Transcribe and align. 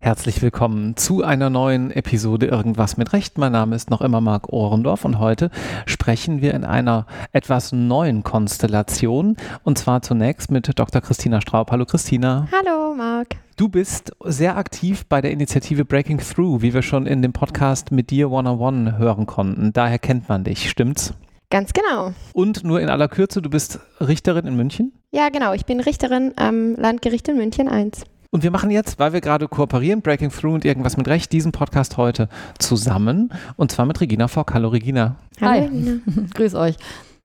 Herzlich 0.00 0.42
willkommen 0.42 0.96
zu 0.96 1.22
einer 1.22 1.50
neuen 1.50 1.90
Episode 1.90 2.46
Irgendwas 2.46 2.96
mit 2.96 3.12
Recht. 3.12 3.38
Mein 3.38 3.52
Name 3.52 3.76
ist 3.76 3.90
noch 3.90 4.00
immer 4.00 4.20
Marc 4.20 4.48
Ohrendorf 4.52 5.04
und 5.04 5.18
heute 5.18 5.50
sprechen 5.86 6.40
wir 6.40 6.54
in 6.54 6.64
einer 6.64 7.06
etwas 7.32 7.72
neuen 7.72 8.24
Konstellation 8.24 9.36
und 9.64 9.78
zwar 9.78 10.02
zunächst 10.02 10.50
mit 10.50 10.78
Dr. 10.78 11.00
Christina 11.02 11.40
Straub. 11.40 11.70
Hallo 11.70 11.84
Christina. 11.84 12.48
Hallo 12.50 12.94
Marc. 12.96 13.36
Du 13.56 13.68
bist 13.68 14.16
sehr 14.24 14.56
aktiv 14.56 15.04
bei 15.06 15.20
der 15.20 15.30
Initiative 15.30 15.84
Breaking 15.84 16.18
Through, 16.18 16.62
wie 16.62 16.74
wir 16.74 16.82
schon 16.82 17.06
in 17.06 17.22
dem 17.22 17.32
Podcast 17.32 17.92
mit 17.92 18.10
dir 18.10 18.30
One-on-One 18.30 18.98
hören 18.98 19.26
konnten. 19.26 19.72
Daher 19.72 19.98
kennt 19.98 20.28
man 20.28 20.42
dich, 20.42 20.70
stimmt's? 20.70 21.14
Ganz 21.50 21.72
genau. 21.72 22.12
Und 22.34 22.62
nur 22.62 22.78
in 22.80 22.90
aller 22.90 23.08
Kürze, 23.08 23.40
du 23.40 23.48
bist 23.48 23.80
Richterin 24.00 24.46
in 24.46 24.54
München? 24.54 24.92
Ja, 25.12 25.30
genau. 25.30 25.54
Ich 25.54 25.64
bin 25.64 25.80
Richterin 25.80 26.34
am 26.36 26.74
Landgericht 26.74 27.26
in 27.28 27.38
München 27.38 27.68
1. 27.68 28.04
Und 28.30 28.42
wir 28.42 28.50
machen 28.50 28.70
jetzt, 28.70 28.98
weil 28.98 29.14
wir 29.14 29.22
gerade 29.22 29.48
kooperieren, 29.48 30.02
Breaking 30.02 30.30
Through 30.30 30.52
und 30.52 30.64
irgendwas 30.66 30.98
mit 30.98 31.08
Recht, 31.08 31.32
diesen 31.32 31.50
Podcast 31.50 31.96
heute 31.96 32.28
zusammen. 32.58 33.32
Und 33.56 33.72
zwar 33.72 33.86
mit 33.86 33.98
Regina 33.98 34.28
Fock. 34.28 34.52
Hallo 34.52 34.68
Regina. 34.68 35.16
Hallo 35.40 35.64
Regina. 35.64 36.00
Grüß 36.34 36.54
euch. 36.54 36.76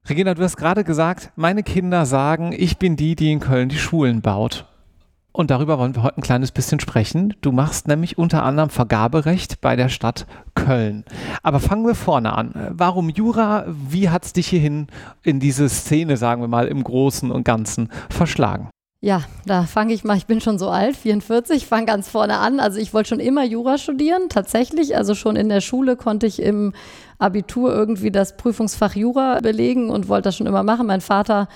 Regina, 0.08 0.34
du 0.34 0.42
hast 0.42 0.56
gerade 0.56 0.86
gesagt, 0.86 1.32
meine 1.36 1.64
Kinder 1.64 2.06
sagen, 2.06 2.54
ich 2.58 2.78
bin 2.78 2.96
die, 2.96 3.16
die 3.16 3.30
in 3.30 3.42
Köln 3.42 3.68
die 3.68 3.78
Schulen 3.78 4.22
baut. 4.22 4.66
Und 5.36 5.50
darüber 5.50 5.80
wollen 5.80 5.96
wir 5.96 6.04
heute 6.04 6.20
ein 6.20 6.22
kleines 6.22 6.52
bisschen 6.52 6.80
sprechen. 6.80 7.34
Du 7.42 7.52
machst 7.52 7.88
nämlich 7.88 8.20
unter 8.20 8.44
anderem 8.44 8.70
Vergaberecht 8.70 9.62
bei 9.62 9.76
der 9.76 9.90
Stadt 9.90 10.28
Köln. 10.54 11.04
Aber 11.42 11.60
fangen 11.60 11.88
wir 11.88 11.96
vorne 11.96 12.34
an. 12.34 12.70
Warum 12.72 13.10
Jura? 13.10 13.66
Wie 13.68 14.10
hat 14.10 14.26
es 14.26 14.34
dich 14.34 14.48
hierhin 14.48 14.88
in 15.24 15.40
diese 15.40 15.68
Szene, 15.70 16.18
sagen 16.18 16.42
wir 16.42 16.48
mal, 16.48 16.68
im 16.68 16.84
Großen 16.84 17.32
und 17.32 17.46
Ganzen 17.46 17.90
verschlagen? 18.12 18.70
Ja, 19.02 19.24
da 19.46 19.64
fange 19.64 19.94
ich 19.94 20.06
mal, 20.06 20.16
ich 20.16 20.28
bin 20.28 20.40
schon 20.40 20.58
so 20.58 20.70
alt, 20.70 20.96
44, 20.96 21.66
fange 21.66 21.88
ganz 21.88 22.08
vorne 22.08 22.38
an. 22.38 22.62
Also 22.62 22.80
ich 22.80 22.94
wollte 22.94 23.10
schon 23.10 23.20
immer 23.20 23.44
Jura 23.44 23.78
studieren, 23.78 24.30
tatsächlich. 24.30 24.96
Also 24.96 25.16
schon 25.16 25.36
in 25.36 25.50
der 25.50 25.60
Schule 25.62 25.98
konnte 25.98 26.28
ich 26.28 26.42
im 26.42 26.74
Abitur 27.18 27.74
irgendwie 27.74 28.12
das 28.12 28.38
Prüfungsfach 28.38 28.96
Jura 28.96 29.40
belegen 29.42 29.90
und 29.90 30.08
wollte 30.08 30.30
das 30.30 30.38
schon 30.38 30.48
immer 30.48 30.64
machen. 30.64 30.88
Mein 30.88 31.02
Vater 31.02 31.50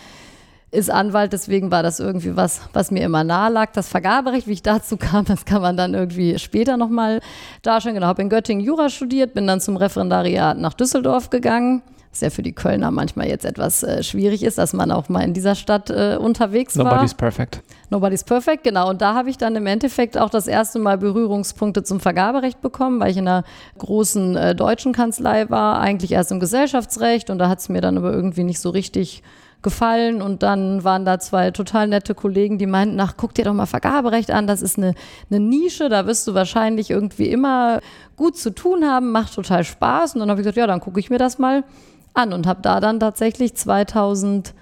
ist 0.78 0.92
Anwalt, 0.92 1.33
deswegen 1.33 1.72
war 1.72 1.83
das 1.83 2.00
irgendwie 2.00 2.36
was, 2.36 2.61
was 2.72 2.92
mir 2.92 3.03
immer 3.03 3.23
nahe 3.23 3.52
lag. 3.52 3.72
Das 3.73 3.89
Vergaberecht, 3.89 4.47
wie 4.47 4.53
ich 4.53 4.64
dazu 4.64 4.95
kam, 4.97 5.25
das 5.25 5.45
kann 5.45 5.61
man 5.61 5.75
dann 5.75 5.94
irgendwie 5.94 6.38
später 6.39 6.78
nochmal 6.78 7.20
darstellen. 7.64 7.95
Genau, 7.95 8.08
habe 8.08 8.22
in 8.22 8.30
Göttingen 8.30 8.64
Jura 8.64 8.89
studiert, 8.89 9.33
bin 9.33 9.48
dann 9.48 9.59
zum 9.59 9.75
Referendariat 9.75 10.58
nach 10.58 10.73
Düsseldorf 10.73 11.30
gegangen 11.30 11.81
was 12.17 12.22
ja 12.22 12.30
für 12.30 12.42
die 12.42 12.53
Kölner 12.53 12.89
manchmal 12.89 13.28
jetzt 13.28 13.45
etwas 13.45 13.83
äh, 13.83 14.02
schwierig 14.02 14.42
ist, 14.42 14.58
dass 14.58 14.73
man 14.73 14.92
auch 14.92 15.08
mal 15.09 15.22
in 15.22 15.33
dieser 15.33 15.55
Stadt 15.55 15.89
äh, 15.89 16.17
unterwegs 16.20 16.75
Nobody's 16.75 16.92
war. 16.92 16.95
Nobody's 16.95 17.14
perfect. 17.14 17.61
Nobody's 17.89 18.23
perfect, 18.23 18.64
genau. 18.64 18.89
Und 18.89 19.02
da 19.02 19.14
habe 19.14 19.30
ich 19.30 19.38
dann 19.38 19.55
im 19.55 19.67
Endeffekt 19.67 20.17
auch 20.17 20.30
das 20.30 20.48
erste 20.48 20.80
Mal 20.80 20.98
Berührungspunkte 20.98 21.83
zum 21.83 22.00
Vergaberecht 22.00 22.61
bekommen, 22.61 23.00
weil 23.00 23.11
ich 23.11 23.17
in 23.17 23.28
einer 23.28 23.44
großen 23.78 24.36
äh, 24.36 24.55
deutschen 24.55 24.94
Kanzlei 24.94 25.50
war, 25.50 25.80
eigentlich 25.80 26.11
erst 26.11 26.31
im 26.31 26.39
Gesellschaftsrecht 26.39 27.30
und 27.30 27.38
da 27.38 27.50
hat 27.50 27.59
es 27.59 27.70
mir 27.70 27.81
dann 27.81 27.98
aber 27.98 28.11
irgendwie 28.11 28.44
nicht 28.44 28.59
so 28.59 28.70
richtig 28.70 29.22
gefallen 29.68 30.22
und 30.22 30.44
dann 30.44 30.86
waren 30.86 31.04
da 31.04 31.20
zwei 31.20 31.52
total 31.52 31.90
nette 31.90 32.16
Kollegen, 32.16 32.58
die 32.58 32.68
meinten, 32.68 32.98
ach, 33.02 33.16
guck 33.18 33.34
dir 33.34 33.44
doch 33.44 33.54
mal 33.54 33.66
Vergaberecht 33.66 34.32
an, 34.32 34.48
das 34.48 34.62
ist 34.62 34.78
eine, 34.78 34.94
eine 35.30 35.42
Nische, 35.42 35.90
da 35.90 36.06
wirst 36.08 36.26
du 36.26 36.34
wahrscheinlich 36.34 36.90
irgendwie 36.90 37.28
immer 37.28 37.82
gut 38.16 38.38
zu 38.38 38.56
tun 38.56 38.86
haben, 38.86 39.12
macht 39.12 39.36
total 39.36 39.66
Spaß 39.66 40.14
und 40.14 40.22
dann 40.22 40.30
habe 40.30 40.40
ich 40.40 40.45
gesagt, 40.45 40.56
ja, 40.56 40.68
dann 40.68 40.80
gucke 40.80 41.02
ich 41.02 41.10
mir 41.10 41.18
das 41.18 41.38
mal 41.38 41.66
an 42.14 42.32
und 42.32 42.48
habe 42.48 42.62
da 42.62 42.80
dann 42.80 43.02
tatsächlich 43.02 43.56
2004 43.56 44.54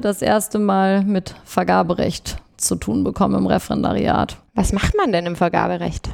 das 0.00 0.22
erste 0.22 0.58
Mal 0.58 1.04
mit 1.04 1.34
Vergaberecht 1.44 2.38
zu 2.56 2.76
tun 2.76 3.04
bekommen 3.04 3.34
im 3.34 3.46
Referendariat. 3.46 4.38
Was 4.54 4.72
macht 4.72 4.96
man 4.96 5.12
denn 5.12 5.26
im 5.26 5.36
Vergaberecht? 5.36 6.08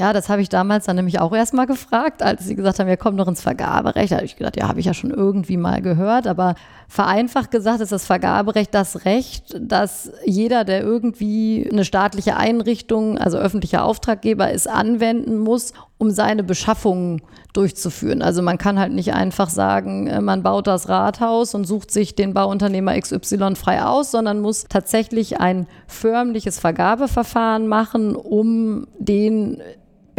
Ja, 0.00 0.14
das 0.14 0.30
habe 0.30 0.40
ich 0.40 0.48
damals 0.48 0.86
dann 0.86 0.96
nämlich 0.96 1.20
auch 1.20 1.30
erstmal 1.34 1.66
gefragt, 1.66 2.22
als 2.22 2.46
sie 2.46 2.54
gesagt 2.54 2.78
haben, 2.78 2.86
wir 2.86 2.96
kommen 2.96 3.18
noch 3.18 3.28
ins 3.28 3.42
Vergaberecht. 3.42 4.12
Da 4.12 4.16
habe 4.16 4.24
ich 4.24 4.36
gedacht, 4.36 4.56
ja, 4.56 4.66
habe 4.66 4.80
ich 4.80 4.86
ja 4.86 4.94
schon 4.94 5.10
irgendwie 5.10 5.58
mal 5.58 5.82
gehört. 5.82 6.26
Aber 6.26 6.54
vereinfacht 6.88 7.50
gesagt 7.50 7.82
ist 7.82 7.92
das 7.92 8.06
Vergaberecht 8.06 8.72
das 8.72 9.04
Recht, 9.04 9.60
dass 9.60 10.10
jeder, 10.24 10.64
der 10.64 10.80
irgendwie 10.80 11.68
eine 11.70 11.84
staatliche 11.84 12.38
Einrichtung, 12.38 13.18
also 13.18 13.36
öffentlicher 13.36 13.84
Auftraggeber 13.84 14.50
ist, 14.50 14.70
anwenden 14.70 15.36
muss, 15.36 15.74
um 15.98 16.10
seine 16.10 16.44
Beschaffungen 16.44 17.20
durchzuführen. 17.52 18.22
Also 18.22 18.40
man 18.40 18.56
kann 18.56 18.78
halt 18.78 18.92
nicht 18.92 19.12
einfach 19.12 19.50
sagen, 19.50 20.06
äh, 20.06 20.22
man 20.22 20.42
baut 20.42 20.66
das 20.66 20.88
Rathaus 20.88 21.54
und 21.54 21.66
sucht 21.66 21.90
sich 21.90 22.14
den 22.14 22.32
Bauunternehmer 22.32 22.98
XY 22.98 23.54
frei 23.54 23.84
aus, 23.84 24.12
sondern 24.12 24.40
muss 24.40 24.64
tatsächlich 24.66 25.40
ein 25.40 25.66
förmliches 25.86 26.58
Vergabeverfahren 26.58 27.66
machen, 27.66 28.16
um 28.16 28.86
den 28.98 29.60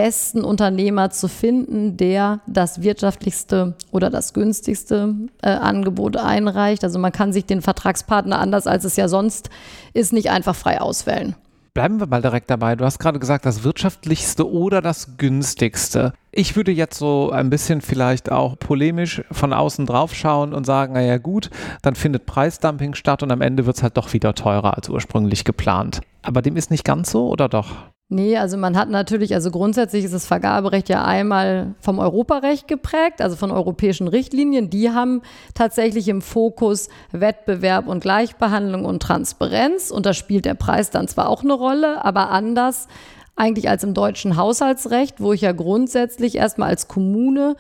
besten 0.02 0.44
Unternehmer 0.44 1.12
zu 1.12 1.28
finden, 1.28 1.96
der 1.96 2.40
das 2.48 2.82
wirtschaftlichste 2.82 3.76
oder 3.92 4.10
das 4.10 4.34
günstigste 4.34 5.14
äh, 5.44 5.50
Angebot 5.50 6.18
einreicht. 6.18 6.84
Also 6.84 6.98
man 6.98 7.12
kann 7.12 7.32
sich 7.32 7.46
den 7.46 7.62
Vertragspartner 7.62 8.40
anders 8.40 8.66
als 8.66 8.84
es 8.84 8.96
ja 8.96 9.08
sonst 9.08 9.52
ist, 9.94 10.12
nicht 10.12 10.32
einfach 10.32 10.56
frei 10.56 10.82
auswählen. 10.82 11.36
Bleiben 11.76 12.00
wir 12.00 12.08
mal 12.08 12.22
direkt 12.24 12.50
dabei. 12.50 12.76
Du 12.76 12.84
hast 12.84 12.98
gerade 12.98 13.20
gesagt, 13.20 13.46
das 13.46 13.64
wirtschaftlichste 13.64 14.52
oder 14.52 14.82
das 14.82 15.18
günstigste. 15.18 16.14
Ich 16.32 16.56
würde 16.56 16.72
jetzt 16.72 16.98
so 16.98 17.30
ein 17.30 17.52
bisschen 17.52 17.82
vielleicht 17.82 18.32
auch 18.32 18.58
polemisch 18.58 19.22
von 19.32 19.54
außen 19.54 19.86
drauf 19.86 20.16
schauen 20.16 20.56
und 20.56 20.66
sagen, 20.66 20.94
naja 20.94 21.20
gut, 21.20 21.52
dann 21.84 21.94
findet 21.94 22.26
Preisdumping 22.26 22.96
statt 22.96 23.22
und 23.22 23.32
am 23.32 23.42
Ende 23.42 23.68
wird 23.68 23.78
es 23.78 23.84
halt 23.84 23.98
doch 23.98 24.12
wieder 24.14 24.34
teurer 24.34 24.76
als 24.76 24.90
ursprünglich 24.90 25.46
geplant. 25.46 26.02
Aber 26.24 26.42
dem 26.42 26.58
ist 26.58 26.72
nicht 26.72 26.86
ganz 26.86 27.12
so 27.12 27.30
oder 27.30 27.48
doch? 27.48 27.76
Nee, 28.14 28.36
also 28.36 28.58
man 28.58 28.78
hat 28.78 28.90
natürlich, 28.90 29.34
also 29.34 29.52
grundsätzlich 29.52 30.04
ist 30.04 30.14
das 30.14 30.26
Vergaberecht 30.26 30.90
ja 30.90 31.06
einmal 31.06 31.76
vom 31.80 31.98
Europarecht 31.98 32.68
geprägt, 32.68 33.22
also 33.22 33.38
von 33.38 33.52
europäischen 33.52 34.10
Richtlinien. 34.10 34.70
Die 34.70 34.90
haben 34.90 35.22
tatsächlich 35.54 36.10
im 36.10 36.22
Fokus 36.22 36.90
Wettbewerb 37.14 37.88
und 37.88 38.02
Gleichbehandlung 38.02 38.84
und 38.84 39.02
Transparenz. 39.02 39.92
Und 39.92 40.06
da 40.06 40.14
spielt 40.14 40.44
der 40.44 40.56
Preis 40.56 40.90
dann 40.90 41.08
zwar 41.08 41.30
auch 41.30 41.42
eine 41.42 41.54
Rolle, 41.54 42.04
aber 42.04 42.32
anders 42.32 42.90
eigentlich 43.38 43.70
als 43.70 43.86
im 43.86 43.94
deutschen 43.94 44.36
Haushaltsrecht, 44.36 45.22
wo 45.22 45.32
ich 45.32 45.40
ja 45.40 45.54
grundsätzlich 45.54 46.36
erstmal 46.36 46.68
als 46.68 46.90
Kommune 46.90 47.56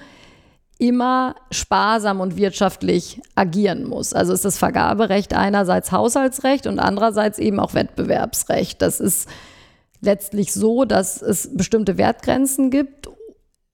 immer 0.78 1.36
sparsam 1.50 2.20
und 2.20 2.36
wirtschaftlich 2.36 3.22
agieren 3.36 3.88
muss. 3.88 4.12
Also 4.12 4.34
ist 4.34 4.44
das 4.44 4.58
Vergaberecht 4.58 5.34
einerseits 5.34 5.94
Haushaltsrecht 5.94 6.68
und 6.68 6.78
andererseits 6.78 7.40
eben 7.40 7.62
auch 7.62 7.74
Wettbewerbsrecht. 7.74 8.82
Das 8.82 9.00
ist 9.00 9.30
letztlich 10.02 10.54
so, 10.54 10.86
dass 10.86 11.22
es 11.22 11.56
bestimmte 11.56 11.98
Wertgrenzen 11.98 12.70
gibt, 12.70 13.10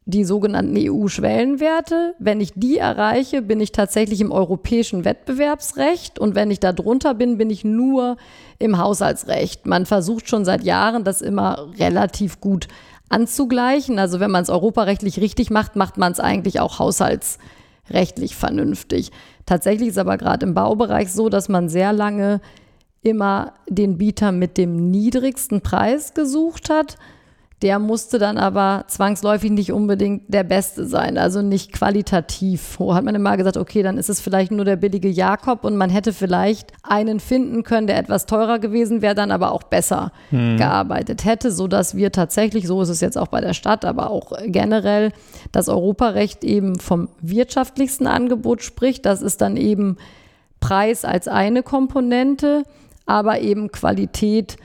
die 0.05 0.23
sogenannten 0.23 0.75
EU-Schwellenwerte. 0.77 2.15
Wenn 2.17 2.39
ich 2.39 2.53
die 2.55 2.77
erreiche, 2.77 3.41
bin 3.41 3.59
ich 3.59 3.73
tatsächlich 3.73 4.21
im 4.21 4.31
europäischen 4.31 5.03
Wettbewerbsrecht 5.03 6.17
und 6.17 6.33
wenn 6.33 6.49
ich 6.49 6.61
da 6.61 6.71
drunter 6.71 7.13
bin, 7.13 7.37
bin 7.37 7.49
ich 7.49 7.65
nur 7.65 8.15
im 8.57 8.77
Haushaltsrecht. 8.77 9.65
Man 9.65 9.85
versucht 9.85 10.29
schon 10.29 10.45
seit 10.45 10.63
Jahren, 10.63 11.03
das 11.03 11.21
immer 11.21 11.67
relativ 11.77 12.39
gut 12.39 12.69
anzugleichen. 13.09 13.99
Also 13.99 14.21
wenn 14.21 14.31
man 14.31 14.43
es 14.43 14.49
europarechtlich 14.49 15.19
richtig 15.19 15.49
macht, 15.49 15.75
macht 15.75 15.97
man 15.97 16.13
es 16.13 16.21
eigentlich 16.21 16.61
auch 16.61 16.79
haushaltsrechtlich 16.79 18.37
vernünftig. 18.37 19.11
Tatsächlich 19.45 19.89
ist 19.89 19.97
aber 19.97 20.17
gerade 20.17 20.45
im 20.45 20.53
Baubereich 20.53 21.11
so, 21.11 21.27
dass 21.27 21.49
man 21.49 21.67
sehr 21.67 21.91
lange 21.91 22.39
immer 23.01 23.53
den 23.67 23.97
Bieter 23.97 24.31
mit 24.31 24.57
dem 24.57 24.91
niedrigsten 24.91 25.61
Preis 25.61 26.13
gesucht 26.13 26.69
hat. 26.69 26.97
Der 27.63 27.79
musste 27.79 28.19
dann 28.19 28.37
aber 28.37 28.83
zwangsläufig 28.87 29.49
nicht 29.49 29.71
unbedingt 29.71 30.31
der 30.31 30.43
Beste 30.43 30.85
sein, 30.85 31.17
also 31.17 31.41
nicht 31.41 31.73
qualitativ. 31.73 32.79
Wo 32.79 32.93
hat 32.93 33.03
man 33.03 33.15
immer 33.15 33.35
gesagt, 33.35 33.57
okay, 33.57 33.81
dann 33.81 33.97
ist 33.97 34.09
es 34.09 34.21
vielleicht 34.21 34.51
nur 34.51 34.63
der 34.63 34.75
billige 34.75 35.09
Jakob 35.09 35.63
und 35.63 35.75
man 35.75 35.89
hätte 35.89 36.13
vielleicht 36.13 36.71
einen 36.83 37.19
finden 37.19 37.63
können, 37.63 37.87
der 37.87 37.97
etwas 37.97 38.27
teurer 38.27 38.59
gewesen 38.59 39.01
wäre, 39.01 39.15
dann 39.15 39.31
aber 39.31 39.51
auch 39.53 39.63
besser 39.63 40.11
hm. 40.29 40.57
gearbeitet 40.57 41.25
hätte, 41.25 41.51
sodass 41.51 41.95
wir 41.95 42.11
tatsächlich, 42.11 42.67
so 42.67 42.79
ist 42.83 42.89
es 42.89 43.01
jetzt 43.01 43.17
auch 43.17 43.27
bei 43.27 43.41
der 43.41 43.55
Stadt, 43.55 43.85
aber 43.85 44.11
auch 44.11 44.33
generell, 44.45 45.11
das 45.51 45.67
Europarecht 45.67 46.43
eben 46.43 46.77
vom 46.77 47.09
wirtschaftlichsten 47.21 48.05
Angebot 48.05 48.61
spricht. 48.61 49.03
Das 49.07 49.23
ist 49.23 49.41
dann 49.41 49.57
eben 49.57 49.97
Preis 50.59 51.05
als 51.05 51.27
eine 51.27 51.63
Komponente 51.63 52.65
aber 53.07 53.39
eben 53.39 53.71
Qualität 53.71 54.57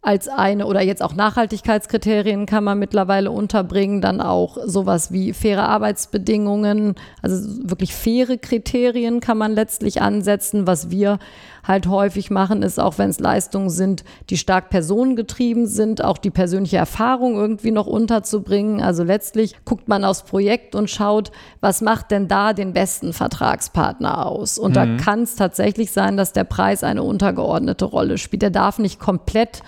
als 0.00 0.28
eine 0.28 0.66
oder 0.66 0.80
jetzt 0.80 1.02
auch 1.02 1.14
Nachhaltigkeitskriterien 1.14 2.46
kann 2.46 2.62
man 2.62 2.78
mittlerweile 2.78 3.32
unterbringen, 3.32 4.00
dann 4.00 4.20
auch 4.20 4.56
sowas 4.64 5.12
wie 5.12 5.32
faire 5.32 5.68
Arbeitsbedingungen, 5.68 6.94
also 7.20 7.68
wirklich 7.68 7.94
faire 7.94 8.38
Kriterien 8.38 9.20
kann 9.20 9.38
man 9.38 9.52
letztlich 9.52 10.00
ansetzen. 10.00 10.66
Was 10.68 10.90
wir 10.90 11.18
halt 11.64 11.86
häufig 11.88 12.30
machen, 12.30 12.62
ist 12.62 12.78
auch 12.78 12.98
wenn 12.98 13.10
es 13.10 13.20
Leistungen 13.20 13.70
sind, 13.70 14.04
die 14.30 14.36
stark 14.36 14.70
personengetrieben 14.70 15.66
sind, 15.66 16.02
auch 16.02 16.18
die 16.18 16.30
persönliche 16.30 16.76
Erfahrung 16.76 17.36
irgendwie 17.36 17.70
noch 17.70 17.86
unterzubringen. 17.86 18.80
Also 18.80 19.02
letztlich 19.02 19.56
guckt 19.64 19.88
man 19.88 20.04
aufs 20.04 20.22
Projekt 20.22 20.74
und 20.74 20.90
schaut, 20.90 21.30
was 21.60 21.80
macht 21.80 22.10
denn 22.10 22.28
da 22.28 22.52
den 22.52 22.72
besten 22.72 23.12
Vertragspartner 23.12 24.26
aus? 24.26 24.58
Und 24.58 24.70
mhm. 24.70 24.74
da 24.74 24.96
kann 24.96 25.22
es 25.22 25.36
tatsächlich 25.36 25.92
sein, 25.92 26.16
dass 26.16 26.32
der 26.32 26.44
Preis 26.44 26.84
eine 26.84 27.02
untergeordnete 27.02 27.84
Rolle 27.84 28.18
spielt. 28.18 28.42
Der 28.42 28.50
darf 28.50 28.78
nicht 28.78 29.00
komplett 29.00 29.62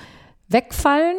wegfallen. 0.48 1.16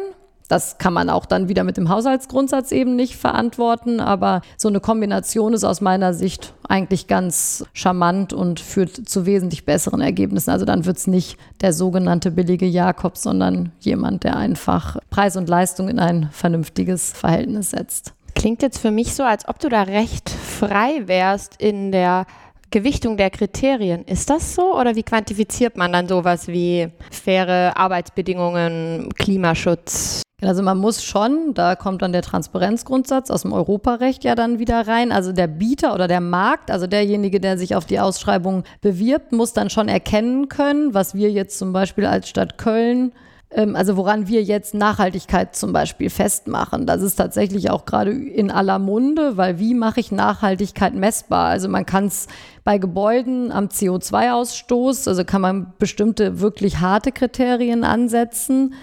Das 0.52 0.76
kann 0.76 0.92
man 0.92 1.08
auch 1.08 1.24
dann 1.24 1.48
wieder 1.48 1.64
mit 1.64 1.78
dem 1.78 1.88
Haushaltsgrundsatz 1.88 2.72
eben 2.72 2.94
nicht 2.94 3.16
verantworten, 3.16 4.00
aber 4.00 4.42
so 4.58 4.68
eine 4.68 4.80
Kombination 4.80 5.54
ist 5.54 5.64
aus 5.64 5.80
meiner 5.80 6.12
Sicht 6.12 6.52
eigentlich 6.68 7.06
ganz 7.06 7.64
charmant 7.72 8.34
und 8.34 8.60
führt 8.60 9.08
zu 9.08 9.24
wesentlich 9.24 9.64
besseren 9.64 10.02
Ergebnissen. 10.02 10.50
Also 10.50 10.66
dann 10.66 10.84
wird 10.84 10.98
es 10.98 11.06
nicht 11.06 11.38
der 11.62 11.72
sogenannte 11.72 12.30
billige 12.30 12.66
Jakob, 12.66 13.16
sondern 13.16 13.72
jemand, 13.80 14.24
der 14.24 14.36
einfach 14.36 14.98
Preis 15.08 15.38
und 15.38 15.48
Leistung 15.48 15.88
in 15.88 15.98
ein 15.98 16.28
vernünftiges 16.32 17.12
Verhältnis 17.12 17.70
setzt. 17.70 18.12
Klingt 18.34 18.60
jetzt 18.60 18.78
für 18.78 18.90
mich 18.90 19.14
so, 19.14 19.22
als 19.22 19.48
ob 19.48 19.58
du 19.58 19.70
da 19.70 19.84
recht 19.84 20.28
frei 20.28 21.04
wärst 21.06 21.62
in 21.62 21.92
der 21.92 22.26
Gewichtung 22.72 23.16
der 23.16 23.30
Kriterien. 23.30 24.04
Ist 24.06 24.28
das 24.30 24.56
so 24.56 24.76
oder 24.76 24.96
wie 24.96 25.04
quantifiziert 25.04 25.76
man 25.76 25.92
dann 25.92 26.08
sowas 26.08 26.48
wie 26.48 26.88
faire 27.12 27.76
Arbeitsbedingungen, 27.76 29.10
Klimaschutz? 29.14 30.22
Also 30.42 30.62
man 30.62 30.78
muss 30.78 31.04
schon, 31.04 31.54
da 31.54 31.76
kommt 31.76 32.02
dann 32.02 32.12
der 32.12 32.22
Transparenzgrundsatz 32.22 33.30
aus 33.30 33.42
dem 33.42 33.52
Europarecht 33.52 34.24
ja 34.24 34.34
dann 34.34 34.58
wieder 34.58 34.88
rein. 34.88 35.12
Also 35.12 35.32
der 35.32 35.46
Bieter 35.46 35.94
oder 35.94 36.08
der 36.08 36.20
Markt, 36.20 36.70
also 36.70 36.88
derjenige, 36.88 37.38
der 37.38 37.56
sich 37.56 37.76
auf 37.76 37.84
die 37.84 38.00
Ausschreibung 38.00 38.64
bewirbt, 38.80 39.30
muss 39.30 39.52
dann 39.52 39.70
schon 39.70 39.88
erkennen 39.88 40.48
können, 40.48 40.94
was 40.94 41.14
wir 41.14 41.30
jetzt 41.30 41.58
zum 41.58 41.72
Beispiel 41.72 42.06
als 42.06 42.28
Stadt 42.28 42.58
Köln 42.58 43.12
also 43.54 43.96
woran 43.98 44.28
wir 44.28 44.42
jetzt 44.42 44.72
Nachhaltigkeit 44.72 45.54
zum 45.54 45.72
Beispiel 45.72 46.08
festmachen. 46.08 46.86
Das 46.86 47.02
ist 47.02 47.16
tatsächlich 47.16 47.70
auch 47.70 47.84
gerade 47.84 48.10
in 48.10 48.50
aller 48.50 48.78
Munde, 48.78 49.36
weil 49.36 49.58
wie 49.58 49.74
mache 49.74 50.00
ich 50.00 50.10
Nachhaltigkeit 50.10 50.94
messbar? 50.94 51.48
Also 51.48 51.68
man 51.68 51.84
kann 51.84 52.06
es 52.06 52.28
bei 52.64 52.78
Gebäuden 52.78 53.52
am 53.52 53.66
CO2-Ausstoß, 53.66 55.06
also 55.08 55.24
kann 55.24 55.42
man 55.42 55.72
bestimmte 55.78 56.40
wirklich 56.40 56.80
harte 56.80 57.12
Kriterien 57.12 57.84
ansetzen. 57.84 58.74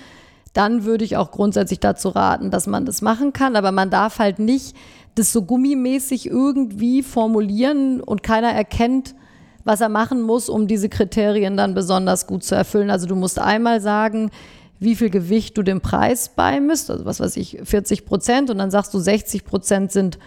Dann 0.53 0.83
würde 0.83 1.05
ich 1.05 1.17
auch 1.17 1.31
grundsätzlich 1.31 1.79
dazu 1.79 2.09
raten, 2.09 2.51
dass 2.51 2.67
man 2.67 2.85
das 2.85 3.01
machen 3.01 3.33
kann, 3.33 3.55
aber 3.55 3.71
man 3.71 3.89
darf 3.89 4.19
halt 4.19 4.39
nicht 4.39 4.75
das 5.15 5.31
so 5.31 5.41
gummimäßig 5.43 6.27
irgendwie 6.27 7.01
formulieren 7.01 8.01
und 8.01 8.21
keiner 8.23 8.51
erkennt, 8.51 9.15
was 9.63 9.81
er 9.81 9.89
machen 9.89 10.21
muss, 10.21 10.49
um 10.49 10.67
diese 10.67 10.89
Kriterien 10.89 11.57
dann 11.57 11.73
besonders 11.73 12.27
gut 12.27 12.43
zu 12.43 12.55
erfüllen. 12.55 12.89
Also 12.89 13.07
du 13.07 13.15
musst 13.15 13.39
einmal 13.39 13.81
sagen, 13.81 14.31
wie 14.79 14.95
viel 14.95 15.09
Gewicht 15.09 15.57
du 15.57 15.63
dem 15.63 15.81
Preis 15.81 16.29
beimisst, 16.29 16.89
also 16.89 17.05
was 17.05 17.19
weiß 17.19 17.37
ich, 17.37 17.59
40 17.63 18.05
Prozent 18.05 18.49
und 18.49 18.57
dann 18.57 18.71
sagst 18.71 18.93
du 18.93 18.99
60 18.99 19.45
Prozent 19.45 19.91
sind 19.91 20.17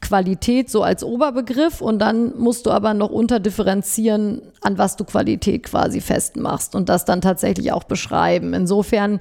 Qualität 0.00 0.68
so 0.68 0.82
als 0.82 1.04
Oberbegriff 1.04 1.80
und 1.80 2.00
dann 2.00 2.36
musst 2.36 2.66
du 2.66 2.70
aber 2.70 2.92
noch 2.92 3.10
unterdifferenzieren, 3.10 4.42
an 4.60 4.76
was 4.76 4.96
du 4.96 5.04
Qualität 5.04 5.62
quasi 5.62 6.00
festmachst 6.00 6.74
und 6.74 6.88
das 6.88 7.04
dann 7.04 7.20
tatsächlich 7.20 7.72
auch 7.72 7.84
beschreiben. 7.84 8.52
Insofern 8.52 9.20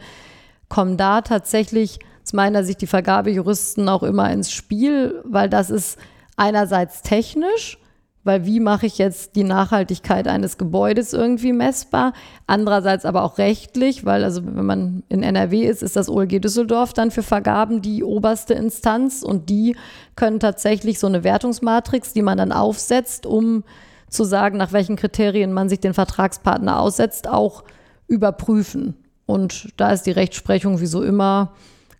kommen 0.68 0.98
da 0.98 1.22
tatsächlich 1.22 2.00
aus 2.24 2.34
meiner 2.34 2.64
Sicht 2.64 2.82
die 2.82 2.88
Vergabejuristen 2.88 3.88
auch 3.90 4.04
immer 4.04 4.32
ins 4.32 4.52
Spiel, 4.52 5.22
weil 5.24 5.50
das 5.50 5.70
ist 5.70 6.00
einerseits 6.36 7.04
technisch, 7.04 7.78
weil 8.24 8.46
wie 8.46 8.60
mache 8.60 8.86
ich 8.86 8.98
jetzt 8.98 9.36
die 9.36 9.44
Nachhaltigkeit 9.44 10.28
eines 10.28 10.58
Gebäudes 10.58 11.14
irgendwie 11.14 11.54
messbar? 11.54 12.14
Andererseits 12.46 13.06
aber 13.06 13.24
auch 13.24 13.38
rechtlich, 13.38 14.06
weil 14.06 14.24
also 14.24 14.46
wenn 14.46 14.66
man 14.66 15.04
in 15.10 15.24
NRW 15.24 15.64
ist, 15.66 15.82
ist 15.82 15.96
das 15.96 16.10
OLG 16.10 16.40
Düsseldorf 16.40 16.94
dann 16.94 17.12
für 17.12 17.24
Vergaben 17.24 17.82
die 17.82 18.04
oberste 18.04 18.54
Instanz 18.54 19.24
und 19.24 19.50
die 19.50 19.76
können 20.16 20.40
tatsächlich 20.40 21.00
so 21.00 21.08
eine 21.08 21.24
Wertungsmatrix, 21.24 22.14
die 22.14 22.22
man 22.22 22.38
dann 22.38 22.52
aufsetzt, 22.52 23.26
um 23.26 23.64
zu 24.08 24.24
sagen, 24.24 24.58
nach 24.58 24.74
welchen 24.74 24.98
Kriterien 24.98 25.54
man 25.54 25.70
sich 25.70 25.80
den 25.80 25.94
Vertragspartner 25.94 26.80
aussetzt, 26.80 27.28
auch 27.28 27.64
überprüfen. 28.08 28.96
Und 29.26 29.70
da 29.78 29.92
ist 29.92 30.04
die 30.04 30.12
Rechtsprechung 30.12 30.82
wie 30.82 30.86
so 30.86 31.02
immer 31.02 31.54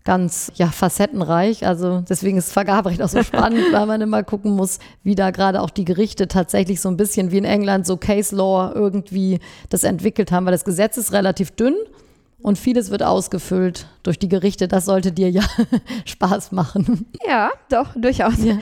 ganz 0.04 0.52
ja, 0.56 0.68
facettenreich. 0.68 1.66
Also 1.66 2.04
deswegen 2.08 2.38
ist 2.38 2.52
Vergaberecht 2.52 3.02
auch 3.02 3.10
so 3.10 3.24
spannend, 3.24 3.66
weil 3.72 3.86
man 3.86 4.02
immer 4.02 4.24
gucken 4.24 4.56
muss, 4.56 4.80
wie 5.04 5.16
da 5.16 5.32
gerade 5.32 5.62
auch 5.62 5.70
die 5.70 5.86
Gerichte 5.86 6.28
tatsächlich 6.28 6.82
so 6.82 6.90
ein 6.90 6.98
bisschen 6.98 7.32
wie 7.32 7.38
in 7.38 7.46
England 7.46 7.86
so 7.86 7.98
Case 7.98 8.36
Law 8.36 8.72
irgendwie 8.74 9.40
das 9.70 9.84
entwickelt 9.84 10.32
haben, 10.32 10.46
weil 10.46 10.54
das 10.54 10.66
Gesetz 10.66 10.98
ist 10.98 11.12
relativ 11.12 11.52
dünn. 11.52 11.76
Und 12.44 12.58
vieles 12.58 12.90
wird 12.90 13.04
ausgefüllt 13.04 13.86
durch 14.02 14.18
die 14.18 14.28
Gerichte. 14.28 14.68
Das 14.68 14.86
sollte 14.86 15.12
dir 15.12 15.30
ja 15.30 15.44
Spaß 16.06 16.52
machen. 16.52 17.06
Ja, 17.28 17.52
doch, 17.70 17.90
durchaus. 17.96 18.44
Ja. 18.44 18.58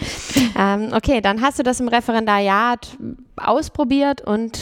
Ähm, 0.57 0.89
okay, 0.93 1.21
dann 1.21 1.41
hast 1.41 1.59
du 1.59 1.63
das 1.63 1.79
im 1.79 1.87
Referendariat 1.87 2.97
ausprobiert 3.37 4.19
und 4.19 4.59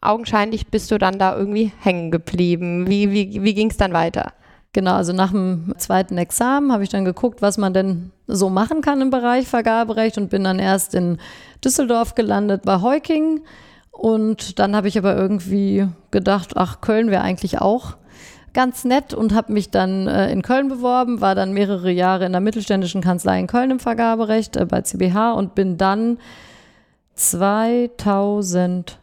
augenscheinlich 0.00 0.68
bist 0.68 0.90
du 0.90 0.96
dann 0.96 1.18
da 1.18 1.36
irgendwie 1.36 1.72
hängen 1.78 2.10
geblieben. 2.10 2.88
Wie, 2.88 3.10
wie, 3.10 3.42
wie 3.42 3.52
ging 3.52 3.70
es 3.70 3.76
dann 3.76 3.92
weiter? 3.92 4.32
Genau, 4.74 4.94
also 4.94 5.12
nach 5.12 5.32
dem 5.32 5.74
zweiten 5.76 6.16
Examen 6.16 6.72
habe 6.72 6.82
ich 6.82 6.88
dann 6.88 7.04
geguckt, 7.04 7.42
was 7.42 7.58
man 7.58 7.74
denn 7.74 8.10
so 8.26 8.48
machen 8.48 8.80
kann 8.80 9.02
im 9.02 9.10
Bereich 9.10 9.46
Vergaberecht 9.46 10.16
und 10.16 10.30
bin 10.30 10.44
dann 10.44 10.58
erst 10.58 10.94
in 10.94 11.18
Düsseldorf 11.62 12.14
gelandet 12.14 12.62
bei 12.64 12.80
Heuking. 12.80 13.42
Und 13.90 14.58
dann 14.58 14.74
habe 14.74 14.88
ich 14.88 14.96
aber 14.96 15.14
irgendwie 15.14 15.86
gedacht, 16.10 16.56
ach, 16.56 16.80
Köln 16.80 17.10
wäre 17.10 17.22
eigentlich 17.22 17.60
auch 17.60 17.98
ganz 18.54 18.84
nett 18.84 19.12
und 19.12 19.34
habe 19.34 19.52
mich 19.52 19.70
dann 19.70 20.06
äh, 20.08 20.32
in 20.32 20.40
Köln 20.40 20.68
beworben, 20.68 21.20
war 21.20 21.34
dann 21.34 21.52
mehrere 21.52 21.90
Jahre 21.90 22.24
in 22.24 22.32
der 22.32 22.40
mittelständischen 22.40 23.02
Kanzlei 23.02 23.38
in 23.38 23.46
Köln 23.46 23.70
im 23.70 23.78
Vergaberecht 23.78 24.56
äh, 24.56 24.64
bei 24.64 24.80
CBH 24.80 25.32
und 25.32 25.54
bin 25.54 25.76
dann 25.76 26.18
2010, 27.14 28.96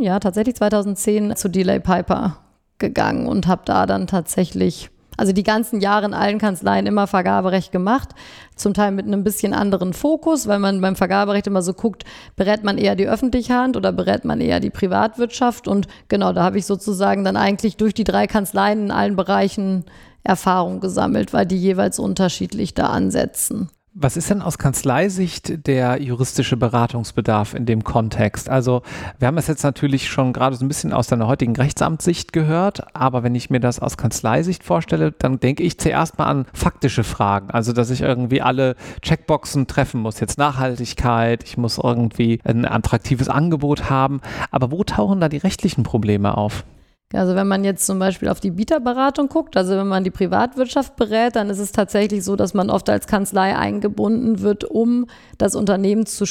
ja 0.00 0.18
tatsächlich 0.18 0.56
2010 0.56 1.36
zu 1.36 1.48
Delay 1.48 1.80
Piper 1.80 2.43
gegangen 2.88 3.26
und 3.26 3.46
habe 3.46 3.62
da 3.64 3.86
dann 3.86 4.06
tatsächlich, 4.06 4.90
also 5.16 5.32
die 5.32 5.42
ganzen 5.42 5.80
Jahre 5.80 6.06
in 6.06 6.14
allen 6.14 6.38
Kanzleien 6.38 6.86
immer 6.86 7.06
Vergaberecht 7.06 7.72
gemacht, 7.72 8.10
zum 8.56 8.74
Teil 8.74 8.92
mit 8.92 9.06
einem 9.06 9.24
bisschen 9.24 9.54
anderen 9.54 9.92
Fokus, 9.92 10.46
weil 10.46 10.58
man 10.58 10.80
beim 10.80 10.96
Vergaberecht 10.96 11.46
immer 11.46 11.62
so 11.62 11.72
guckt, 11.72 12.04
berät 12.36 12.64
man 12.64 12.78
eher 12.78 12.96
die 12.96 13.08
öffentliche 13.08 13.54
Hand 13.54 13.76
oder 13.76 13.92
berät 13.92 14.24
man 14.24 14.40
eher 14.40 14.60
die 14.60 14.70
Privatwirtschaft 14.70 15.66
und 15.66 15.88
genau, 16.08 16.32
da 16.32 16.42
habe 16.42 16.58
ich 16.58 16.66
sozusagen 16.66 17.24
dann 17.24 17.36
eigentlich 17.36 17.76
durch 17.76 17.94
die 17.94 18.04
drei 18.04 18.26
Kanzleien 18.26 18.84
in 18.84 18.90
allen 18.90 19.16
Bereichen 19.16 19.84
Erfahrung 20.22 20.80
gesammelt, 20.80 21.32
weil 21.32 21.46
die 21.46 21.58
jeweils 21.58 21.98
unterschiedlich 21.98 22.74
da 22.74 22.86
ansetzen. 22.86 23.70
Was 23.96 24.16
ist 24.16 24.28
denn 24.28 24.42
aus 24.42 24.58
Kanzleisicht 24.58 25.68
der 25.68 26.02
juristische 26.02 26.56
Beratungsbedarf 26.56 27.54
in 27.54 27.64
dem 27.64 27.84
Kontext? 27.84 28.48
Also 28.48 28.82
wir 29.20 29.28
haben 29.28 29.38
es 29.38 29.46
jetzt 29.46 29.62
natürlich 29.62 30.08
schon 30.08 30.32
gerade 30.32 30.56
so 30.56 30.64
ein 30.64 30.68
bisschen 30.68 30.92
aus 30.92 31.06
deiner 31.06 31.28
heutigen 31.28 31.54
Rechtsamtssicht 31.54 32.32
gehört, 32.32 32.96
aber 32.96 33.22
wenn 33.22 33.36
ich 33.36 33.50
mir 33.50 33.60
das 33.60 33.78
aus 33.78 33.96
Kanzleisicht 33.96 34.64
vorstelle, 34.64 35.12
dann 35.12 35.38
denke 35.38 35.62
ich 35.62 35.78
zuerst 35.78 36.18
mal 36.18 36.24
an 36.24 36.46
faktische 36.52 37.04
Fragen. 37.04 37.50
Also 37.50 37.72
dass 37.72 37.90
ich 37.90 38.00
irgendwie 38.00 38.42
alle 38.42 38.74
Checkboxen 39.00 39.68
treffen 39.68 40.00
muss. 40.00 40.18
Jetzt 40.18 40.38
Nachhaltigkeit, 40.38 41.44
ich 41.44 41.56
muss 41.56 41.78
irgendwie 41.78 42.40
ein 42.42 42.64
attraktives 42.64 43.28
Angebot 43.28 43.90
haben. 43.90 44.22
Aber 44.50 44.72
wo 44.72 44.82
tauchen 44.82 45.20
da 45.20 45.28
die 45.28 45.36
rechtlichen 45.36 45.84
Probleme 45.84 46.36
auf? 46.36 46.64
Also 47.12 47.36
wenn 47.36 47.46
man 47.46 47.62
jetzt 47.62 47.86
zum 47.86 47.98
Beispiel 47.98 48.28
auf 48.28 48.40
die 48.40 48.50
Bieterberatung 48.50 49.28
guckt, 49.28 49.56
also 49.56 49.76
wenn 49.76 49.86
man 49.86 50.02
die 50.02 50.10
Privatwirtschaft 50.10 50.96
berät, 50.96 51.36
dann 51.36 51.48
ist 51.48 51.60
es 51.60 51.70
tatsächlich 51.70 52.24
so, 52.24 52.34
dass 52.34 52.54
man 52.54 52.70
oft 52.70 52.88
als 52.90 53.06
Kanzlei 53.06 53.56
eingebunden 53.56 54.40
wird, 54.40 54.64
um 54.64 55.06
das 55.38 55.54
Unternehmen 55.54 56.06
zu 56.06 56.24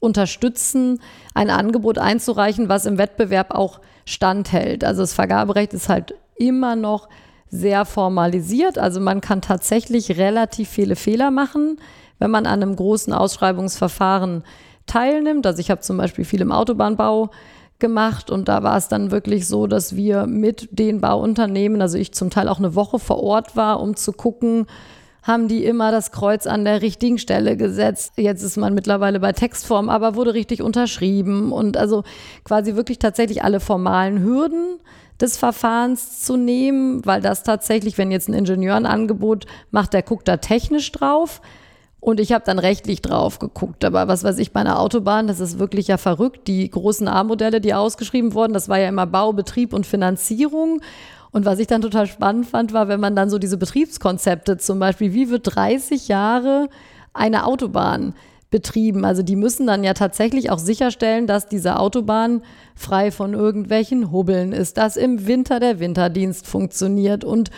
unterstützen, 0.00 1.00
ein 1.34 1.50
Angebot 1.50 1.98
einzureichen, 1.98 2.68
was 2.68 2.86
im 2.86 2.98
Wettbewerb 2.98 3.54
auch 3.54 3.80
standhält. 4.04 4.84
Also 4.84 5.02
das 5.02 5.12
Vergaberecht 5.12 5.74
ist 5.74 5.88
halt 5.88 6.14
immer 6.36 6.76
noch 6.76 7.08
sehr 7.48 7.84
formalisiert. 7.84 8.78
Also 8.78 9.00
man 9.00 9.20
kann 9.20 9.42
tatsächlich 9.42 10.16
relativ 10.16 10.70
viele 10.70 10.96
Fehler 10.96 11.30
machen, 11.30 11.78
wenn 12.18 12.30
man 12.30 12.46
an 12.46 12.62
einem 12.62 12.74
großen 12.74 13.12
Ausschreibungsverfahren 13.12 14.42
teilnimmt. 14.86 15.46
Also 15.46 15.60
ich 15.60 15.70
habe 15.70 15.82
zum 15.82 15.98
Beispiel 15.98 16.24
viel 16.24 16.40
im 16.40 16.50
Autobahnbau 16.50 17.30
gemacht 17.82 18.30
und 18.30 18.48
da 18.48 18.62
war 18.62 18.78
es 18.78 18.88
dann 18.88 19.10
wirklich 19.10 19.46
so, 19.46 19.66
dass 19.66 19.94
wir 19.94 20.26
mit 20.26 20.70
den 20.70 21.02
Bauunternehmen, 21.02 21.82
also 21.82 21.98
ich 21.98 22.14
zum 22.14 22.30
Teil 22.30 22.48
auch 22.48 22.58
eine 22.58 22.74
Woche 22.74 22.98
vor 22.98 23.22
Ort 23.22 23.54
war, 23.56 23.80
um 23.80 23.96
zu 23.96 24.12
gucken, 24.12 24.66
haben 25.22 25.48
die 25.48 25.64
immer 25.64 25.90
das 25.90 26.10
Kreuz 26.10 26.46
an 26.46 26.64
der 26.64 26.80
richtigen 26.80 27.18
Stelle 27.18 27.56
gesetzt. 27.56 28.14
Jetzt 28.16 28.42
ist 28.42 28.56
man 28.56 28.74
mittlerweile 28.74 29.20
bei 29.20 29.32
Textform, 29.32 29.88
aber 29.88 30.14
wurde 30.14 30.34
richtig 30.34 30.62
unterschrieben 30.62 31.52
und 31.52 31.76
also 31.76 32.02
quasi 32.44 32.74
wirklich 32.74 32.98
tatsächlich 32.98 33.44
alle 33.44 33.60
formalen 33.60 34.22
Hürden 34.22 34.78
des 35.20 35.36
Verfahrens 35.36 36.22
zu 36.22 36.36
nehmen, 36.36 37.04
weil 37.04 37.20
das 37.20 37.42
tatsächlich, 37.42 37.98
wenn 37.98 38.10
jetzt 38.10 38.28
ein 38.28 38.34
Ingenieur 38.34 38.74
ein 38.74 38.86
Angebot 38.86 39.46
macht, 39.70 39.92
der 39.92 40.02
guckt 40.02 40.26
da 40.26 40.38
technisch 40.38 40.90
drauf. 40.90 41.40
Und 42.02 42.18
ich 42.18 42.32
habe 42.32 42.42
dann 42.44 42.58
rechtlich 42.58 43.00
drauf 43.00 43.38
geguckt. 43.38 43.84
Aber 43.84 44.08
was 44.08 44.24
weiß 44.24 44.38
ich, 44.38 44.50
bei 44.50 44.58
einer 44.58 44.80
Autobahn, 44.80 45.28
das 45.28 45.38
ist 45.38 45.60
wirklich 45.60 45.86
ja 45.86 45.98
verrückt. 45.98 46.48
Die 46.48 46.68
großen 46.68 47.06
A-Modelle, 47.06 47.60
die 47.60 47.74
ausgeschrieben 47.74 48.34
wurden, 48.34 48.52
das 48.52 48.68
war 48.68 48.80
ja 48.80 48.88
immer 48.88 49.06
Bau, 49.06 49.32
Betrieb 49.32 49.72
und 49.72 49.86
Finanzierung. 49.86 50.80
Und 51.30 51.46
was 51.46 51.60
ich 51.60 51.68
dann 51.68 51.80
total 51.80 52.08
spannend 52.08 52.46
fand, 52.46 52.72
war, 52.72 52.88
wenn 52.88 52.98
man 52.98 53.14
dann 53.14 53.30
so 53.30 53.38
diese 53.38 53.56
Betriebskonzepte 53.56 54.56
zum 54.58 54.80
Beispiel, 54.80 55.12
wie 55.12 55.30
wird 55.30 55.54
30 55.54 56.08
Jahre 56.08 56.68
eine 57.14 57.46
Autobahn 57.46 58.14
betrieben? 58.50 59.04
Also 59.04 59.22
die 59.22 59.36
müssen 59.36 59.68
dann 59.68 59.84
ja 59.84 59.94
tatsächlich 59.94 60.50
auch 60.50 60.58
sicherstellen, 60.58 61.28
dass 61.28 61.46
diese 61.46 61.78
Autobahn 61.78 62.42
frei 62.74 63.12
von 63.12 63.32
irgendwelchen 63.32 64.10
Hubbeln 64.10 64.52
ist, 64.52 64.76
dass 64.76 64.96
im 64.96 65.28
Winter 65.28 65.60
der 65.60 65.78
Winterdienst 65.78 66.48
funktioniert 66.48 67.22
und 67.22 67.52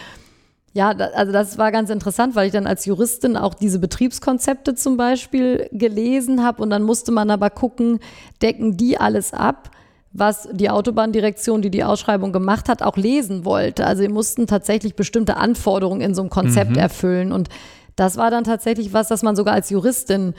ja, 0.75 0.91
also 0.91 1.33
das 1.33 1.57
war 1.57 1.73
ganz 1.73 1.89
interessant, 1.89 2.35
weil 2.35 2.47
ich 2.47 2.53
dann 2.53 2.67
als 2.67 2.85
Juristin 2.85 3.37
auch 3.37 3.55
diese 3.55 3.79
Betriebskonzepte 3.79 4.75
zum 4.75 4.97
Beispiel 4.97 5.69
gelesen 5.73 6.45
habe 6.45 6.63
und 6.63 6.71
dann 6.71 6.83
musste 6.83 7.13
man 7.13 7.31
aber 7.31 7.49
gucken, 7.51 8.01
decken 8.43 8.77
die 8.77 8.99
alles 8.99 9.33
ab? 9.33 9.71
was 10.15 10.49
die 10.53 10.71
Autobahndirektion, 10.71 11.61
die 11.61 11.71
die 11.71 11.83
Ausschreibung 11.83 12.33
gemacht 12.33 12.69
hat, 12.69 12.83
auch 12.83 12.97
lesen 12.97 13.45
wollte. 13.45 13.85
Also 13.85 14.03
sie 14.03 14.09
mussten 14.09 14.47
tatsächlich 14.47 14.95
bestimmte 14.95 15.37
Anforderungen 15.37 16.01
in 16.01 16.15
so 16.15 16.23
einem 16.23 16.31
Konzept 16.31 16.71
mhm. 16.71 16.79
erfüllen. 16.79 17.33
Und 17.33 17.49
das 17.97 18.17
war 18.17 18.31
dann 18.31 18.45
tatsächlich 18.45 18.93
was, 18.93 19.09
das 19.09 19.25
man 19.25 19.35
sogar 19.35 19.55
als 19.55 19.71
Juristin 19.71 20.35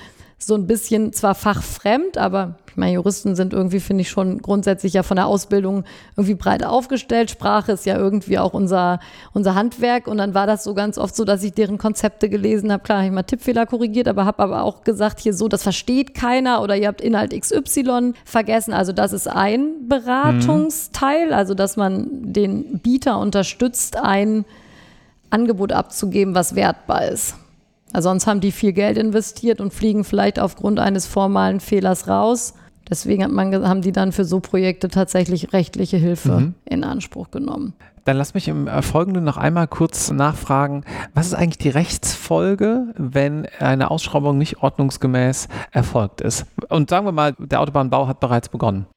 so 0.46 0.56
ein 0.56 0.68
bisschen 0.68 1.12
zwar 1.14 1.36
fachfremd, 1.36 2.18
aber 2.18 2.56
ich 2.76 2.78
meine, 2.78 2.92
Juristen 2.92 3.38
sind 3.38 3.54
irgendwie, 3.54 3.80
finde 3.80 4.02
ich, 4.02 4.10
schon 4.10 4.42
grundsätzlich 4.42 4.92
ja 4.92 5.02
von 5.02 5.16
der 5.16 5.28
Ausbildung 5.28 5.86
irgendwie 6.18 6.36
breit 6.36 6.66
aufgestellt. 6.66 7.32
Sprache 7.32 7.72
ist 7.72 7.86
ja 7.86 7.98
irgendwie 7.98 8.38
auch 8.38 8.54
unser, 8.54 9.00
unser 9.32 9.56
Handwerk. 9.56 10.08
Und 10.08 10.18
dann 10.18 10.34
war 10.34 10.46
das 10.46 10.66
so 10.66 10.74
ganz 10.74 10.98
oft 10.98 11.16
so, 11.16 11.24
dass 11.24 11.42
ich 11.42 11.54
deren 11.54 11.78
Konzepte 11.78 12.28
gelesen 12.28 12.74
habe. 12.74 12.84
Klar, 12.84 12.98
habe 12.98 13.08
ich 13.08 13.14
mal 13.14 13.24
Tippfehler 13.24 13.66
korrigiert, 13.66 14.10
aber 14.10 14.26
habe 14.26 14.44
aber 14.44 14.64
auch 14.64 14.84
gesagt, 14.84 15.22
hier 15.22 15.34
so, 15.34 15.48
das 15.48 15.64
versteht 15.64 16.14
keiner 16.14 16.62
oder 16.62 16.76
ihr 16.76 16.90
habt 16.90 17.00
Inhalt 17.00 17.32
XY 17.32 18.12
vergessen. 18.26 18.74
Also 18.74 18.92
das 18.92 19.14
ist 19.14 19.30
ein 19.30 19.88
Beratungsteil, 19.88 21.32
also 21.32 21.54
dass 21.54 21.78
man 21.78 22.34
den 22.34 22.80
Bieter 22.80 23.20
unterstützt, 23.20 23.96
ein 23.96 24.44
Angebot 25.30 25.72
abzugeben, 25.72 26.36
was 26.36 26.56
wertbar 26.56 27.08
ist. 27.08 27.36
Also 27.96 28.10
sonst 28.10 28.28
haben 28.28 28.42
die 28.42 28.52
viel 28.52 28.74
Geld 28.74 28.98
investiert 28.98 29.62
und 29.62 29.74
fliegen 29.74 30.04
vielleicht 30.04 30.38
aufgrund 30.38 30.82
eines 30.82 31.06
formalen 31.06 31.62
Fehlers 31.62 32.10
raus. 32.10 32.54
Deswegen 32.90 33.24
hat 33.24 33.32
man, 33.32 33.66
haben 33.66 33.82
die 33.82 33.94
dann 33.94 34.12
für 34.12 34.26
so 34.26 34.42
Projekte 34.42 34.90
tatsächlich 34.90 35.54
rechtliche 35.54 35.96
Hilfe 35.96 36.40
mhm. 36.40 36.56
in 36.66 36.84
Anspruch 36.84 37.32
genommen. 37.32 37.74
Dann 38.04 38.18
lass 38.18 38.34
mich 38.34 38.50
im 38.50 38.68
Folgenden 38.84 39.24
noch 39.24 39.38
einmal 39.38 39.70
kurz 39.70 40.12
nachfragen, 40.12 40.84
was 41.14 41.28
ist 41.28 41.36
eigentlich 41.36 41.60
die 41.60 41.70
Rechtsfolge, 41.70 42.94
wenn 42.98 43.48
eine 43.60 43.90
Ausschreibung 43.90 44.38
nicht 44.38 44.62
ordnungsgemäß 44.62 45.48
erfolgt 45.72 46.20
ist? 46.20 46.46
Und 46.68 46.90
sagen 46.90 47.06
wir 47.06 47.14
mal, 47.14 47.34
der 47.40 47.62
Autobahnbau 47.62 48.10
hat 48.10 48.20
bereits 48.20 48.50
begonnen. 48.50 48.88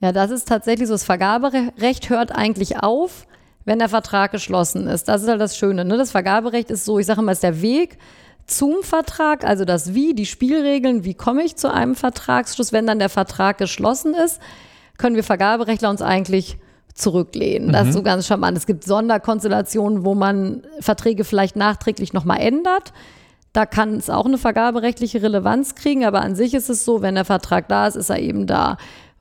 Ja, 0.00 0.10
das 0.10 0.32
ist 0.32 0.48
tatsächlich 0.48 0.88
so, 0.88 0.94
das 0.94 1.04
Vergaberecht 1.04 2.10
hört 2.10 2.32
eigentlich 2.34 2.82
auf, 2.82 3.24
wenn 3.64 3.78
der 3.78 3.88
Vertrag 3.88 4.32
geschlossen 4.32 4.88
ist. 4.88 5.06
Das 5.06 5.22
ist 5.22 5.28
halt 5.28 5.40
das 5.40 5.56
Schöne. 5.56 5.84
Ne? 5.84 5.96
Das 5.96 6.10
Vergaberecht 6.10 6.72
ist 6.72 6.84
so, 6.84 6.98
ich 6.98 7.06
sage 7.06 7.22
mal, 7.22 7.30
ist 7.30 7.44
der 7.44 7.62
Weg 7.62 7.98
zum 8.48 8.82
Vertrag, 8.82 9.44
also 9.44 9.64
das 9.64 9.94
Wie, 9.94 10.14
die 10.14 10.26
Spielregeln, 10.26 11.04
wie 11.04 11.14
komme 11.14 11.44
ich 11.44 11.56
zu 11.56 11.72
einem 11.72 11.94
Vertragsschluss, 11.94 12.72
wenn 12.72 12.86
dann 12.86 12.98
der 12.98 13.10
Vertrag 13.10 13.58
geschlossen 13.58 14.14
ist, 14.14 14.40
können 14.96 15.16
wir 15.16 15.22
Vergaberechtler 15.22 15.90
uns 15.90 16.02
eigentlich 16.02 16.58
zurücklehnen. 16.94 17.72
Das 17.72 17.88
ist 17.88 17.92
so 17.94 18.00
mhm. 18.00 18.04
ganz 18.04 18.26
charmant. 18.26 18.58
Es 18.58 18.66
gibt 18.66 18.84
Sonderkonstellationen, 18.84 20.04
wo 20.04 20.14
man 20.14 20.62
Verträge 20.80 21.24
vielleicht 21.24 21.56
nachträglich 21.56 22.12
nochmal 22.12 22.40
ändert. 22.40 22.92
Da 23.52 23.66
kann 23.66 23.94
es 23.94 24.10
auch 24.10 24.26
eine 24.26 24.38
vergaberechtliche 24.38 25.22
Relevanz 25.22 25.74
kriegen, 25.74 26.04
aber 26.04 26.20
an 26.22 26.34
sich 26.34 26.54
ist 26.54 26.68
es 26.68 26.84
so, 26.84 27.00
wenn 27.02 27.14
der 27.14 27.24
Vertrag 27.24 27.68
da 27.68 27.86
ist, 27.86 27.96
ist 27.96 28.10
er 28.10 28.18
eben 28.18 28.46
da. 28.46 28.76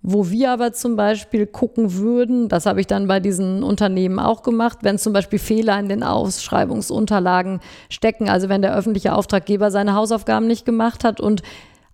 Wo 0.10 0.30
wir 0.30 0.52
aber 0.52 0.72
zum 0.72 0.96
Beispiel 0.96 1.46
gucken 1.46 1.96
würden, 1.96 2.48
das 2.48 2.66
habe 2.66 2.80
ich 2.80 2.88
dann 2.88 3.10
bei 3.10 3.20
diesen 3.20 3.62
Unternehmen 3.62 4.20
auch 4.20 4.42
gemacht, 4.42 4.78
wenn 4.84 4.98
zum 4.98 5.12
Beispiel 5.12 5.38
Fehler 5.38 5.78
in 5.78 5.90
den 5.90 6.02
Ausschreibungsunterlagen 6.02 7.60
stecken, 7.90 8.30
also 8.30 8.48
wenn 8.48 8.62
der 8.62 8.74
öffentliche 8.74 9.14
Auftraggeber 9.14 9.70
seine 9.70 9.96
Hausaufgaben 9.96 10.48
nicht 10.48 10.66
gemacht 10.66 11.04
hat 11.04 11.20
und 11.20 11.42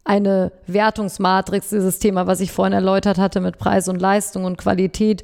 eine 0.03 0.51
Wertungsmatrix, 0.67 1.69
dieses 1.69 1.97
Thema, 1.97 2.27
was 2.27 2.39
ich 2.39 2.51
vorhin 2.51 2.73
erläutert 2.73 3.17
hatte 3.17 3.41
mit 3.41 3.57
Preis 3.57 3.87
und 3.87 3.99
Leistung 3.99 4.45
und 4.45 4.59
Qualität, 4.59 5.23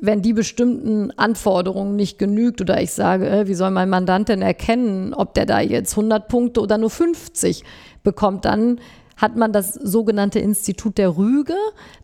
wenn 0.00 0.22
die 0.22 0.32
bestimmten 0.32 1.10
Anforderungen 1.18 1.96
nicht 1.96 2.20
genügt 2.20 2.60
oder 2.60 2.80
ich 2.80 2.92
sage, 2.92 3.28
äh, 3.28 3.48
wie 3.48 3.54
soll 3.54 3.72
mein 3.72 3.90
Mandant 3.90 4.28
denn 4.28 4.42
erkennen, 4.42 5.12
ob 5.12 5.34
der 5.34 5.44
da 5.44 5.58
jetzt 5.58 5.94
100 5.96 6.28
Punkte 6.28 6.60
oder 6.60 6.78
nur 6.78 6.90
50 6.90 7.64
bekommt, 8.04 8.44
dann 8.44 8.78
hat 9.18 9.36
man 9.36 9.52
das 9.52 9.74
sogenannte 9.74 10.38
Institut 10.38 10.96
der 10.96 11.16
Rüge. 11.16 11.56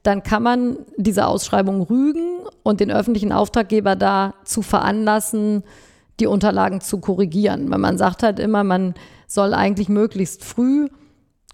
Dann 0.02 0.22
kann 0.22 0.42
man 0.42 0.78
diese 0.96 1.26
Ausschreibung 1.26 1.80
rügen 1.80 2.40
und 2.62 2.80
den 2.80 2.90
öffentlichen 2.90 3.32
Auftraggeber 3.32 3.96
dazu 3.96 4.62
veranlassen, 4.62 5.62
die 6.20 6.26
Unterlagen 6.26 6.80
zu 6.80 6.98
korrigieren. 6.98 7.70
Weil 7.70 7.78
man 7.78 7.98
sagt 7.98 8.24
halt 8.24 8.40
immer, 8.40 8.64
man 8.64 8.94
soll 9.28 9.54
eigentlich 9.54 9.88
möglichst 9.88 10.44
früh 10.44 10.88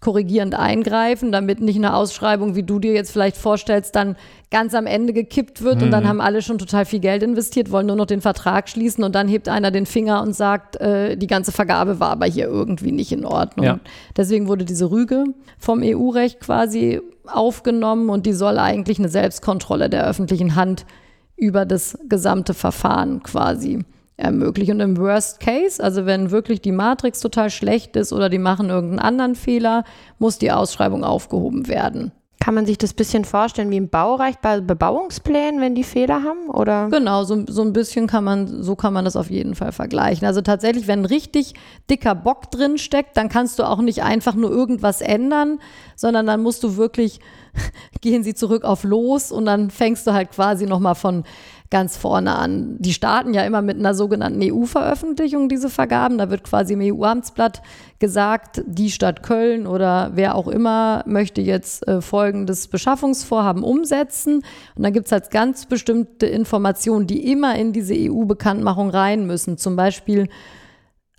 korrigierend 0.01 0.55
eingreifen, 0.55 1.31
damit 1.31 1.61
nicht 1.61 1.77
eine 1.77 1.95
Ausschreibung, 1.95 2.55
wie 2.55 2.63
du 2.63 2.79
dir 2.79 2.95
jetzt 2.95 3.13
vielleicht 3.13 3.37
vorstellst, 3.37 3.95
dann 3.95 4.17
ganz 4.51 4.75
am 4.75 4.87
Ende 4.87 5.13
gekippt 5.13 5.63
wird 5.63 5.77
mhm. 5.77 5.83
und 5.85 5.91
dann 5.91 6.05
mhm. 6.05 6.09
haben 6.09 6.21
alle 6.23 6.41
schon 6.41 6.57
total 6.57 6.87
viel 6.87 7.01
Geld 7.01 7.23
investiert, 7.23 7.71
wollen 7.71 7.87
nur 7.87 7.97
noch 7.97 8.07
den 8.07 8.23
Vertrag 8.23 8.69
schließen 8.71 9.05
und 9.05 9.15
dann 9.15 9.29
hebt 9.29 9.49
einer 9.49 9.71
den 9.71 9.85
Finger 9.85 10.23
und 10.23 10.35
sagt, 10.35 10.77
äh, 10.77 11.17
die 11.17 11.27
ganze 11.27 11.53
Vergabe 11.53 12.01
war 12.01 12.11
aber 12.11 12.27
hier 12.27 12.47
irgendwie 12.47 12.93
nicht 12.93 13.13
in 13.13 13.27
Ordnung. 13.27 13.67
Ja. 13.67 13.81
Deswegen 14.17 14.49
wurde 14.49 14.65
diese 14.65 14.91
Rüge 14.91 15.25
vom 15.59 15.83
EU-Recht 15.85 16.41
quasi 16.41 17.03
aufgenommen 17.27 18.09
und 18.09 18.25
die 18.25 18.33
soll 18.33 18.59
eigentlich 18.59 18.99
eine 18.99 19.11
Selbstkontrolle 19.11 19.91
der 19.91 20.07
öffentlichen 20.07 20.55
Hand 20.55 20.87
über 21.37 21.67
das 21.67 21.99
gesamte 22.09 22.55
Verfahren 22.55 23.23
quasi 23.23 23.81
ermöglichen. 24.21 24.75
Und 24.77 24.81
im 24.81 24.97
Worst 24.97 25.41
Case, 25.41 25.83
also 25.83 26.07
wenn 26.07 26.31
wirklich 26.31 26.61
die 26.61 26.73
Matrix 26.73 27.21
total 27.21 27.51
schlecht 27.51 27.97
ist 27.97 28.13
oder 28.13 28.29
die 28.29 28.39
machen 28.39 28.71
irgendeinen 28.71 29.01
anderen 29.01 29.35
Fehler, 29.35 29.85
muss 30.19 30.39
die 30.39 30.53
Ausschreibung 30.53 31.05
aufgehoben 31.05 31.69
werden. 31.69 32.13
Kann 32.43 32.55
man 32.55 32.65
sich 32.65 32.79
das 32.79 32.95
ein 32.95 32.97
bisschen 32.97 33.27
vorstellen 33.27 33.71
wie 33.71 33.77
im 33.77 33.91
Baurecht 33.91 34.41
bei 34.41 34.63
Bebauungsplänen, 34.63 35.61
wenn 35.61 35.75
die 35.75 35.85
Fehler 35.85 36.23
haben? 36.23 36.49
Oder? 36.49 36.89
Genau, 36.91 37.23
so, 37.25 37.45
so 37.47 37.61
ein 37.61 37.75
bisschen 37.75 38.07
kann 38.07 38.25
man, 38.25 38.63
so 38.63 38.77
kann 38.77 38.95
man 38.95 39.05
das 39.05 39.15
auf 39.15 39.31
jeden 39.31 39.55
Fall 39.55 39.73
vergleichen. 39.73 40.27
Also 40.27 40.41
tatsächlich, 40.41 40.87
wenn 40.87 41.01
ein 41.01 41.05
richtig 41.05 41.53
dicker 41.91 42.15
Bock 42.15 42.51
drin 42.51 42.79
steckt, 42.79 43.19
dann 43.19 43.29
kannst 43.29 43.59
du 43.59 43.65
auch 43.65 43.83
nicht 43.83 44.03
einfach 44.03 44.35
nur 44.35 44.51
irgendwas 44.51 45.03
ändern, 45.03 45.59
sondern 45.97 46.25
dann 46.25 46.43
musst 46.43 46.65
du 46.65 46.79
wirklich, 46.79 47.21
gehen 48.01 48.23
sie 48.23 48.33
zurück 48.33 48.65
auf 48.65 48.85
los 48.85 49.33
und 49.33 49.45
dann 49.45 49.71
fängst 49.71 50.07
du 50.07 50.15
halt 50.15 50.31
quasi 50.31 50.65
nochmal 50.65 50.95
von 50.95 51.25
ganz 51.71 51.97
vorne 51.97 52.35
an. 52.35 52.77
Die 52.81 52.93
starten 52.93 53.33
ja 53.33 53.45
immer 53.45 53.63
mit 53.63 53.79
einer 53.79 53.95
sogenannten 53.95 54.41
EU-Veröffentlichung, 54.43 55.49
diese 55.49 55.71
Vergaben. 55.71 56.19
Da 56.19 56.29
wird 56.29 56.43
quasi 56.43 56.75
im 56.75 56.81
EU-Amtsblatt 56.83 57.63
gesagt, 58.01 58.63
die 58.67 58.91
Stadt 58.91 59.23
Köln 59.23 59.69
oder 59.69 60.11
wer 60.15 60.35
auch 60.35 60.49
immer 60.49 61.05
möchte 61.07 61.41
jetzt 61.41 61.87
äh, 61.87 62.01
folgendes 62.01 62.67
Beschaffungsvorhaben 62.67 63.63
umsetzen. 63.63 64.43
Und 64.75 64.83
dann 64.83 64.93
gibt 64.93 65.07
es 65.07 65.13
halt 65.13 65.31
ganz 65.31 65.67
bestimmte 65.67 66.27
Informationen, 66.27 67.07
die 67.07 67.31
immer 67.31 67.55
in 67.55 67.73
diese 67.73 67.95
EU-Bekanntmachung 67.95 68.91
rein 68.91 69.27
müssen. 69.27 69.57
Zum 69.57 69.77
Beispiel 69.77 70.29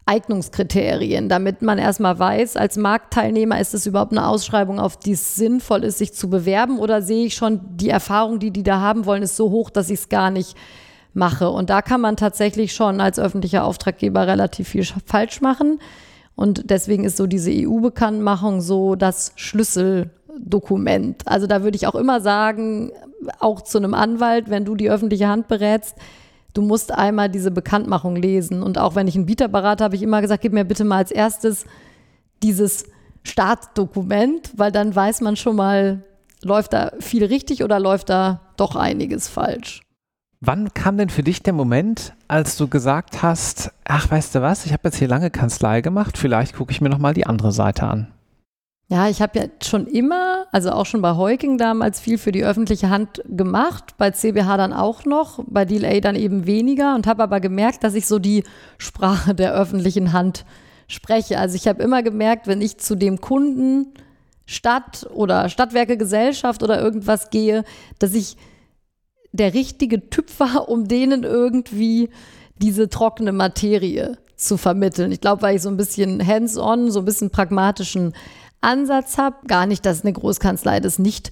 Eignungskriterien, 0.06 1.30
damit 1.30 1.62
man 1.62 1.78
erstmal 1.78 2.18
weiß, 2.18 2.58
als 2.58 2.76
Marktteilnehmer 2.76 3.60
ist 3.60 3.74
es 3.74 3.86
überhaupt 3.86 4.12
eine 4.12 4.28
Ausschreibung, 4.28 4.80
auf 4.80 4.98
die 4.98 5.12
es 5.12 5.36
sinnvoll 5.36 5.84
ist, 5.84 6.00
sich 6.00 6.14
zu 6.14 6.30
bewerben 6.30 6.80
oder 6.80 7.02
sehe 7.02 7.26
ich 7.26 7.36
schon, 7.36 7.62
die 7.78 7.90
Erfahrung, 7.90 8.40
die 8.40 8.52
die 8.52 8.64
da 8.64 8.80
haben 8.80 9.06
wollen, 9.06 9.24
ist 9.24 9.38
so 9.38 9.52
hoch, 9.52 9.70
dass 9.70 9.90
ich 9.90 10.00
es 10.00 10.10
gar 10.10 10.32
nicht 10.32 10.58
mache. 11.14 11.50
Und 11.50 11.70
da 11.70 11.82
kann 11.82 12.02
man 12.02 12.18
tatsächlich 12.18 12.74
schon 12.74 13.00
als 13.00 13.20
öffentlicher 13.20 13.64
Auftraggeber 13.64 14.28
relativ 14.28 14.70
viel 14.70 14.86
falsch 15.06 15.42
machen. 15.42 15.80
Und 16.36 16.70
deswegen 16.70 17.04
ist 17.04 17.18
so 17.18 17.28
diese 17.28 17.52
EU-Bekanntmachung 17.52 18.62
so 18.62 18.96
das 18.96 19.34
Schlüsseldokument. 19.36 21.28
Also 21.28 21.46
da 21.46 21.64
würde 21.64 21.76
ich 21.76 21.88
auch 21.88 21.96
immer 21.96 22.22
sagen, 22.22 22.92
auch 23.40 23.62
zu 23.62 23.78
einem 23.78 23.94
Anwalt, 23.94 24.50
wenn 24.50 24.66
du 24.66 24.76
die 24.76 24.90
öffentliche 24.90 25.28
Hand 25.28 25.48
berätst, 25.48 25.96
du 26.54 26.62
musst 26.62 26.92
einmal 26.92 27.30
diese 27.30 27.52
Bekanntmachung 27.52 28.16
lesen. 28.16 28.64
Und 28.64 28.78
auch 28.78 28.96
wenn 28.96 29.08
ich 29.08 29.16
einen 29.16 29.26
Bieterberater 29.26 29.86
habe, 29.86 29.96
ich 29.96 30.04
immer 30.04 30.22
gesagt, 30.22 30.42
gib 30.42 30.54
mir 30.54 30.66
bitte 30.66 30.84
mal 30.84 30.98
als 30.98 31.12
erstes 31.12 31.66
dieses 32.44 32.86
Startdokument, 33.24 34.52
weil 34.56 34.72
dann 34.72 34.96
weiß 34.96 35.22
man 35.22 35.36
schon 35.36 35.56
mal, 35.56 36.04
läuft 36.44 36.74
da 36.74 36.92
viel 37.00 37.26
richtig 37.26 37.64
oder 37.64 37.80
läuft 37.80 38.10
da 38.10 38.42
doch 38.58 38.76
einiges 38.76 39.28
falsch. 39.28 39.82
Wann 40.44 40.74
kam 40.74 40.98
denn 40.98 41.10
für 41.10 41.22
dich 41.22 41.44
der 41.44 41.54
Moment, 41.54 42.14
als 42.28 42.58
du 42.58 42.68
gesagt 42.68 43.22
hast, 43.22 43.72
ach, 43.86 44.10
weißt 44.10 44.34
du 44.34 44.42
was, 44.42 44.66
ich 44.66 44.74
habe 44.74 44.82
jetzt 44.86 44.98
hier 44.98 45.08
lange 45.08 45.30
Kanzlei 45.30 45.82
gemacht, 45.82 46.18
vielleicht 46.18 46.56
gucke 46.56 46.72
ich 46.72 46.82
mir 46.82 46.90
nochmal 46.90 47.14
die 47.14 47.28
andere 47.28 47.52
Seite 47.52 47.86
an? 47.86 48.08
Ja, 48.92 49.08
ich 49.08 49.22
habe 49.22 49.40
ja 49.40 49.46
schon 49.64 49.88
immer, 49.88 50.48
also 50.52 50.72
auch 50.72 50.86
schon 50.86 51.02
bei 51.02 51.16
Heuking 51.16 51.58
damals 51.58 52.02
viel 52.02 52.18
für 52.18 52.34
die 52.34 52.44
öffentliche 52.44 52.90
Hand 52.90 53.22
gemacht, 53.26 53.96
bei 53.98 54.12
CBH 54.12 54.58
dann 54.58 54.74
auch 54.74 55.06
noch, 55.06 55.42
bei 55.48 55.64
DLA 55.64 56.02
dann 56.02 56.18
eben 56.18 56.46
weniger 56.46 56.94
und 56.94 57.08
habe 57.08 57.24
aber 57.24 57.40
gemerkt, 57.40 57.86
dass 57.86 57.94
ich 57.94 58.06
so 58.06 58.20
die 58.20 58.44
Sprache 58.78 59.34
der 59.34 59.54
öffentlichen 59.54 60.12
Hand 60.12 60.44
spreche. 60.90 61.40
Also 61.40 61.56
ich 61.56 61.70
habe 61.70 61.82
immer 61.82 62.04
gemerkt, 62.04 62.48
wenn 62.48 62.60
ich 62.60 62.80
zu 62.80 62.96
dem 62.96 63.22
Kunden 63.22 63.94
Stadt 64.46 65.08
oder 65.14 65.48
Stadtwerke 65.48 65.96
Gesellschaft 65.96 66.62
oder 66.62 66.82
irgendwas 66.82 67.30
gehe, 67.30 67.64
dass 67.98 68.14
ich 68.14 68.36
der 69.32 69.54
richtige 69.54 70.10
Typ 70.10 70.38
war, 70.38 70.68
um 70.68 70.90
denen 70.90 71.24
irgendwie 71.24 72.10
diese 72.58 72.90
trockene 72.90 73.32
Materie 73.32 74.18
zu 74.36 74.58
vermitteln. 74.58 75.14
Ich 75.14 75.22
glaube, 75.22 75.44
weil 75.44 75.56
ich 75.56 75.62
so 75.62 75.70
ein 75.70 75.78
bisschen 75.78 76.28
hands-on, 76.28 76.92
so 76.92 77.00
ein 77.00 77.06
bisschen 77.06 77.30
pragmatischen 77.30 78.12
Ansatz 78.62 79.18
habe. 79.18 79.36
Gar 79.48 79.66
nicht, 79.66 79.86
dass 79.86 80.04
eine 80.04 80.14
Großkanzlei 80.14 80.80
das 80.80 81.00
nicht 81.00 81.32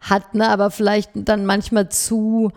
hat, 0.00 0.34
ne? 0.34 0.48
aber 0.48 0.70
vielleicht 0.70 1.10
dann 1.14 1.44
manchmal 1.44 1.88
zu 1.88 2.52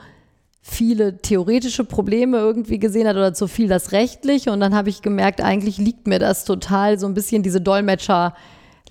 viele 0.62 1.18
theoretische 1.18 1.84
Probleme 1.84 2.38
irgendwie 2.38 2.78
gesehen 2.78 3.08
hat 3.08 3.16
oder 3.16 3.34
zu 3.34 3.48
viel 3.48 3.68
das 3.68 3.92
Rechtliche. 3.92 4.52
Und 4.52 4.60
dann 4.60 4.76
habe 4.76 4.90
ich 4.90 5.02
gemerkt, 5.02 5.42
eigentlich 5.42 5.78
liegt 5.78 6.08
mir 6.08 6.20
das 6.20 6.46
total, 6.46 7.00
so 7.00 7.08
ein 7.08 7.16
bisschen 7.16 7.44
diese 7.44 7.60
Dolmetscher- 7.60 8.34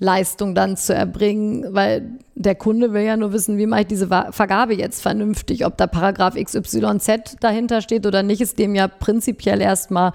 Leistung 0.00 0.54
dann 0.54 0.78
zu 0.78 0.94
erbringen, 0.94 1.74
weil 1.74 2.18
der 2.34 2.54
Kunde 2.54 2.94
will 2.94 3.02
ja 3.02 3.18
nur 3.18 3.34
wissen, 3.34 3.58
wie 3.58 3.66
mache 3.66 3.82
ich 3.82 3.86
diese 3.86 4.08
Vergabe 4.08 4.74
jetzt 4.74 5.02
vernünftig, 5.02 5.66
ob 5.66 5.76
da 5.76 5.86
Paragraph 5.86 6.36
XYZ 6.42 7.36
dahinter 7.40 7.82
steht 7.82 8.06
oder 8.06 8.22
nicht, 8.22 8.40
ist 8.40 8.58
dem 8.58 8.74
ja 8.74 8.88
prinzipiell 8.88 9.60
erstmal 9.60 10.12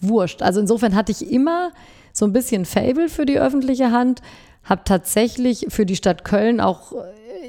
wurscht. 0.00 0.40
Also 0.40 0.60
insofern 0.60 0.94
hatte 0.94 1.12
ich 1.12 1.30
immer 1.30 1.72
so 2.14 2.24
ein 2.24 2.32
bisschen 2.32 2.64
Fable 2.64 3.10
für 3.10 3.26
die 3.26 3.38
öffentliche 3.38 3.92
Hand, 3.92 4.22
habe 4.66 4.82
tatsächlich 4.84 5.66
für 5.70 5.86
die 5.86 5.96
Stadt 5.96 6.24
Köln 6.24 6.60
auch 6.60 6.92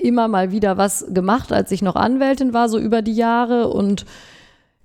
immer 0.02 0.28
mal 0.28 0.52
wieder 0.52 0.78
was 0.78 1.06
gemacht, 1.10 1.52
als 1.52 1.72
ich 1.72 1.82
noch 1.82 1.96
Anwältin 1.96 2.54
war, 2.54 2.70
so 2.70 2.80
über 2.80 3.02
die 3.02 3.16
Jahre 3.16 3.68
und 3.68 4.06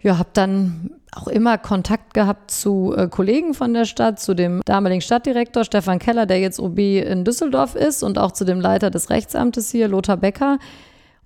ja, 0.01 0.19
habe 0.19 0.31
dann 0.33 0.91
auch 1.15 1.29
immer 1.29 1.59
Kontakt 1.59 2.15
gehabt 2.15 2.51
zu 2.51 2.95
äh, 2.97 3.07
Kollegen 3.07 3.55
von 3.55 3.75
der 3.75 3.85
Stadt, 3.85 4.19
zu 4.19 4.35
dem 4.35 4.63
damaligen 4.65 5.03
Stadtdirektor 5.03 5.65
Stefan 5.65 5.99
Keller, 5.99 6.27
der 6.27 6.41
jetzt 6.41 6.59
OB 6.59 6.79
in 6.79 7.25
Düsseldorf 7.25 7.75
ist 7.75 8.03
und 8.03 8.19
auch 8.19 8.33
zu 8.33 8.45
dem 8.45 8.61
Leiter 8.61 8.91
des 8.91 9.11
Rechtsamtes 9.11 9.71
hier, 9.71 9.89
Lothar 9.89 10.17
Becker. 10.17 10.59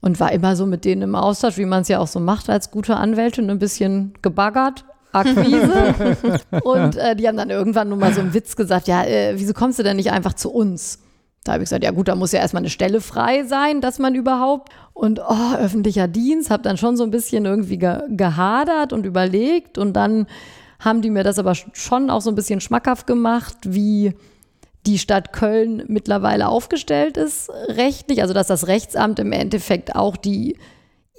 Und 0.00 0.20
war 0.20 0.30
immer 0.30 0.56
so 0.56 0.66
mit 0.66 0.84
denen 0.84 1.02
im 1.02 1.14
Austausch, 1.14 1.56
wie 1.56 1.64
man 1.64 1.82
es 1.82 1.88
ja 1.88 2.00
auch 2.00 2.06
so 2.06 2.20
macht 2.20 2.50
als 2.50 2.70
gute 2.70 2.96
Anwältin, 2.96 3.48
ein 3.48 3.58
bisschen 3.58 4.12
gebaggert, 4.20 4.84
Akquise. 5.12 5.94
und 6.62 6.96
äh, 6.96 7.16
die 7.16 7.26
haben 7.26 7.36
dann 7.36 7.50
irgendwann 7.50 7.88
nur 7.88 7.98
mal 7.98 8.12
so 8.12 8.20
einen 8.20 8.34
Witz 8.34 8.56
gesagt, 8.56 8.88
ja, 8.88 9.04
äh, 9.04 9.34
wieso 9.36 9.54
kommst 9.54 9.78
du 9.78 9.82
denn 9.82 9.96
nicht 9.96 10.12
einfach 10.12 10.34
zu 10.34 10.50
uns? 10.50 10.98
Da 11.44 11.52
habe 11.52 11.62
ich 11.62 11.68
gesagt, 11.68 11.84
ja 11.84 11.92
gut, 11.92 12.08
da 12.08 12.16
muss 12.16 12.32
ja 12.32 12.40
erstmal 12.40 12.62
eine 12.62 12.70
Stelle 12.70 13.00
frei 13.00 13.44
sein, 13.44 13.80
dass 13.80 13.98
man 13.98 14.14
überhaupt. 14.14 14.72
Und 14.92 15.20
oh, 15.20 15.56
öffentlicher 15.56 16.08
Dienst, 16.08 16.50
habe 16.50 16.62
dann 16.62 16.76
schon 16.76 16.96
so 16.96 17.04
ein 17.04 17.10
bisschen 17.10 17.44
irgendwie 17.44 17.78
ge 17.78 18.00
gehadert 18.08 18.92
und 18.92 19.06
überlegt. 19.06 19.78
Und 19.78 19.92
dann 19.92 20.26
haben 20.80 21.02
die 21.02 21.10
mir 21.10 21.22
das 21.22 21.38
aber 21.38 21.54
schon 21.54 22.10
auch 22.10 22.20
so 22.20 22.30
ein 22.30 22.34
bisschen 22.34 22.60
schmackhaft 22.60 23.06
gemacht, 23.06 23.56
wie 23.62 24.14
die 24.86 24.98
Stadt 24.98 25.32
Köln 25.32 25.84
mittlerweile 25.88 26.48
aufgestellt 26.48 27.16
ist 27.16 27.50
rechtlich. 27.68 28.22
Also 28.22 28.34
dass 28.34 28.46
das 28.46 28.66
Rechtsamt 28.66 29.18
im 29.18 29.32
Endeffekt 29.32 29.94
auch 29.94 30.16
die 30.16 30.56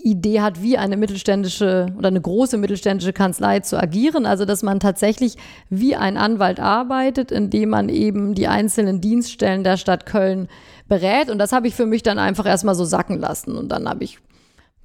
Idee 0.07 0.41
hat, 0.41 0.61
wie 0.61 0.77
eine 0.77 0.97
mittelständische 0.97 1.87
oder 1.97 2.07
eine 2.07 2.21
große 2.21 2.57
mittelständische 2.57 3.13
Kanzlei 3.13 3.59
zu 3.59 3.77
agieren. 3.77 4.25
Also 4.25 4.45
dass 4.45 4.63
man 4.63 4.79
tatsächlich 4.79 5.35
wie 5.69 5.95
ein 5.95 6.17
Anwalt 6.17 6.59
arbeitet, 6.59 7.31
indem 7.31 7.69
man 7.69 7.89
eben 7.89 8.33
die 8.33 8.47
einzelnen 8.47 9.01
Dienststellen 9.01 9.63
der 9.63 9.77
Stadt 9.77 10.05
Köln 10.05 10.47
berät. 10.87 11.29
Und 11.29 11.39
das 11.39 11.51
habe 11.51 11.67
ich 11.67 11.75
für 11.75 11.85
mich 11.85 12.03
dann 12.03 12.19
einfach 12.19 12.45
erstmal 12.45 12.75
so 12.75 12.85
sacken 12.85 13.19
lassen. 13.19 13.55
Und 13.55 13.69
dann 13.69 13.87
habe 13.87 14.03
ich 14.03 14.19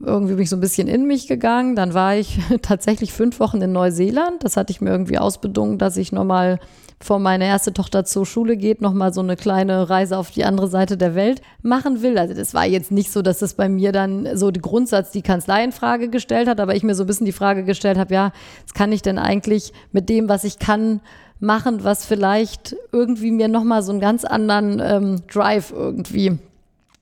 irgendwie 0.04 0.34
bin 0.34 0.42
ich 0.42 0.50
so 0.50 0.56
ein 0.56 0.60
bisschen 0.60 0.88
in 0.88 1.06
mich 1.06 1.28
gegangen. 1.28 1.76
Dann 1.76 1.94
war 1.94 2.16
ich 2.16 2.38
tatsächlich 2.62 3.12
fünf 3.12 3.40
Wochen 3.40 3.60
in 3.62 3.72
Neuseeland. 3.72 4.44
Das 4.44 4.56
hatte 4.56 4.72
ich 4.72 4.80
mir 4.80 4.90
irgendwie 4.90 5.18
ausbedungen, 5.18 5.78
dass 5.78 5.96
ich 5.96 6.12
nochmal 6.12 6.58
bevor 7.02 7.18
meine 7.18 7.46
erste 7.46 7.72
Tochter 7.72 8.04
zur 8.04 8.24
Schule 8.24 8.56
geht, 8.56 8.80
nochmal 8.80 9.12
so 9.12 9.20
eine 9.20 9.34
kleine 9.34 9.90
Reise 9.90 10.16
auf 10.16 10.30
die 10.30 10.44
andere 10.44 10.68
Seite 10.68 10.96
der 10.96 11.16
Welt 11.16 11.42
machen 11.60 12.00
will. 12.00 12.16
Also 12.16 12.32
das 12.32 12.54
war 12.54 12.64
jetzt 12.64 12.92
nicht 12.92 13.10
so, 13.10 13.22
dass 13.22 13.40
das 13.40 13.54
bei 13.54 13.68
mir 13.68 13.90
dann 13.90 14.36
so 14.36 14.52
der 14.52 14.62
Grundsatz 14.62 15.10
die 15.10 15.22
Kanzlei 15.22 15.64
in 15.64 15.72
Frage 15.72 16.10
gestellt 16.10 16.46
hat, 16.46 16.60
aber 16.60 16.76
ich 16.76 16.84
mir 16.84 16.94
so 16.94 17.02
ein 17.02 17.08
bisschen 17.08 17.26
die 17.26 17.32
Frage 17.32 17.64
gestellt 17.64 17.98
habe, 17.98 18.14
ja, 18.14 18.32
was 18.64 18.72
kann 18.72 18.92
ich 18.92 19.02
denn 19.02 19.18
eigentlich 19.18 19.72
mit 19.90 20.08
dem, 20.08 20.28
was 20.28 20.44
ich 20.44 20.60
kann, 20.60 21.00
machen, 21.40 21.82
was 21.82 22.06
vielleicht 22.06 22.76
irgendwie 22.92 23.32
mir 23.32 23.48
nochmal 23.48 23.82
so 23.82 23.90
einen 23.90 24.00
ganz 24.00 24.24
anderen 24.24 24.80
ähm, 24.80 25.22
Drive 25.26 25.72
irgendwie 25.72 26.38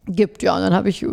gibt. 0.06 0.42
Ja, 0.42 0.56
und 0.56 0.62
dann 0.62 0.72
habe 0.72 0.88
ich 0.88 1.04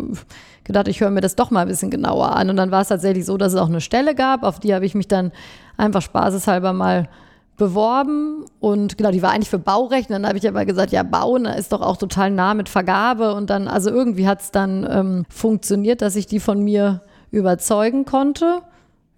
gedacht, 0.68 0.86
ich 0.86 1.00
höre 1.00 1.10
mir 1.10 1.20
das 1.20 1.34
doch 1.34 1.50
mal 1.50 1.62
ein 1.62 1.68
bisschen 1.68 1.90
genauer 1.90 2.36
an. 2.36 2.48
Und 2.48 2.56
dann 2.56 2.70
war 2.70 2.82
es 2.82 2.88
tatsächlich 2.88 3.26
so, 3.26 3.36
dass 3.36 3.54
es 3.54 3.58
auch 3.58 3.68
eine 3.68 3.80
Stelle 3.80 4.14
gab, 4.14 4.44
auf 4.44 4.60
die 4.60 4.72
habe 4.72 4.86
ich 4.86 4.94
mich 4.94 5.08
dann 5.08 5.32
einfach 5.76 6.02
spaßeshalber 6.02 6.72
mal 6.72 7.08
beworben 7.56 8.44
und 8.60 8.96
genau, 8.96 9.10
die 9.10 9.20
war 9.20 9.32
eigentlich 9.32 9.50
für 9.50 9.58
Baurecht. 9.58 10.08
Und 10.08 10.14
dann 10.14 10.26
habe 10.26 10.38
ich 10.38 10.48
aber 10.48 10.64
gesagt, 10.64 10.92
ja, 10.92 11.02
Bauen 11.02 11.44
ist 11.44 11.72
doch 11.72 11.80
auch 11.80 11.96
total 11.96 12.30
nah 12.30 12.54
mit 12.54 12.68
Vergabe. 12.68 13.34
Und 13.34 13.50
dann, 13.50 13.66
also 13.66 13.90
irgendwie 13.90 14.28
hat 14.28 14.40
es 14.40 14.52
dann 14.52 14.86
ähm, 14.88 15.24
funktioniert, 15.28 16.00
dass 16.00 16.14
ich 16.14 16.26
die 16.26 16.38
von 16.38 16.62
mir 16.62 17.02
überzeugen 17.32 18.04
konnte. 18.04 18.62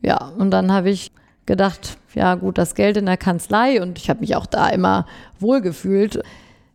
Ja, 0.01 0.33
und 0.39 0.51
dann 0.51 0.73
habe 0.73 0.89
ich 0.89 1.13
gedacht, 1.45 1.99
ja 2.15 2.35
gut, 2.35 2.59
das 2.59 2.75
Geld 2.75 2.97
in 2.97 3.07
der 3.07 3.19
Kanzlei 3.19 3.83
und 3.83 3.99
ich 3.99 4.09
habe 4.09 4.21
mich 4.21 4.35
auch 4.35 4.47
da 4.47 4.69
immer 4.69 5.07
wohlgefühlt. 5.39 6.23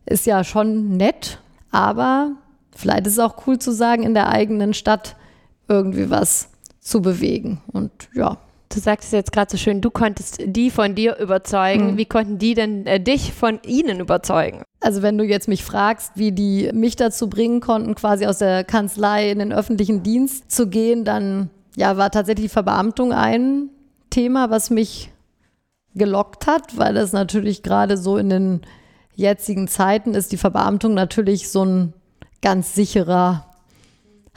Ist 0.06 0.26
ja 0.26 0.44
schon 0.44 0.96
nett, 0.96 1.40
aber 1.72 2.30
vielleicht 2.76 3.06
ist 3.06 3.14
es 3.14 3.18
auch 3.18 3.46
cool 3.46 3.58
zu 3.58 3.72
sagen, 3.72 4.02
in 4.02 4.14
der 4.14 4.28
eigenen 4.28 4.74
Stadt 4.74 5.16
irgendwie 5.68 6.10
was 6.10 6.50
zu 6.80 7.02
bewegen. 7.02 7.60
Und 7.72 7.90
ja, 8.14 8.38
Du 8.68 8.80
sagst 8.80 9.06
es 9.06 9.12
jetzt 9.12 9.32
gerade 9.32 9.50
so 9.50 9.56
schön, 9.56 9.80
du 9.80 9.90
konntest 9.90 10.38
die 10.44 10.70
von 10.70 10.94
dir 10.94 11.18
überzeugen. 11.18 11.92
Mhm. 11.92 11.96
Wie 11.98 12.04
konnten 12.04 12.38
die 12.38 12.54
denn 12.54 12.86
äh, 12.86 13.00
dich 13.00 13.32
von 13.32 13.60
ihnen 13.64 14.00
überzeugen? 14.00 14.62
Also 14.80 15.02
wenn 15.02 15.16
du 15.16 15.24
jetzt 15.24 15.48
mich 15.48 15.64
fragst, 15.64 16.12
wie 16.16 16.32
die 16.32 16.70
mich 16.72 16.96
dazu 16.96 17.30
bringen 17.30 17.60
konnten, 17.60 17.94
quasi 17.94 18.26
aus 18.26 18.38
der 18.38 18.64
Kanzlei 18.64 19.30
in 19.30 19.38
den 19.38 19.52
öffentlichen 19.52 20.02
Dienst 20.02 20.50
zu 20.50 20.66
gehen, 20.68 21.04
dann 21.04 21.50
ja, 21.76 21.96
war 21.96 22.10
tatsächlich 22.10 22.46
die 22.46 22.52
Verbeamtung 22.52 23.12
ein 23.12 23.70
Thema, 24.10 24.50
was 24.50 24.70
mich 24.70 25.10
gelockt 25.94 26.46
hat, 26.46 26.76
weil 26.76 26.94
das 26.94 27.12
natürlich 27.12 27.62
gerade 27.62 27.96
so 27.96 28.18
in 28.18 28.30
den 28.30 28.60
jetzigen 29.14 29.68
Zeiten 29.68 30.14
ist 30.14 30.32
die 30.32 30.36
Verbeamtung 30.36 30.92
natürlich 30.92 31.50
so 31.50 31.64
ein 31.64 31.92
ganz 32.42 32.74
sicherer 32.74 33.46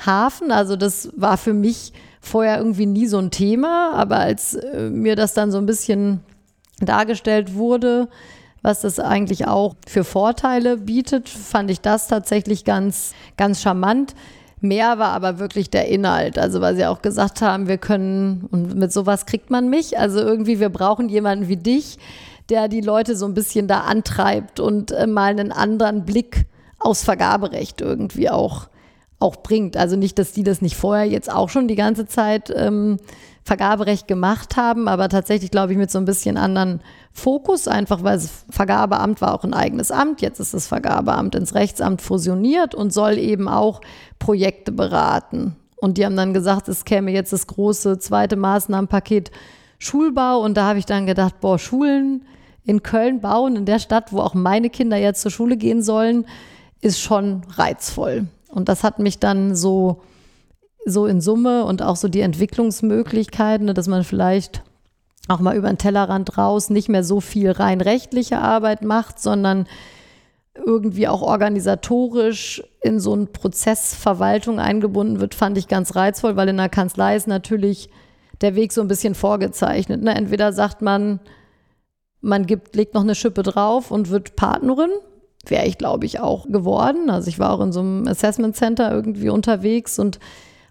Hafen. 0.05 0.51
Also 0.51 0.75
das 0.75 1.09
war 1.15 1.37
für 1.37 1.53
mich 1.53 1.93
vorher 2.21 2.57
irgendwie 2.57 2.85
nie 2.85 3.07
so 3.07 3.17
ein 3.17 3.31
Thema, 3.31 3.93
aber 3.93 4.17
als 4.17 4.55
äh, 4.55 4.89
mir 4.89 5.15
das 5.15 5.33
dann 5.33 5.51
so 5.51 5.57
ein 5.57 5.65
bisschen 5.65 6.21
dargestellt 6.79 7.55
wurde, 7.55 8.07
was 8.61 8.81
das 8.81 8.99
eigentlich 8.99 9.47
auch 9.47 9.75
für 9.87 10.03
Vorteile 10.03 10.77
bietet, 10.77 11.29
fand 11.29 11.71
ich 11.71 11.81
das 11.81 12.07
tatsächlich 12.07 12.65
ganz, 12.65 13.13
ganz 13.37 13.61
charmant. 13.61 14.15
Mehr 14.61 14.99
war 14.99 15.11
aber 15.13 15.39
wirklich 15.39 15.69
der 15.69 15.87
Inhalt. 15.87 16.37
Also, 16.37 16.59
weil 16.59 16.75
sie 16.75 16.85
auch 16.85 17.01
gesagt 17.01 17.41
haben, 17.41 17.67
wir 17.67 17.77
können, 17.77 18.47
und 18.51 18.75
mit 18.75 18.91
sowas 18.91 19.25
kriegt 19.25 19.49
man 19.49 19.69
mich. 19.69 19.97
Also 19.97 20.19
irgendwie, 20.19 20.59
wir 20.59 20.67
brauchen 20.67 21.07
jemanden 21.07 21.47
wie 21.47 21.55
dich, 21.55 21.97
der 22.49 22.67
die 22.67 22.81
Leute 22.81 23.15
so 23.15 23.25
ein 23.25 23.33
bisschen 23.33 23.67
da 23.67 23.81
antreibt 23.81 24.59
und 24.59 24.91
äh, 24.91 25.07
mal 25.07 25.29
einen 25.29 25.53
anderen 25.53 26.03
Blick 26.03 26.45
aufs 26.79 27.03
Vergaberecht 27.03 27.81
irgendwie 27.81 28.29
auch 28.29 28.69
auch 29.19 29.37
bringt. 29.37 29.75
Also 29.75 29.97
nicht, 29.97 30.17
dass 30.17 30.31
die 30.31 30.43
das 30.43 30.61
nicht 30.61 30.77
vorher 30.77 31.05
jetzt 31.05 31.31
auch 31.31 31.49
schon 31.49 31.67
die 31.67 31.75
ganze 31.75 32.07
Zeit 32.07 32.53
ähm, 32.55 32.97
Vergaberecht 33.43 34.07
gemacht 34.07 34.55
haben, 34.55 34.87
aber 34.87 35.09
tatsächlich 35.09 35.51
glaube 35.51 35.73
ich 35.73 35.77
mit 35.77 35.91
so 35.91 35.97
ein 35.97 36.05
bisschen 36.05 36.37
anderen 36.37 36.81
Fokus, 37.11 37.67
einfach 37.67 38.03
weil 38.03 38.15
das 38.15 38.45
Vergabeamt 38.49 39.21
war 39.21 39.33
auch 39.33 39.43
ein 39.43 39.53
eigenes 39.53 39.91
Amt. 39.91 40.21
Jetzt 40.21 40.39
ist 40.39 40.53
das 40.53 40.67
Vergabeamt 40.67 41.35
ins 41.35 41.53
Rechtsamt 41.53 42.01
fusioniert 42.01 42.75
und 42.75 42.93
soll 42.93 43.17
eben 43.17 43.49
auch 43.49 43.81
Projekte 44.19 44.71
beraten. 44.71 45.55
Und 45.75 45.97
die 45.97 46.05
haben 46.05 46.15
dann 46.15 46.33
gesagt, 46.33 46.67
es 46.67 46.85
käme 46.85 47.11
jetzt 47.11 47.33
das 47.33 47.47
große 47.47 47.99
zweite 47.99 48.35
Maßnahmenpaket 48.35 49.31
Schulbau. 49.79 50.41
Und 50.41 50.55
da 50.55 50.67
habe 50.67 50.79
ich 50.79 50.85
dann 50.85 51.05
gedacht, 51.05 51.39
boah, 51.39 51.57
Schulen 51.57 52.25
in 52.65 52.83
Köln 52.83 53.21
bauen, 53.21 53.55
in 53.55 53.65
der 53.65 53.79
Stadt, 53.79 54.11
wo 54.11 54.19
auch 54.19 54.33
meine 54.33 54.69
Kinder 54.69 54.97
jetzt 54.97 55.21
zur 55.21 55.31
Schule 55.31 55.57
gehen 55.57 55.81
sollen, 55.81 56.25
ist 56.81 56.99
schon 56.99 57.41
reizvoll. 57.55 58.27
Und 58.47 58.69
das 58.69 58.83
hat 58.83 58.99
mich 58.99 59.19
dann 59.19 59.55
so, 59.55 60.01
so 60.85 61.05
in 61.05 61.21
Summe 61.21 61.65
und 61.65 61.81
auch 61.81 61.95
so 61.95 62.07
die 62.07 62.21
Entwicklungsmöglichkeiten, 62.21 63.65
ne, 63.65 63.73
dass 63.73 63.87
man 63.87 64.03
vielleicht 64.03 64.63
auch 65.27 65.39
mal 65.39 65.55
über 65.55 65.67
den 65.67 65.77
Tellerrand 65.77 66.37
raus 66.37 66.69
nicht 66.69 66.89
mehr 66.89 67.03
so 67.03 67.21
viel 67.21 67.51
rein 67.51 67.81
rechtliche 67.81 68.39
Arbeit 68.39 68.83
macht, 68.83 69.19
sondern 69.19 69.67
irgendwie 70.55 71.07
auch 71.07 71.21
organisatorisch 71.21 72.63
in 72.81 72.99
so 72.99 73.13
einen 73.13 73.31
Prozess 73.31 73.93
Verwaltung 73.95 74.59
eingebunden 74.59 75.19
wird, 75.19 75.35
fand 75.35 75.57
ich 75.57 75.67
ganz 75.67 75.95
reizvoll, 75.95 76.35
weil 76.35 76.49
in 76.49 76.57
der 76.57 76.69
Kanzlei 76.69 77.15
ist 77.15 77.27
natürlich 77.27 77.89
der 78.41 78.55
Weg 78.55 78.73
so 78.73 78.81
ein 78.81 78.87
bisschen 78.87 79.15
vorgezeichnet. 79.15 80.01
Ne? 80.01 80.15
Entweder 80.15 80.53
sagt 80.53 80.81
man, 80.81 81.19
man 82.21 82.45
gibt, 82.45 82.75
legt 82.75 82.93
noch 82.93 83.03
eine 83.03 83.15
Schippe 83.15 83.43
drauf 83.43 83.91
und 83.91 84.09
wird 84.09 84.35
Partnerin. 84.35 84.91
Wäre 85.49 85.65
ich, 85.65 85.77
glaube 85.77 86.05
ich, 86.05 86.19
auch 86.19 86.47
geworden. 86.47 87.09
Also 87.09 87.27
ich 87.27 87.39
war 87.39 87.51
auch 87.51 87.61
in 87.61 87.71
so 87.71 87.79
einem 87.79 88.07
Assessment 88.07 88.55
Center 88.55 88.91
irgendwie 88.91 89.29
unterwegs 89.29 89.99
und 89.99 90.19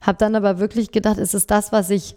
habe 0.00 0.18
dann 0.18 0.36
aber 0.36 0.58
wirklich 0.58 0.92
gedacht, 0.92 1.18
ist 1.18 1.34
es 1.34 1.46
das, 1.46 1.72
was 1.72 1.90
ich 1.90 2.16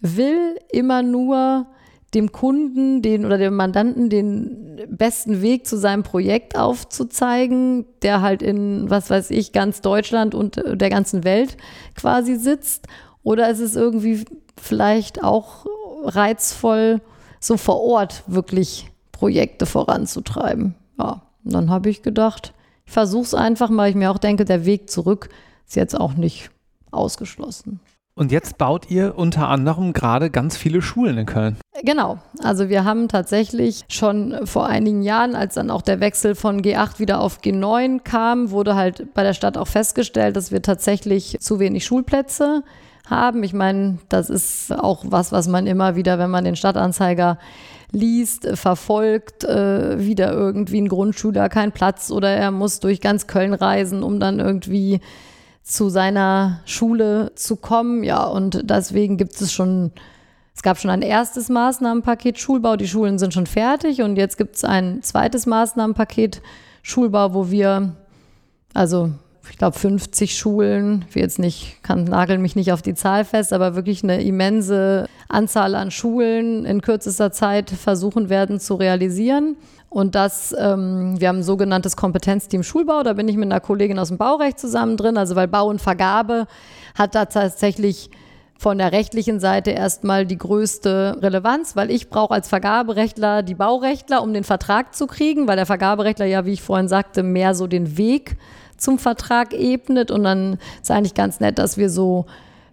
will, 0.00 0.56
immer 0.70 1.02
nur 1.02 1.66
dem 2.14 2.30
Kunden 2.30 3.02
den 3.02 3.24
oder 3.24 3.38
dem 3.38 3.56
Mandanten 3.56 4.08
den 4.08 4.86
besten 4.88 5.42
Weg 5.42 5.66
zu 5.66 5.76
seinem 5.76 6.02
Projekt 6.02 6.56
aufzuzeigen, 6.56 7.86
der 8.02 8.22
halt 8.22 8.42
in, 8.42 8.88
was 8.88 9.10
weiß 9.10 9.30
ich, 9.30 9.52
ganz 9.52 9.80
Deutschland 9.80 10.34
und 10.34 10.62
der 10.64 10.90
ganzen 10.90 11.24
Welt 11.24 11.56
quasi 11.96 12.36
sitzt? 12.36 12.86
Oder 13.22 13.50
ist 13.50 13.60
es 13.60 13.74
irgendwie 13.74 14.24
vielleicht 14.60 15.24
auch 15.24 15.66
reizvoll, 16.04 17.00
so 17.40 17.56
vor 17.56 17.80
Ort 17.80 18.22
wirklich 18.26 18.90
Projekte 19.10 19.66
voranzutreiben? 19.66 20.74
Ja, 20.98 21.22
und 21.44 21.52
dann 21.52 21.70
habe 21.70 21.90
ich 21.90 22.02
gedacht, 22.02 22.54
ich 22.86 22.92
versuche 22.92 23.24
es 23.24 23.34
einfach, 23.34 23.70
weil 23.72 23.90
ich 23.90 23.96
mir 23.96 24.10
auch 24.10 24.18
denke, 24.18 24.44
der 24.44 24.66
Weg 24.66 24.90
zurück 24.90 25.28
ist 25.66 25.76
jetzt 25.76 25.98
auch 25.98 26.14
nicht 26.14 26.50
ausgeschlossen. 26.90 27.80
Und 28.16 28.30
jetzt 28.30 28.58
baut 28.58 28.90
ihr 28.90 29.18
unter 29.18 29.48
anderem 29.48 29.92
gerade 29.92 30.30
ganz 30.30 30.56
viele 30.56 30.82
Schulen 30.82 31.18
in 31.18 31.26
Köln. 31.26 31.56
Genau. 31.82 32.18
Also 32.40 32.68
wir 32.68 32.84
haben 32.84 33.08
tatsächlich 33.08 33.84
schon 33.88 34.46
vor 34.46 34.66
einigen 34.66 35.02
Jahren, 35.02 35.34
als 35.34 35.54
dann 35.54 35.68
auch 35.68 35.82
der 35.82 35.98
Wechsel 35.98 36.36
von 36.36 36.62
G8 36.62 37.00
wieder 37.00 37.20
auf 37.20 37.40
G9 37.40 38.00
kam, 38.04 38.52
wurde 38.52 38.76
halt 38.76 39.12
bei 39.14 39.24
der 39.24 39.34
Stadt 39.34 39.58
auch 39.58 39.66
festgestellt, 39.66 40.36
dass 40.36 40.52
wir 40.52 40.62
tatsächlich 40.62 41.38
zu 41.40 41.58
wenig 41.58 41.84
Schulplätze 41.84 42.62
haben. 43.10 43.42
Ich 43.42 43.52
meine, 43.52 43.98
das 44.08 44.30
ist 44.30 44.72
auch 44.72 45.04
was, 45.08 45.32
was 45.32 45.48
man 45.48 45.66
immer 45.66 45.96
wieder, 45.96 46.16
wenn 46.20 46.30
man 46.30 46.44
den 46.44 46.56
Stadtanzeiger 46.56 47.38
liest, 47.92 48.48
verfolgt, 48.54 49.44
äh, 49.44 49.98
wieder 49.98 50.32
irgendwie 50.32 50.80
ein 50.80 50.88
Grundschüler 50.88 51.48
keinen 51.48 51.72
Platz 51.72 52.10
oder 52.10 52.30
er 52.30 52.50
muss 52.50 52.80
durch 52.80 53.00
ganz 53.00 53.26
Köln 53.26 53.54
reisen, 53.54 54.02
um 54.02 54.20
dann 54.20 54.40
irgendwie 54.40 55.00
zu 55.62 55.88
seiner 55.88 56.60
Schule 56.66 57.32
zu 57.34 57.56
kommen. 57.56 58.04
Ja, 58.04 58.24
und 58.24 58.70
deswegen 58.70 59.16
gibt 59.16 59.40
es 59.40 59.52
schon, 59.52 59.92
es 60.54 60.62
gab 60.62 60.78
schon 60.78 60.90
ein 60.90 61.02
erstes 61.02 61.48
Maßnahmenpaket 61.48 62.38
Schulbau. 62.38 62.76
Die 62.76 62.88
Schulen 62.88 63.18
sind 63.18 63.34
schon 63.34 63.46
fertig 63.46 64.02
und 64.02 64.16
jetzt 64.16 64.36
gibt 64.36 64.56
es 64.56 64.64
ein 64.64 65.02
zweites 65.02 65.46
Maßnahmenpaket 65.46 66.42
Schulbau, 66.82 67.32
wo 67.32 67.50
wir, 67.50 67.96
also 68.74 69.12
ich 69.50 69.58
glaube 69.58 69.78
50 69.78 70.36
Schulen, 70.36 71.04
ich 71.08 71.14
jetzt 71.16 71.38
nicht, 71.38 71.82
kann 71.82 72.04
nageln 72.04 72.42
mich 72.42 72.56
nicht 72.56 72.72
auf 72.72 72.82
die 72.82 72.94
Zahl 72.94 73.24
fest, 73.24 73.52
aber 73.52 73.74
wirklich 73.74 74.02
eine 74.02 74.22
immense 74.22 75.06
Anzahl 75.28 75.74
an 75.74 75.90
Schulen 75.90 76.64
in 76.64 76.80
kürzester 76.80 77.32
Zeit 77.32 77.70
versuchen 77.70 78.28
werden 78.28 78.60
zu 78.60 78.74
realisieren. 78.74 79.56
Und 79.88 80.14
das, 80.14 80.54
ähm, 80.58 81.20
wir 81.20 81.28
haben 81.28 81.38
ein 81.38 81.44
sogenanntes 81.44 81.96
Kompetenzteam 81.96 82.62
Schulbau, 82.62 83.02
da 83.02 83.12
bin 83.12 83.28
ich 83.28 83.36
mit 83.36 83.46
einer 83.46 83.60
Kollegin 83.60 83.98
aus 83.98 84.08
dem 84.08 84.18
Baurecht 84.18 84.58
zusammen 84.58 84.96
drin, 84.96 85.16
also 85.16 85.36
weil 85.36 85.46
Bau 85.46 85.68
und 85.68 85.80
Vergabe 85.80 86.46
hat 86.96 87.14
da 87.14 87.26
tatsächlich 87.26 88.10
von 88.58 88.78
der 88.78 88.92
rechtlichen 88.92 89.40
Seite 89.40 89.72
erstmal 89.72 90.26
die 90.26 90.38
größte 90.38 91.18
Relevanz, 91.20 91.76
weil 91.76 91.90
ich 91.90 92.08
brauche 92.08 92.34
als 92.34 92.48
Vergaberechtler 92.48 93.42
die 93.42 93.54
Baurechtler, 93.54 94.22
um 94.22 94.32
den 94.32 94.44
Vertrag 94.44 94.94
zu 94.94 95.06
kriegen, 95.06 95.46
weil 95.46 95.56
der 95.56 95.66
Vergaberechtler 95.66 96.26
ja, 96.26 96.46
wie 96.46 96.52
ich 96.52 96.62
vorhin 96.62 96.88
sagte, 96.88 97.22
mehr 97.22 97.54
so 97.54 97.66
den 97.66 97.96
Weg 97.98 98.36
zum 98.84 98.98
Vertrag 98.98 99.52
ebnet. 99.54 100.10
Und 100.10 100.24
dann 100.24 100.58
ist 100.80 100.90
eigentlich 100.90 101.14
ganz 101.14 101.40
nett, 101.40 101.58
dass 101.58 101.76
wir 101.76 101.90
so 101.90 102.26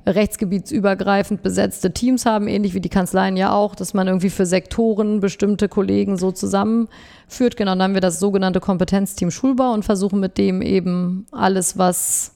rechtsgebietsübergreifend 0.06 1.44
besetzte 1.44 1.92
Teams 1.94 2.26
haben, 2.26 2.48
ähnlich 2.48 2.74
wie 2.74 2.82
die 2.82 2.90
Kanzleien 2.90 3.38
ja 3.38 3.54
auch, 3.54 3.76
dass 3.76 3.94
man 3.94 4.08
irgendwie 4.08 4.30
für 4.30 4.46
Sektoren 4.46 5.20
bestimmte 5.20 5.70
Kollegen 5.70 6.18
so 6.18 6.32
zusammenführt. 6.32 7.56
Genau, 7.56 7.72
dann 7.72 7.84
haben 7.84 7.94
wir 7.94 8.02
das 8.02 8.20
sogenannte 8.20 8.60
Kompetenzteam 8.60 9.32
Schulbau 9.32 9.74
und 9.74 9.86
versuchen 9.86 10.20
mit 10.20 10.38
dem 10.38 10.62
eben 10.62 11.28
alles, 11.32 11.78
was 11.78 12.36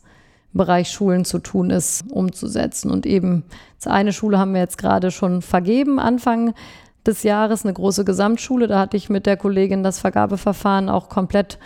im 0.54 0.60
Bereich 0.60 0.90
Schulen 0.92 1.26
zu 1.26 1.40
tun 1.40 1.72
ist, 1.72 2.06
umzusetzen. 2.12 2.92
Und 2.92 3.06
eben 3.06 3.44
eine 3.84 4.14
Schule 4.14 4.38
haben 4.38 4.54
wir 4.54 4.62
jetzt 4.62 4.78
gerade 4.78 5.12
schon 5.12 5.42
vergeben, 5.42 6.00
Anfang 6.00 6.54
des 7.06 7.24
Jahres, 7.24 7.66
eine 7.66 7.74
große 7.74 8.06
Gesamtschule. 8.06 8.68
Da 8.68 8.80
hatte 8.80 8.98
ich 8.98 9.10
mit 9.10 9.26
der 9.26 9.38
Kollegin 9.38 9.84
das 9.84 10.00
Vergabeverfahren 10.00 10.90
auch 10.90 11.10
komplett 11.10 11.60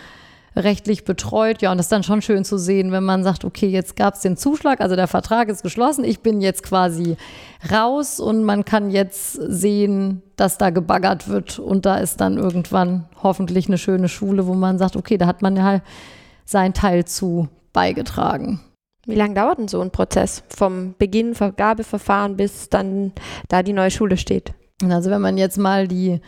rechtlich 0.56 1.04
betreut. 1.04 1.62
Ja, 1.62 1.70
und 1.70 1.78
das 1.78 1.86
ist 1.86 1.92
dann 1.92 2.02
schon 2.02 2.22
schön 2.22 2.44
zu 2.44 2.58
sehen, 2.58 2.92
wenn 2.92 3.04
man 3.04 3.22
sagt, 3.24 3.44
okay, 3.44 3.68
jetzt 3.68 3.96
gab 3.96 4.14
es 4.14 4.20
den 4.20 4.36
Zuschlag, 4.36 4.80
also 4.80 4.96
der 4.96 5.06
Vertrag 5.06 5.48
ist 5.48 5.62
geschlossen, 5.62 6.04
ich 6.04 6.20
bin 6.20 6.40
jetzt 6.40 6.62
quasi 6.62 7.16
raus 7.70 8.20
und 8.20 8.44
man 8.44 8.64
kann 8.64 8.90
jetzt 8.90 9.34
sehen, 9.34 10.22
dass 10.36 10.58
da 10.58 10.70
gebaggert 10.70 11.28
wird 11.28 11.58
und 11.58 11.86
da 11.86 11.98
ist 11.98 12.20
dann 12.20 12.36
irgendwann 12.36 13.06
hoffentlich 13.22 13.68
eine 13.68 13.78
schöne 13.78 14.08
Schule, 14.08 14.46
wo 14.46 14.54
man 14.54 14.78
sagt, 14.78 14.96
okay, 14.96 15.18
da 15.18 15.26
hat 15.26 15.42
man 15.42 15.56
ja 15.56 15.64
halt 15.64 15.82
seinen 16.44 16.74
Teil 16.74 17.04
zu 17.04 17.48
beigetragen. 17.72 18.60
Wie 19.06 19.14
lange 19.14 19.34
dauert 19.34 19.58
denn 19.58 19.68
so 19.68 19.80
ein 19.80 19.90
Prozess 19.90 20.42
vom 20.48 20.94
Beginn 20.98 21.34
Vergabeverfahren 21.34 22.36
bis 22.36 22.68
dann 22.68 23.12
da 23.48 23.62
die 23.62 23.72
neue 23.72 23.90
Schule 23.90 24.16
steht? 24.16 24.52
Also 24.88 25.10
wenn 25.10 25.20
man 25.20 25.36
jetzt 25.38 25.58
mal 25.58 25.88
die 25.88 26.20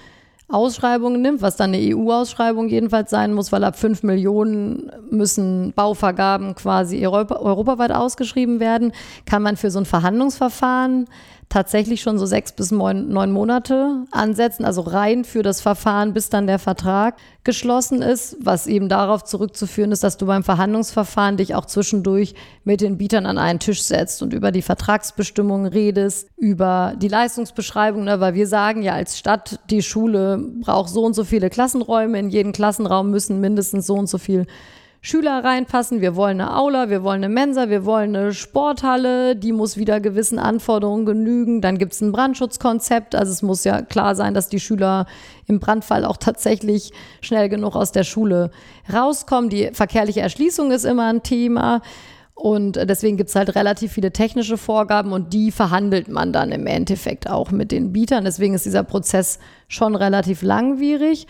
Ausschreibungen 0.52 1.22
nimmt, 1.22 1.42
was 1.42 1.56
dann 1.56 1.72
eine 1.72 1.96
EU-Ausschreibung 1.96 2.68
jedenfalls 2.68 3.10
sein 3.10 3.32
muss, 3.32 3.52
weil 3.52 3.64
ab 3.64 3.76
5 3.76 4.02
Millionen 4.02 4.90
müssen 5.10 5.72
Bauvergaben 5.74 6.54
quasi 6.54 7.06
europa 7.06 7.36
europaweit 7.36 7.92
ausgeschrieben 7.92 8.60
werden, 8.60 8.92
kann 9.24 9.42
man 9.42 9.56
für 9.56 9.70
so 9.70 9.78
ein 9.78 9.86
Verhandlungsverfahren 9.86 11.06
tatsächlich 11.52 12.00
schon 12.00 12.18
so 12.18 12.24
sechs 12.24 12.52
bis 12.52 12.70
neun, 12.70 13.10
neun 13.10 13.30
Monate 13.30 14.04
ansetzen, 14.10 14.64
also 14.64 14.80
rein 14.80 15.22
für 15.24 15.42
das 15.42 15.60
Verfahren, 15.60 16.14
bis 16.14 16.30
dann 16.30 16.46
der 16.46 16.58
Vertrag 16.58 17.16
geschlossen 17.44 18.00
ist, 18.00 18.38
was 18.40 18.66
eben 18.66 18.88
darauf 18.88 19.24
zurückzuführen 19.24 19.92
ist, 19.92 20.02
dass 20.02 20.16
du 20.16 20.24
beim 20.24 20.44
Verhandlungsverfahren 20.44 21.36
dich 21.36 21.54
auch 21.54 21.66
zwischendurch 21.66 22.34
mit 22.64 22.80
den 22.80 22.96
Bietern 22.96 23.26
an 23.26 23.36
einen 23.36 23.58
Tisch 23.58 23.82
setzt 23.82 24.22
und 24.22 24.32
über 24.32 24.50
die 24.50 24.62
Vertragsbestimmungen 24.62 25.66
redest, 25.66 26.28
über 26.38 26.94
die 26.96 27.08
Leistungsbeschreibung, 27.08 28.04
ne, 28.04 28.18
weil 28.18 28.32
wir 28.32 28.46
sagen 28.46 28.82
ja 28.82 28.94
als 28.94 29.18
Stadt, 29.18 29.60
die 29.68 29.82
Schule 29.82 30.38
braucht 30.62 30.88
so 30.88 31.04
und 31.04 31.12
so 31.12 31.24
viele 31.24 31.50
Klassenräume, 31.50 32.18
in 32.18 32.30
jeden 32.30 32.52
Klassenraum 32.52 33.10
müssen 33.10 33.40
mindestens 33.40 33.86
so 33.86 33.94
und 33.94 34.08
so 34.08 34.16
viel 34.16 34.46
Schüler 35.04 35.42
reinpassen. 35.42 36.00
Wir 36.00 36.14
wollen 36.14 36.40
eine 36.40 36.56
Aula, 36.56 36.88
wir 36.88 37.02
wollen 37.02 37.24
eine 37.24 37.34
Mensa, 37.34 37.68
wir 37.68 37.84
wollen 37.84 38.14
eine 38.14 38.32
Sporthalle, 38.32 39.34
die 39.34 39.50
muss 39.50 39.76
wieder 39.76 39.98
gewissen 39.98 40.38
Anforderungen 40.38 41.04
genügen. 41.04 41.60
Dann 41.60 41.76
gibt 41.76 41.92
es 41.92 42.00
ein 42.00 42.12
Brandschutzkonzept. 42.12 43.16
Also 43.16 43.32
es 43.32 43.42
muss 43.42 43.64
ja 43.64 43.82
klar 43.82 44.14
sein, 44.14 44.32
dass 44.32 44.48
die 44.48 44.60
Schüler 44.60 45.06
im 45.48 45.58
Brandfall 45.58 46.04
auch 46.04 46.18
tatsächlich 46.18 46.92
schnell 47.20 47.48
genug 47.48 47.74
aus 47.74 47.90
der 47.90 48.04
Schule 48.04 48.52
rauskommen. 48.92 49.50
Die 49.50 49.70
verkehrliche 49.72 50.20
Erschließung 50.20 50.70
ist 50.70 50.84
immer 50.84 51.08
ein 51.08 51.24
Thema. 51.24 51.82
Und 52.34 52.76
deswegen 52.76 53.16
gibt 53.16 53.30
es 53.30 53.34
halt 53.34 53.56
relativ 53.56 53.92
viele 53.92 54.12
technische 54.12 54.56
Vorgaben 54.56 55.12
und 55.12 55.32
die 55.32 55.50
verhandelt 55.50 56.08
man 56.08 56.32
dann 56.32 56.52
im 56.52 56.66
Endeffekt 56.68 57.28
auch 57.28 57.50
mit 57.50 57.72
den 57.72 57.92
Bietern. 57.92 58.24
Deswegen 58.24 58.54
ist 58.54 58.66
dieser 58.66 58.84
Prozess 58.84 59.40
schon 59.66 59.96
relativ 59.96 60.42
langwierig. 60.42 61.26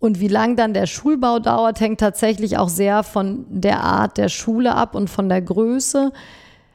Und 0.00 0.18
wie 0.18 0.28
lang 0.28 0.56
dann 0.56 0.72
der 0.72 0.86
Schulbau 0.86 1.38
dauert, 1.38 1.78
hängt 1.78 2.00
tatsächlich 2.00 2.56
auch 2.56 2.70
sehr 2.70 3.02
von 3.02 3.44
der 3.50 3.84
Art 3.84 4.16
der 4.16 4.30
Schule 4.30 4.74
ab 4.74 4.94
und 4.94 5.10
von 5.10 5.28
der 5.28 5.42
Größe. 5.42 6.10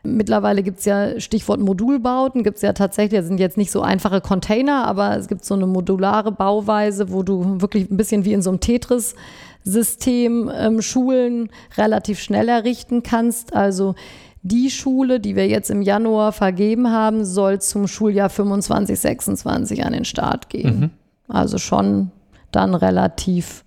Mittlerweile 0.04 0.62
gibt 0.62 0.78
es 0.80 0.86
ja 0.86 1.20
Stichwort 1.20 1.60
Modulbauten, 1.60 2.44
gibt 2.44 2.58
es 2.58 2.62
ja 2.62 2.74
tatsächlich, 2.74 3.20
das 3.20 3.28
sind 3.28 3.40
jetzt 3.40 3.58
nicht 3.58 3.72
so 3.72 3.82
einfache 3.82 4.22
Container, 4.22 4.86
aber 4.86 5.18
es 5.18 5.28
gibt 5.28 5.44
so 5.44 5.56
eine 5.56 5.66
modulare 5.66 6.32
Bauweise, 6.32 7.12
wo 7.12 7.24
du 7.24 7.60
wirklich 7.62 7.90
ein 7.90 7.98
bisschen 7.98 8.26
wie 8.26 8.34
in 8.34 8.44
so 8.44 8.52
einem 8.52 8.60
Tetris-System 8.60 10.52
ähm, 10.56 10.84
Schulen 10.84 11.50
relativ 11.78 12.20
schnell 12.20 12.48
errichten 12.48 13.02
kannst. 13.02 13.56
Also 13.56 13.96
die 14.44 14.70
Schule, 14.70 15.20
die 15.20 15.36
wir 15.36 15.48
jetzt 15.48 15.72
im 15.72 15.82
Januar 15.82 16.32
vergeben 16.32 16.92
haben, 16.92 17.26
soll 17.26 17.60
zum 17.60 17.88
Schuljahr 17.88 18.30
25, 18.30 19.00
26 19.00 19.84
an 19.84 19.94
den 19.94 20.06
Start 20.06 20.50
gehen. 20.50 20.80
Mhm. 20.80 20.90
Also 21.28 21.58
schon 21.58 22.12
dann 22.56 22.76
relativ 22.76 23.63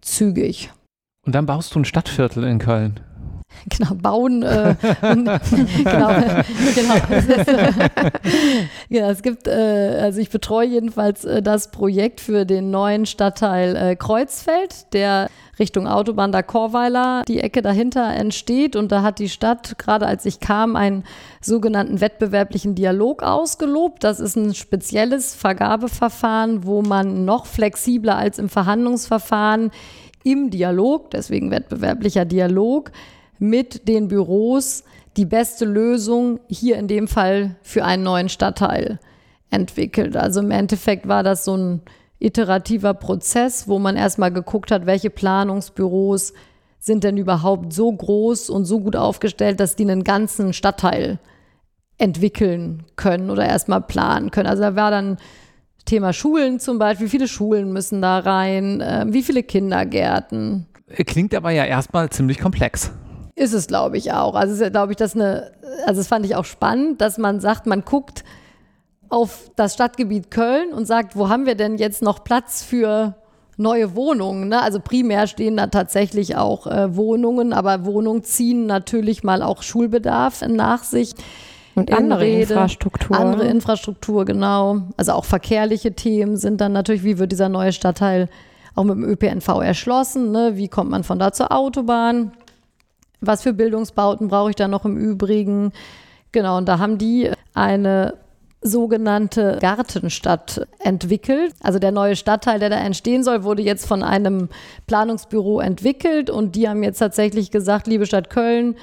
zügig. 0.00 0.70
Und 1.26 1.34
dann 1.34 1.46
baust 1.46 1.74
du 1.74 1.80
ein 1.80 1.84
Stadtviertel 1.84 2.44
in 2.44 2.58
Köln. 2.58 3.00
Genau, 3.78 3.94
bauen. 3.94 4.42
Äh, 4.42 4.74
und, 5.02 5.24
genau, 5.84 6.08
genau. 6.74 6.94
Ja, 8.88 9.10
es 9.10 9.22
gibt, 9.22 9.46
äh, 9.46 9.98
also 10.00 10.20
ich 10.20 10.30
betreue 10.30 10.66
jedenfalls 10.66 11.24
äh, 11.24 11.42
das 11.42 11.70
Projekt 11.70 12.20
für 12.20 12.46
den 12.46 12.70
neuen 12.70 13.06
Stadtteil 13.06 13.76
äh, 13.76 13.96
Kreuzfeld, 13.96 14.92
der 14.92 15.28
Richtung 15.58 15.86
Autobahn 15.86 16.32
da 16.32 16.42
Chorweiler 16.42 17.22
die 17.28 17.40
Ecke 17.40 17.60
dahinter 17.60 18.14
entsteht. 18.14 18.76
Und 18.76 18.92
da 18.92 19.02
hat 19.02 19.18
die 19.18 19.28
Stadt, 19.28 19.78
gerade 19.78 20.06
als 20.06 20.24
ich 20.24 20.40
kam, 20.40 20.74
einen 20.74 21.04
sogenannten 21.42 22.00
wettbewerblichen 22.00 22.74
Dialog 22.74 23.22
ausgelobt. 23.22 24.02
Das 24.02 24.20
ist 24.20 24.36
ein 24.36 24.54
spezielles 24.54 25.34
Vergabeverfahren, 25.34 26.64
wo 26.64 26.80
man 26.80 27.26
noch 27.26 27.44
flexibler 27.44 28.16
als 28.16 28.38
im 28.38 28.48
Verhandlungsverfahren 28.48 29.70
im 30.24 30.50
Dialog, 30.50 31.10
deswegen 31.10 31.50
wettbewerblicher 31.50 32.24
Dialog, 32.24 32.90
mit 33.40 33.88
den 33.88 34.06
Büros 34.06 34.84
die 35.16 35.24
beste 35.24 35.64
Lösung 35.64 36.38
hier 36.48 36.76
in 36.76 36.86
dem 36.86 37.08
Fall 37.08 37.56
für 37.62 37.84
einen 37.84 38.04
neuen 38.04 38.28
Stadtteil 38.28 39.00
entwickelt. 39.50 40.16
Also 40.16 40.40
im 40.40 40.52
Endeffekt 40.52 41.08
war 41.08 41.24
das 41.24 41.44
so 41.44 41.56
ein 41.56 41.82
iterativer 42.20 42.94
Prozess, 42.94 43.66
wo 43.66 43.78
man 43.78 43.96
erstmal 43.96 44.30
geguckt 44.30 44.70
hat, 44.70 44.86
welche 44.86 45.10
Planungsbüros 45.10 46.32
sind 46.78 47.02
denn 47.02 47.16
überhaupt 47.16 47.72
so 47.72 47.90
groß 47.90 48.50
und 48.50 48.66
so 48.66 48.80
gut 48.80 48.94
aufgestellt, 48.94 49.58
dass 49.58 49.74
die 49.74 49.82
einen 49.82 50.04
ganzen 50.04 50.52
Stadtteil 50.52 51.18
entwickeln 51.98 52.84
können 52.96 53.30
oder 53.30 53.44
erstmal 53.46 53.82
planen 53.82 54.30
können. 54.30 54.48
Also 54.48 54.62
da 54.62 54.76
war 54.76 54.90
dann 54.90 55.18
Thema 55.84 56.12
Schulen 56.12 56.60
zum 56.60 56.78
Beispiel, 56.78 57.06
wie 57.06 57.10
viele 57.10 57.28
Schulen 57.28 57.72
müssen 57.72 58.00
da 58.00 58.18
rein, 58.18 58.80
äh, 58.80 59.06
wie 59.08 59.22
viele 59.22 59.42
Kindergärten. 59.42 60.66
Klingt 61.06 61.34
aber 61.34 61.50
ja 61.50 61.64
erstmal 61.64 62.10
ziemlich 62.10 62.38
komplex. 62.38 62.92
Ist 63.40 63.54
es, 63.54 63.68
glaube 63.68 63.96
ich, 63.96 64.12
auch. 64.12 64.34
Also 64.34 64.52
ist 64.52 64.60
ja, 64.60 64.68
glaube 64.68 64.92
ich, 64.92 64.98
das 64.98 65.14
eine, 65.14 65.52
also 65.86 65.98
das 65.98 66.08
fand 66.08 66.26
ich 66.26 66.36
auch 66.36 66.44
spannend, 66.44 67.00
dass 67.00 67.16
man 67.16 67.40
sagt, 67.40 67.66
man 67.66 67.86
guckt 67.86 68.22
auf 69.08 69.50
das 69.56 69.72
Stadtgebiet 69.72 70.30
Köln 70.30 70.74
und 70.74 70.84
sagt, 70.84 71.16
wo 71.16 71.30
haben 71.30 71.46
wir 71.46 71.54
denn 71.54 71.78
jetzt 71.78 72.02
noch 72.02 72.22
Platz 72.22 72.62
für 72.62 73.14
neue 73.56 73.96
Wohnungen? 73.96 74.48
Ne? 74.48 74.60
Also 74.60 74.78
primär 74.78 75.26
stehen 75.26 75.56
da 75.56 75.68
tatsächlich 75.68 76.36
auch 76.36 76.66
äh, 76.66 76.94
Wohnungen, 76.94 77.54
aber 77.54 77.86
Wohnungen 77.86 78.24
ziehen 78.24 78.66
natürlich 78.66 79.24
mal 79.24 79.42
auch 79.42 79.62
Schulbedarf 79.62 80.46
nach 80.46 80.84
sich. 80.84 81.14
Und 81.74 81.90
andere 81.94 82.20
Rede, 82.20 82.52
Infrastruktur. 82.52 83.18
Andere 83.18 83.46
Infrastruktur, 83.46 84.26
genau. 84.26 84.82
Also 84.98 85.12
auch 85.12 85.24
verkehrliche 85.24 85.94
Themen 85.94 86.36
sind 86.36 86.60
dann 86.60 86.72
natürlich, 86.72 87.04
wie 87.04 87.18
wird 87.18 87.32
dieser 87.32 87.48
neue 87.48 87.72
Stadtteil 87.72 88.28
auch 88.74 88.84
mit 88.84 88.96
dem 88.96 89.04
ÖPNV 89.04 89.48
erschlossen? 89.62 90.30
Ne? 90.30 90.56
Wie 90.56 90.68
kommt 90.68 90.90
man 90.90 91.04
von 91.04 91.18
da 91.18 91.32
zur 91.32 91.52
Autobahn? 91.52 92.32
Was 93.20 93.42
für 93.42 93.52
Bildungsbauten 93.52 94.28
brauche 94.28 94.50
ich 94.50 94.56
da 94.56 94.68
noch 94.68 94.84
im 94.84 94.96
Übrigen? 94.96 95.72
Genau, 96.32 96.56
und 96.56 96.68
da 96.68 96.78
haben 96.78 96.98
die 96.98 97.30
eine 97.54 98.14
sogenannte 98.62 99.58
Gartenstadt 99.60 100.66
entwickelt. 100.78 101.54
Also 101.62 101.78
der 101.78 101.92
neue 101.92 102.16
Stadtteil, 102.16 102.58
der 102.58 102.70
da 102.70 102.76
entstehen 102.76 103.24
soll, 103.24 103.42
wurde 103.42 103.62
jetzt 103.62 103.86
von 103.86 104.02
einem 104.02 104.48
Planungsbüro 104.86 105.60
entwickelt 105.60 106.28
und 106.28 106.56
die 106.56 106.68
haben 106.68 106.82
jetzt 106.82 106.98
tatsächlich 106.98 107.50
gesagt, 107.50 107.86
liebe 107.86 108.06
Stadt 108.06 108.28
Köln, 108.28 108.76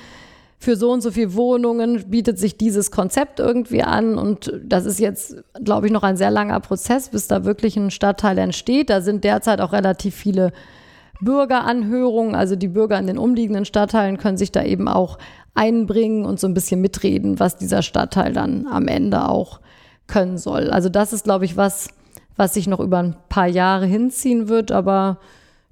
für 0.59 0.75
so 0.75 0.91
und 0.91 1.01
so 1.01 1.11
viele 1.11 1.35
Wohnungen 1.35 2.09
bietet 2.09 2.39
sich 2.39 2.57
dieses 2.57 2.89
Konzept 2.89 3.39
irgendwie 3.39 3.83
an. 3.83 4.17
Und 4.17 4.51
das 4.63 4.85
ist 4.85 4.99
jetzt, 4.99 5.35
glaube 5.63 5.85
ich, 5.85 5.93
noch 5.93 6.03
ein 6.03 6.17
sehr 6.17 6.31
langer 6.31 6.59
Prozess, 6.59 7.09
bis 7.09 7.27
da 7.27 7.45
wirklich 7.45 7.77
ein 7.77 7.91
Stadtteil 7.91 8.37
entsteht. 8.39 8.89
Da 8.89 9.01
sind 9.01 9.23
derzeit 9.23 9.61
auch 9.61 9.71
relativ 9.71 10.15
viele 10.15 10.51
Bürgeranhörungen. 11.21 12.35
Also 12.35 12.55
die 12.55 12.67
Bürger 12.67 12.99
in 12.99 13.07
den 13.07 13.17
umliegenden 13.17 13.65
Stadtteilen 13.65 14.17
können 14.17 14.37
sich 14.37 14.51
da 14.51 14.63
eben 14.63 14.87
auch 14.87 15.17
einbringen 15.55 16.25
und 16.25 16.39
so 16.39 16.47
ein 16.47 16.53
bisschen 16.53 16.81
mitreden, 16.81 17.39
was 17.39 17.57
dieser 17.57 17.81
Stadtteil 17.81 18.33
dann 18.33 18.67
am 18.67 18.87
Ende 18.87 19.27
auch 19.27 19.59
können 20.07 20.37
soll. 20.37 20.69
Also 20.69 20.89
das 20.89 21.13
ist, 21.13 21.25
glaube 21.25 21.45
ich, 21.45 21.57
was, 21.57 21.89
was 22.35 22.53
sich 22.53 22.67
noch 22.67 22.79
über 22.79 22.99
ein 22.99 23.15
paar 23.29 23.47
Jahre 23.47 23.85
hinziehen 23.85 24.47
wird. 24.47 24.71
Aber 24.71 25.19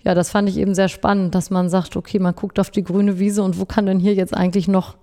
ja, 0.03 0.13
das 0.13 0.29
fand 0.29 0.49
ich 0.49 0.57
eben 0.57 0.75
sehr 0.75 0.89
spannend, 0.89 1.35
dass 1.35 1.49
man 1.49 1.69
sagt, 1.69 1.95
okay, 1.95 2.19
man 2.19 2.35
guckt 2.35 2.59
auf 2.59 2.69
die 2.69 2.83
grüne 2.83 3.19
Wiese 3.19 3.43
und 3.43 3.59
wo 3.59 3.65
kann 3.65 3.85
denn 3.85 3.99
hier 3.99 4.13
jetzt 4.13 4.35
eigentlich 4.35 4.67
noch 4.67 4.95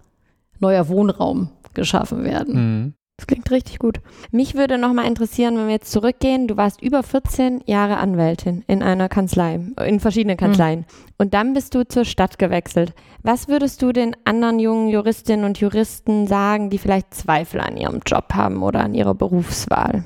neuer 0.60 0.88
Wohnraum 0.88 1.50
geschaffen 1.74 2.24
werden? 2.24 2.54
Mhm. 2.54 2.94
Das 3.22 3.28
klingt 3.28 3.52
richtig 3.52 3.78
gut. 3.78 4.00
Mich 4.32 4.56
würde 4.56 4.78
noch 4.78 4.92
mal 4.92 5.06
interessieren, 5.06 5.56
wenn 5.56 5.66
wir 5.66 5.74
jetzt 5.74 5.92
zurückgehen. 5.92 6.48
Du 6.48 6.56
warst 6.56 6.82
über 6.82 7.04
14 7.04 7.62
Jahre 7.66 7.98
Anwältin 7.98 8.64
in 8.66 8.82
einer 8.82 9.08
Kanzlei, 9.08 9.60
in 9.86 10.00
verschiedenen 10.00 10.36
Kanzleien. 10.36 10.80
Mhm. 10.80 10.84
Und 11.18 11.34
dann 11.34 11.52
bist 11.52 11.76
du 11.76 11.86
zur 11.86 12.04
Stadt 12.04 12.40
gewechselt. 12.40 12.94
Was 13.22 13.46
würdest 13.46 13.80
du 13.80 13.92
den 13.92 14.16
anderen 14.24 14.58
jungen 14.58 14.88
Juristinnen 14.88 15.44
und 15.44 15.60
Juristen 15.60 16.26
sagen, 16.26 16.68
die 16.68 16.78
vielleicht 16.78 17.14
Zweifel 17.14 17.60
an 17.60 17.76
ihrem 17.76 18.00
Job 18.04 18.34
haben 18.34 18.60
oder 18.64 18.80
an 18.80 18.92
ihrer 18.92 19.14
Berufswahl? 19.14 20.02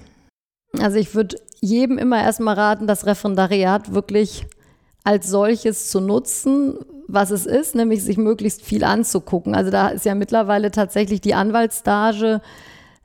Also 0.78 0.98
ich 0.98 1.14
würde 1.14 1.38
jedem 1.62 1.96
immer 1.96 2.22
erstmal 2.22 2.56
raten, 2.56 2.86
das 2.86 3.06
Referendariat 3.06 3.94
wirklich 3.94 4.44
als 5.04 5.30
solches 5.30 5.88
zu 5.88 6.00
nutzen, 6.00 6.74
was 7.08 7.30
es 7.30 7.46
ist, 7.46 7.74
nämlich 7.74 8.04
sich 8.04 8.18
möglichst 8.18 8.60
viel 8.60 8.84
anzugucken. 8.84 9.54
Also 9.54 9.70
da 9.70 9.88
ist 9.88 10.04
ja 10.04 10.14
mittlerweile 10.14 10.70
tatsächlich 10.70 11.22
die 11.22 11.32
Anwaltsstage 11.32 12.42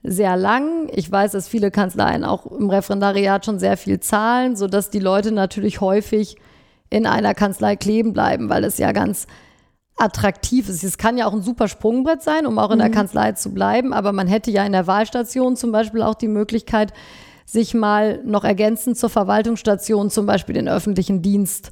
sehr 0.04 0.36
lang. 0.36 0.90
Ich 0.94 1.12
weiß, 1.12 1.32
dass 1.34 1.48
viele 1.48 1.72
Kanzleien 1.72 2.24
auch 2.24 2.46
im 2.48 2.70
Referendariat 2.70 3.46
schon 3.46 3.60
sehr 3.60 3.78
viel 3.78 4.00
zahlen, 4.00 4.56
sodass 4.56 4.90
die 4.90 5.00
Leute 5.00 5.32
natürlich 5.32 5.82
häufig 5.82 6.38
in 6.90 7.06
einer 7.06 7.34
Kanzlei 7.34 7.76
kleben 7.76 8.14
bleiben, 8.14 8.50
weil 8.50 8.64
es 8.64 8.78
ja 8.78 8.92
ganz 8.92 9.28
attraktiv 9.98 10.68
ist. 10.70 10.84
Es 10.84 10.98
kann 10.98 11.18
ja 11.18 11.28
auch 11.28 11.34
ein 11.34 11.44
super 11.44 11.68
Sprungbrett 11.68 12.24
sein, 12.24 12.46
um 12.46 12.58
auch 12.58 12.72
in 12.72 12.80
der 12.80 12.90
mhm. 12.90 12.94
Kanzlei 12.94 13.34
zu 13.34 13.54
bleiben, 13.54 13.94
aber 13.94 14.12
man 14.12 14.28
hätte 14.28 14.52
ja 14.52 14.66
in 14.66 14.72
der 14.72 14.88
Wahlstation 14.88 15.56
zum 15.56 15.72
Beispiel 15.72 16.02
auch 16.02 16.16
die 16.16 16.28
Möglichkeit, 16.28 16.94
sich 17.46 17.74
mal 17.74 18.22
noch 18.24 18.44
ergänzend 18.44 18.98
zur 18.98 19.10
Verwaltungsstation 19.10 20.10
zum 20.10 20.26
Beispiel 20.26 20.56
den 20.56 20.70
öffentlichen 20.70 21.22
Dienst 21.22 21.72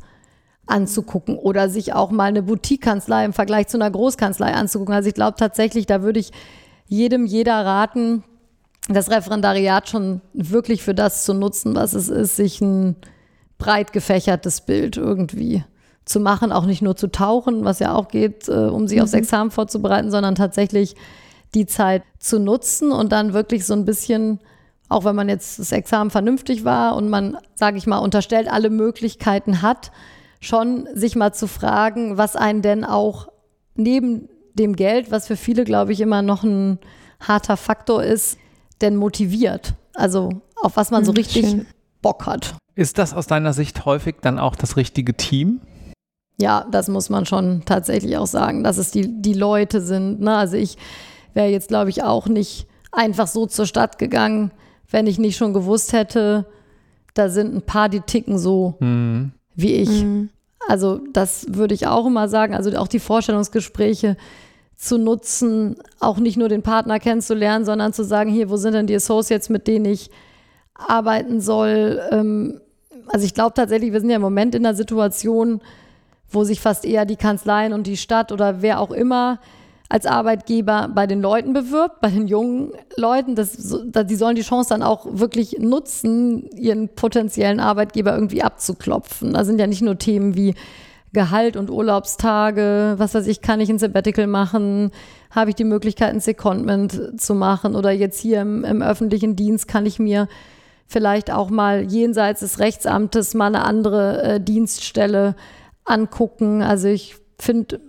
anzugucken 0.68 1.38
oder 1.38 1.70
sich 1.70 1.94
auch 1.94 2.12
mal 2.12 2.26
eine 2.26 2.44
Boutique-Kanzlei 2.44 3.26
im 3.26 3.34
Vergleich 3.34 3.68
zu 3.68 3.78
einer 3.78 3.90
Großkanzlei 3.90 4.54
anzugucken. 4.54 4.94
Also 4.94 5.08
ich 5.08 5.16
glaube 5.16 5.38
tatsächlich, 5.38 5.86
da 5.88 6.04
würde 6.04 6.20
ich 6.20 6.32
jedem, 6.90 7.26
jeder 7.26 7.66
raten, 7.66 8.24
das 8.90 9.10
Referendariat 9.12 9.88
schon 9.88 10.22
wirklich 10.34 10.84
für 10.84 10.96
das 10.96 11.24
zu 11.24 11.34
nutzen, 11.34 11.76
was 11.76 11.94
es 11.94 12.10
ist, 12.10 12.36
sich 12.36 12.60
ein 12.60 12.96
breit 13.60 13.94
gefächertes 13.94 14.62
Bild 14.62 14.98
irgendwie 14.98 15.64
zu 16.06 16.20
machen, 16.20 16.52
auch 16.52 16.66
nicht 16.66 16.82
nur 16.82 16.96
zu 16.96 17.08
tauchen, 17.08 17.64
was 17.64 17.78
ja 17.80 17.94
auch 17.94 18.08
geht, 18.08 18.50
äh, 18.50 18.54
um 18.54 18.88
sich 18.88 18.98
mhm. 18.98 19.04
aufs 19.04 19.14
Examen 19.14 19.52
vorzubereiten, 19.52 20.10
sondern 20.10 20.34
tatsächlich 20.34 20.96
die 21.54 21.68
Zeit 21.68 22.04
zu 22.18 22.40
nutzen 22.40 22.92
und 22.92 23.12
dann 23.12 23.34
wirklich 23.34 23.66
so 23.66 23.74
ein 23.74 23.86
bisschen, 23.86 24.40
auch 24.88 25.06
wenn 25.06 25.16
man 25.16 25.30
jetzt 25.30 25.60
das 25.60 25.72
Examen 25.72 26.10
vernünftig 26.10 26.66
war 26.66 26.96
und 26.96 27.10
man, 27.10 27.38
sage 27.54 27.78
ich 27.78 27.86
mal, 27.86 28.00
unterstellt 28.00 28.52
alle 28.52 28.72
Möglichkeiten 28.72 29.62
hat, 29.62 29.92
schon 30.42 30.88
sich 30.96 31.16
mal 31.16 31.34
zu 31.34 31.48
fragen, 31.48 32.18
was 32.18 32.36
einen 32.36 32.64
denn 32.64 32.86
auch 32.86 33.28
neben 33.76 34.30
dem 34.60 34.76
Geld, 34.76 35.12
was 35.12 35.28
für 35.28 35.36
viele, 35.36 35.64
glaube 35.64 35.94
ich, 35.94 36.02
immer 36.02 36.22
noch 36.22 36.44
ein 36.44 36.78
harter 37.20 37.58
Faktor 37.58 38.04
ist, 38.04 38.38
denn 38.82 38.96
motiviert. 38.96 39.74
Also 39.94 40.30
auf 40.56 40.78
was 40.78 40.92
man 40.92 41.04
so 41.06 41.12
hm, 41.12 41.18
richtig 41.18 41.46
Schön. 41.46 41.66
Bock 42.02 42.26
hat. 42.26 42.56
Ist 42.76 42.98
das 42.98 43.14
aus 43.14 43.28
deiner 43.28 43.54
Sicht 43.54 43.86
häufig 43.86 44.18
dann 44.22 44.40
auch 44.40 44.56
das 44.56 44.78
richtige 44.78 45.16
Team? 45.16 45.62
Ja, 46.38 46.66
das 46.72 46.88
muss 46.88 47.10
man 47.10 47.26
schon 47.26 47.64
tatsächlich 47.66 48.16
auch 48.18 48.28
sagen, 48.28 48.64
dass 48.64 48.78
es 48.78 48.92
die, 48.92 49.22
die 49.22 49.34
Leute 49.34 49.82
sind. 49.82 50.22
Ne? 50.22 50.36
Also 50.36 50.56
ich 50.56 50.78
wäre 51.34 51.48
jetzt, 51.48 51.68
glaube 51.68 51.90
ich, 51.90 52.04
auch 52.04 52.28
nicht 52.28 52.68
einfach 52.92 53.28
so 53.28 53.46
zur 53.46 53.66
Stadt 53.66 53.98
gegangen, 53.98 54.52
wenn 54.90 55.08
ich 55.08 55.20
nicht 55.20 55.38
schon 55.38 55.54
gewusst 55.54 55.94
hätte, 55.94 56.46
da 57.14 57.30
sind 57.30 57.54
ein 57.54 57.62
paar, 57.62 57.90
die 57.90 58.02
ticken 58.02 58.38
so. 58.38 58.76
Mhm 58.80 59.34
wie 59.62 59.74
ich. 59.74 60.04
Mhm. 60.04 60.30
Also 60.68 61.02
das 61.14 61.46
würde 61.50 61.74
ich 61.74 61.88
auch 61.88 62.06
immer 62.06 62.28
sagen. 62.28 62.56
Also 62.56 62.76
auch 62.78 62.88
die 62.88 63.00
Vorstellungsgespräche 63.00 64.18
zu 64.80 64.98
nutzen, 64.98 65.76
auch 66.00 66.18
nicht 66.20 66.38
nur 66.38 66.48
den 66.48 66.64
Partner 66.64 67.00
kennenzulernen, 67.00 67.66
sondern 67.66 67.92
zu 67.92 68.06
sagen, 68.06 68.32
hier, 68.32 68.50
wo 68.50 68.56
sind 68.56 68.74
denn 68.74 68.88
die 68.88 68.96
Associates, 68.96 69.50
mit 69.50 69.68
denen 69.68 69.84
ich 69.86 70.10
arbeiten 70.74 71.42
soll. 71.42 72.02
Ähm, 72.12 72.62
also 73.08 73.26
ich 73.26 73.34
glaube 73.34 73.54
tatsächlich, 73.54 73.92
wir 73.92 74.00
sind 74.00 74.10
ja 74.10 74.16
im 74.16 74.22
Moment 74.22 74.56
in 74.56 74.66
einer 74.66 74.76
Situation, 74.76 75.60
wo 76.32 76.46
sich 76.46 76.62
fast 76.62 76.86
eher 76.86 77.06
die 77.06 77.18
Kanzleien 77.18 77.74
und 77.74 77.88
die 77.88 77.98
Stadt 77.98 78.32
oder 78.32 78.62
wer 78.62 78.80
auch 78.80 78.92
immer 78.92 79.40
als 79.90 80.06
Arbeitgeber 80.06 80.90
bei 80.94 81.08
den 81.08 81.22
Leuten 81.22 81.52
bewirbt, 81.52 82.00
bei 82.00 82.10
den 82.10 82.28
jungen 82.28 82.72
Leuten. 82.96 83.36
Das, 83.36 83.58
die 83.58 84.16
sollen 84.16 84.36
die 84.36 84.44
Chance 84.44 84.70
dann 84.70 84.84
auch 84.84 85.08
wirklich 85.10 85.58
nutzen, 85.60 86.50
ihren 86.52 86.88
potenziellen 86.88 87.60
Arbeitgeber 87.60 88.14
irgendwie 88.14 88.44
abzuklopfen. 88.44 89.34
Da 89.34 89.44
sind 89.44 89.60
ja 89.60 89.68
nicht 89.68 89.82
nur 89.82 89.98
Themen 89.98 90.36
wie 90.36 90.54
Gehalt 91.12 91.58
und 91.58 91.70
Urlaubstage, 91.72 92.96
was 92.98 93.16
weiß 93.16 93.28
ich, 93.28 93.42
kann 93.42 93.60
ich 93.60 93.70
ein 93.70 93.80
Sabbatical 93.80 94.28
machen, 94.28 94.92
habe 95.32 95.50
ich 95.50 95.56
die 95.56 95.64
Möglichkeit, 95.64 96.14
ein 96.14 96.20
Secondment 96.20 97.20
zu 97.20 97.34
machen 97.34 97.76
oder 97.76 97.92
jetzt 97.92 98.20
hier 98.20 98.42
im, 98.42 98.64
im 98.64 98.82
öffentlichen 98.82 99.36
Dienst 99.36 99.68
kann 99.68 99.86
ich 99.86 99.98
mir 100.00 100.28
vielleicht 100.88 101.32
auch 101.32 101.50
mal 101.50 101.84
jenseits 101.84 102.42
des 102.42 102.60
Rechtsamtes 102.60 103.34
mal 103.34 103.48
eine 103.48 103.64
andere 103.64 104.24
äh, 104.24 104.42
Dienststelle 104.42 105.36
angucken. 105.86 106.62
Also 106.62 106.88
ich 106.88 107.16
finde, 107.38 107.80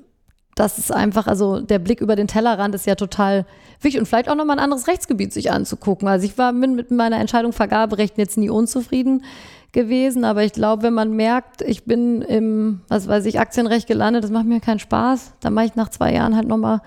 das 0.54 0.78
ist 0.78 0.92
einfach, 0.92 1.26
also 1.26 1.60
der 1.60 1.78
Blick 1.78 2.00
über 2.00 2.16
den 2.16 2.28
Tellerrand 2.28 2.74
ist 2.74 2.86
ja 2.86 2.94
total 2.94 3.46
wichtig 3.80 4.00
und 4.00 4.06
vielleicht 4.06 4.28
auch 4.28 4.34
nochmal 4.34 4.58
ein 4.58 4.64
anderes 4.64 4.88
Rechtsgebiet 4.88 5.32
sich 5.32 5.50
anzugucken. 5.50 6.08
Also 6.08 6.26
ich 6.26 6.36
war 6.36 6.52
mit, 6.52 6.90
meiner 6.90 7.18
Entscheidung 7.18 7.52
Vergaberecht 7.52 8.18
jetzt 8.18 8.36
nie 8.36 8.50
unzufrieden 8.50 9.24
gewesen, 9.72 10.24
aber 10.24 10.42
ich 10.44 10.52
glaube, 10.52 10.82
wenn 10.82 10.94
man 10.94 11.14
merkt, 11.14 11.62
ich 11.62 11.84
bin 11.84 12.22
im, 12.22 12.80
was 12.88 13.08
weiß 13.08 13.24
ich, 13.26 13.38
Aktienrecht 13.38 13.86
gelandet, 13.86 14.24
das 14.24 14.30
macht 14.30 14.46
mir 14.46 14.60
keinen 14.60 14.78
Spaß, 14.78 15.34
dann 15.40 15.54
mache 15.54 15.66
ich 15.66 15.74
nach 15.76 15.88
zwei 15.88 16.12
Jahren 16.12 16.36
halt 16.36 16.48
nochmal 16.48 16.80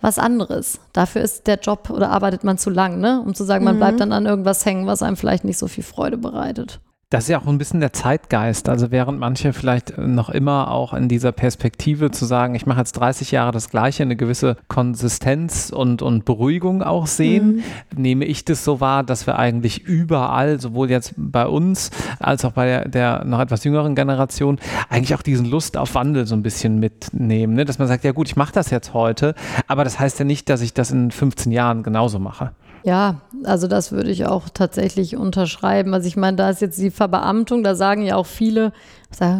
was 0.00 0.18
anderes. 0.18 0.80
Dafür 0.92 1.22
ist 1.22 1.46
der 1.46 1.58
Job 1.58 1.90
oder 1.90 2.10
arbeitet 2.10 2.44
man 2.44 2.58
zu 2.58 2.70
lang, 2.70 3.00
ne? 3.00 3.22
Um 3.24 3.34
zu 3.34 3.44
sagen, 3.44 3.64
man 3.64 3.76
mhm. 3.76 3.80
bleibt 3.80 4.00
dann 4.00 4.12
an 4.12 4.26
irgendwas 4.26 4.64
hängen, 4.66 4.86
was 4.86 5.02
einem 5.02 5.16
vielleicht 5.16 5.44
nicht 5.44 5.58
so 5.58 5.66
viel 5.66 5.84
Freude 5.84 6.18
bereitet. 6.18 6.80
Das 7.14 7.26
ist 7.26 7.28
ja 7.28 7.40
auch 7.40 7.46
ein 7.46 7.58
bisschen 7.58 7.78
der 7.78 7.92
Zeitgeist. 7.92 8.68
Also 8.68 8.90
während 8.90 9.20
manche 9.20 9.52
vielleicht 9.52 9.96
noch 9.98 10.30
immer 10.30 10.72
auch 10.72 10.92
in 10.92 11.08
dieser 11.08 11.30
Perspektive 11.30 12.10
zu 12.10 12.24
sagen, 12.24 12.56
ich 12.56 12.66
mache 12.66 12.80
jetzt 12.80 12.94
30 12.94 13.30
Jahre 13.30 13.52
das 13.52 13.70
Gleiche, 13.70 14.02
eine 14.02 14.16
gewisse 14.16 14.56
Konsistenz 14.66 15.70
und, 15.70 16.02
und 16.02 16.24
Beruhigung 16.24 16.82
auch 16.82 17.06
sehen, 17.06 17.62
mhm. 17.94 18.02
nehme 18.02 18.24
ich 18.24 18.44
das 18.44 18.64
so 18.64 18.80
wahr, 18.80 19.04
dass 19.04 19.28
wir 19.28 19.38
eigentlich 19.38 19.84
überall, 19.84 20.58
sowohl 20.58 20.90
jetzt 20.90 21.14
bei 21.16 21.46
uns 21.46 21.92
als 22.18 22.44
auch 22.44 22.50
bei 22.50 22.66
der, 22.66 22.88
der 22.88 23.24
noch 23.24 23.38
etwas 23.38 23.62
jüngeren 23.62 23.94
Generation, 23.94 24.58
eigentlich 24.88 25.14
auch 25.14 25.22
diesen 25.22 25.46
Lust 25.46 25.76
auf 25.76 25.94
Wandel 25.94 26.26
so 26.26 26.34
ein 26.34 26.42
bisschen 26.42 26.80
mitnehmen. 26.80 27.54
Ne? 27.54 27.64
Dass 27.64 27.78
man 27.78 27.86
sagt, 27.86 28.02
ja 28.02 28.10
gut, 28.10 28.26
ich 28.26 28.34
mache 28.34 28.52
das 28.52 28.70
jetzt 28.70 28.92
heute, 28.92 29.36
aber 29.68 29.84
das 29.84 30.00
heißt 30.00 30.18
ja 30.18 30.24
nicht, 30.24 30.48
dass 30.48 30.62
ich 30.62 30.74
das 30.74 30.90
in 30.90 31.12
15 31.12 31.52
Jahren 31.52 31.84
genauso 31.84 32.18
mache. 32.18 32.50
Ja, 32.84 33.22
also 33.44 33.66
das 33.66 33.92
würde 33.92 34.10
ich 34.10 34.26
auch 34.26 34.50
tatsächlich 34.50 35.16
unterschreiben. 35.16 35.94
Also 35.94 36.06
ich 36.06 36.18
meine, 36.18 36.36
da 36.36 36.50
ist 36.50 36.60
jetzt 36.60 36.78
die 36.78 36.90
Verbeamtung, 36.90 37.64
da 37.64 37.74
sagen 37.74 38.02
ja 38.02 38.16
auch 38.16 38.26
viele, 38.26 38.72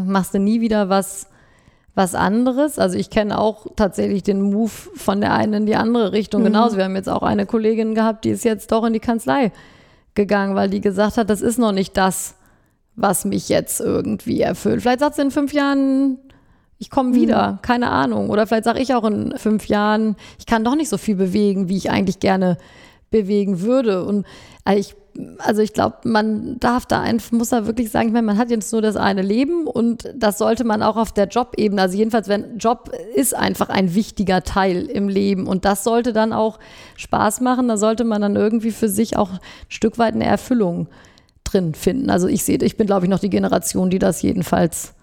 machst 0.07 0.33
du 0.33 0.39
nie 0.39 0.63
wieder 0.63 0.89
was, 0.89 1.29
was 1.95 2.15
anderes. 2.15 2.79
Also 2.79 2.97
ich 2.97 3.11
kenne 3.11 3.39
auch 3.39 3.67
tatsächlich 3.77 4.23
den 4.23 4.41
Move 4.41 4.71
von 4.71 5.21
der 5.21 5.35
einen 5.35 5.53
in 5.53 5.67
die 5.67 5.77
andere 5.77 6.13
Richtung 6.13 6.41
mhm. 6.41 6.47
genauso. 6.47 6.79
Wir 6.79 6.85
haben 6.85 6.97
jetzt 6.97 7.11
auch 7.11 7.23
eine 7.23 7.45
Kollegin 7.45 7.95
gehabt, 7.95 8.25
die 8.25 8.31
ist 8.31 8.45
jetzt 8.45 8.73
doch 8.73 8.83
in 8.83 8.95
die 8.95 9.01
Kanzlei 9.01 9.53
gegangen, 10.15 10.55
weil 10.55 10.71
die 10.71 10.81
gesagt 10.81 11.19
hat, 11.19 11.29
das 11.29 11.43
ist 11.43 11.59
noch 11.59 11.73
nicht 11.73 11.99
das, 11.99 12.37
was 12.97 13.27
mich 13.27 13.51
jetzt 13.51 13.79
irgendwie 13.79 14.41
erfüllt. 14.41 14.81
Vielleicht 14.81 15.01
sagt 15.01 15.17
sie 15.17 15.23
in 15.23 15.31
fünf 15.31 15.53
Jahren, 15.53 16.17
ich 16.79 16.89
komme 16.89 17.11
mhm. 17.11 17.15
wieder, 17.15 17.53
mhm. 17.53 17.59
keine 17.61 17.91
Ahnung. 17.91 18.31
Oder 18.31 18.47
vielleicht 18.47 18.65
sage 18.65 18.81
ich 18.81 18.95
auch 18.95 19.05
in 19.05 19.37
fünf 19.37 19.67
Jahren, 19.67 20.17
ich 20.39 20.47
kann 20.47 20.65
doch 20.65 20.77
nicht 20.77 20.89
so 20.89 20.97
viel 20.97 21.17
bewegen, 21.17 21.69
wie 21.69 21.77
ich 21.77 21.91
eigentlich 21.91 22.21
gerne 22.21 22.57
bewegen 23.15 23.61
würde. 23.61 24.05
Und 24.05 24.27
äh, 24.65 24.77
ich 24.77 24.97
also 25.39 25.63
ich 25.63 25.73
glaube, 25.73 25.99
man 26.05 26.59
darf 26.59 26.87
da 26.87 27.01
einfach, 27.01 27.33
muss 27.33 27.51
da 27.51 27.67
wirklich 27.67 27.91
sagen, 27.91 28.09
ich 28.09 28.13
meine, 28.13 28.27
man 28.27 28.39
hat 28.39 28.51
jetzt 28.51 28.73
nur 28.73 28.83
das 28.83 28.97
eine 28.97 29.23
Leben 29.23 29.67
und 29.67 30.13
das 30.17 30.39
sollte 30.39 30.65
man 30.65 30.83
auch 30.83 30.97
auf 30.97 31.13
der 31.13 31.29
Jobebene, 31.29 31.81
also 31.81 31.97
jedenfalls, 31.97 32.29
wenn 32.29 32.59
Job 32.59 32.91
ist 33.15 33.35
einfach 33.35 33.69
ein 33.69 33.95
wichtiger 33.95 34.43
Teil 34.43 34.87
im 34.87 35.09
Leben 35.09 35.47
und 35.47 35.65
das 35.65 35.85
sollte 35.85 36.13
dann 36.13 36.33
auch 36.33 36.59
Spaß 36.97 37.43
machen, 37.43 37.69
da 37.69 37.77
sollte 37.77 38.03
man 38.05 38.23
dann 38.23 38.37
irgendwie 38.37 38.73
für 38.73 38.89
sich 38.89 39.17
auch 39.17 39.31
ein 39.31 39.39
Stück 39.69 39.99
weit 39.99 40.15
eine 40.15 40.25
Erfüllung 40.25 40.89
drin 41.45 41.75
finden. 41.75 42.11
Also 42.11 42.27
ich 42.27 42.43
sehe, 42.43 42.59
ich 42.61 42.77
bin 42.77 42.87
glaube 42.87 43.07
ich 43.07 43.11
noch 43.11 43.21
die 43.21 43.31
Generation, 43.31 43.91
die 43.91 44.01
das 44.01 44.21
jedenfalls 44.21 44.95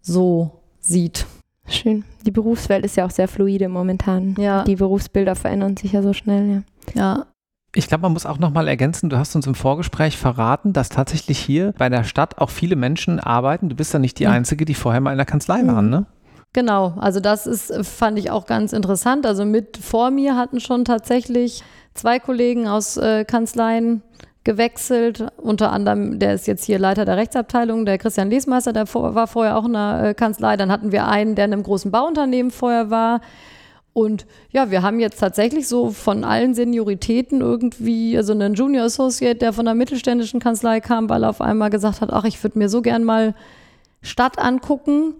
so 0.00 0.62
sieht. 0.80 1.26
Schön. 1.66 2.04
Die 2.24 2.30
Berufswelt 2.30 2.84
ist 2.84 2.96
ja 2.96 3.04
auch 3.04 3.10
sehr 3.10 3.28
fluide 3.28 3.68
momentan. 3.68 4.34
Ja. 4.38 4.64
Die 4.64 4.76
Berufsbilder 4.76 5.36
verändern 5.36 5.76
sich 5.76 5.92
ja 5.92 6.02
so 6.02 6.12
schnell, 6.12 6.48
ja. 6.48 6.62
Ja, 6.94 7.26
ich 7.74 7.86
glaube, 7.86 8.02
man 8.02 8.12
muss 8.12 8.26
auch 8.26 8.38
nochmal 8.38 8.66
ergänzen, 8.66 9.10
du 9.10 9.18
hast 9.18 9.36
uns 9.36 9.46
im 9.46 9.54
Vorgespräch 9.54 10.16
verraten, 10.16 10.72
dass 10.72 10.88
tatsächlich 10.88 11.38
hier 11.38 11.72
bei 11.78 11.88
der 11.88 12.04
Stadt 12.04 12.38
auch 12.38 12.50
viele 12.50 12.76
Menschen 12.76 13.20
arbeiten. 13.20 13.68
Du 13.68 13.76
bist 13.76 13.92
ja 13.92 13.98
nicht 14.00 14.18
die 14.18 14.24
ja. 14.24 14.30
Einzige, 14.30 14.64
die 14.64 14.74
vorher 14.74 15.00
mal 15.00 15.12
in 15.12 15.18
der 15.18 15.26
Kanzlei 15.26 15.64
waren, 15.66 15.88
ne? 15.88 16.06
Genau, 16.52 16.94
also 16.98 17.20
das 17.20 17.46
ist, 17.46 17.72
fand 17.86 18.18
ich 18.18 18.32
auch 18.32 18.46
ganz 18.46 18.72
interessant. 18.72 19.24
Also 19.24 19.44
mit 19.44 19.76
vor 19.76 20.10
mir 20.10 20.36
hatten 20.36 20.58
schon 20.58 20.84
tatsächlich 20.84 21.62
zwei 21.94 22.18
Kollegen 22.18 22.66
aus 22.66 22.96
äh, 22.96 23.24
Kanzleien 23.24 24.02
gewechselt. 24.42 25.28
Unter 25.36 25.70
anderem, 25.70 26.18
der 26.18 26.34
ist 26.34 26.48
jetzt 26.48 26.64
hier 26.64 26.80
Leiter 26.80 27.04
der 27.04 27.16
Rechtsabteilung, 27.16 27.86
der 27.86 27.98
Christian 27.98 28.30
Lesmeister, 28.30 28.72
der 28.72 28.86
vor, 28.86 29.14
war 29.14 29.28
vorher 29.28 29.56
auch 29.56 29.66
in 29.66 29.74
der 29.74 30.02
äh, 30.02 30.14
Kanzlei. 30.14 30.56
Dann 30.56 30.72
hatten 30.72 30.90
wir 30.90 31.06
einen, 31.06 31.36
der 31.36 31.44
in 31.44 31.52
einem 31.52 31.62
großen 31.62 31.92
Bauunternehmen 31.92 32.50
vorher 32.50 32.90
war. 32.90 33.20
Und 33.92 34.26
ja, 34.50 34.70
wir 34.70 34.82
haben 34.82 35.00
jetzt 35.00 35.18
tatsächlich 35.18 35.66
so 35.66 35.90
von 35.90 36.22
allen 36.22 36.54
Senioritäten 36.54 37.40
irgendwie, 37.40 38.16
also 38.16 38.32
einen 38.32 38.54
Junior 38.54 38.84
Associate, 38.84 39.36
der 39.36 39.52
von 39.52 39.66
einer 39.66 39.74
mittelständischen 39.74 40.38
Kanzlei 40.38 40.80
kam, 40.80 41.08
weil 41.08 41.24
er 41.24 41.30
auf 41.30 41.40
einmal 41.40 41.70
gesagt 41.70 42.00
hat, 42.00 42.12
ach, 42.12 42.24
ich 42.24 42.42
würde 42.42 42.58
mir 42.58 42.68
so 42.68 42.82
gern 42.82 43.04
mal 43.04 43.34
Stadt 44.00 44.38
angucken. 44.38 45.14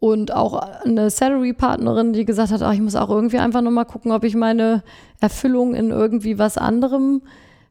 Und 0.00 0.32
auch 0.32 0.54
eine 0.84 1.10
Salary-Partnerin, 1.10 2.12
die 2.12 2.24
gesagt 2.24 2.52
hat, 2.52 2.62
ach, 2.62 2.72
ich 2.72 2.80
muss 2.80 2.94
auch 2.94 3.10
irgendwie 3.10 3.38
einfach 3.38 3.62
nochmal 3.62 3.84
gucken, 3.84 4.12
ob 4.12 4.22
ich 4.22 4.36
meine 4.36 4.84
Erfüllung 5.20 5.74
in 5.74 5.90
irgendwie 5.90 6.38
was 6.38 6.56
anderem 6.56 7.22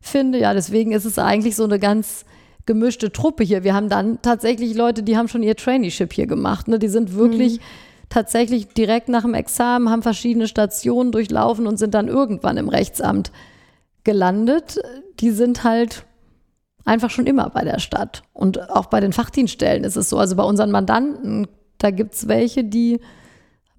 finde. 0.02 0.38
Ja, 0.38 0.54
deswegen 0.54 0.92
ist 0.92 1.06
es 1.06 1.20
eigentlich 1.20 1.56
so 1.56 1.64
eine 1.64 1.80
ganz 1.80 2.26
gemischte 2.66 3.14
Truppe 3.14 3.46
hier. 3.46 3.64
Wir 3.64 3.74
haben 3.74 3.88
dann 3.88 4.22
tatsächlich 4.22 4.76
Leute, 4.76 5.04
die 5.04 5.16
haben 5.16 5.30
schon 5.30 5.42
ihr 5.42 5.56
Traineeship 5.56 6.12
hier 6.12 6.28
gemacht. 6.28 6.68
Ne? 6.68 6.80
Die 6.80 6.90
sind 6.90 7.16
wirklich. 7.16 7.60
Mhm 7.60 7.64
tatsächlich 8.10 8.68
direkt 8.70 9.10
nach 9.10 9.24
dem 9.24 9.34
Examen, 9.34 9.90
haben 9.90 10.02
verschiedene 10.02 10.48
Stationen 10.48 11.12
durchlaufen 11.12 11.68
und 11.68 11.78
sind 11.78 11.94
dann 11.94 12.08
irgendwann 12.08 12.58
im 12.58 12.70
Rechtsamt 12.70 13.32
gelandet. 14.04 14.80
Die 15.20 15.32
sind 15.32 15.64
halt 15.64 16.06
einfach 16.86 17.10
schon 17.10 17.28
immer 17.28 17.50
bei 17.50 17.64
der 17.64 17.80
Stadt. 17.80 18.24
Und 18.34 18.70
auch 18.70 18.86
bei 18.86 19.00
den 19.00 19.14
Fachdienststellen 19.14 19.84
ist 19.84 19.98
es 19.98 20.10
so. 20.10 20.18
Also 20.18 20.36
bei 20.36 20.44
unseren 20.44 20.72
Mandanten, 20.72 21.48
da 21.78 21.92
gibt 21.92 22.14
es 22.16 22.28
welche, 22.28 22.64
die 22.64 23.00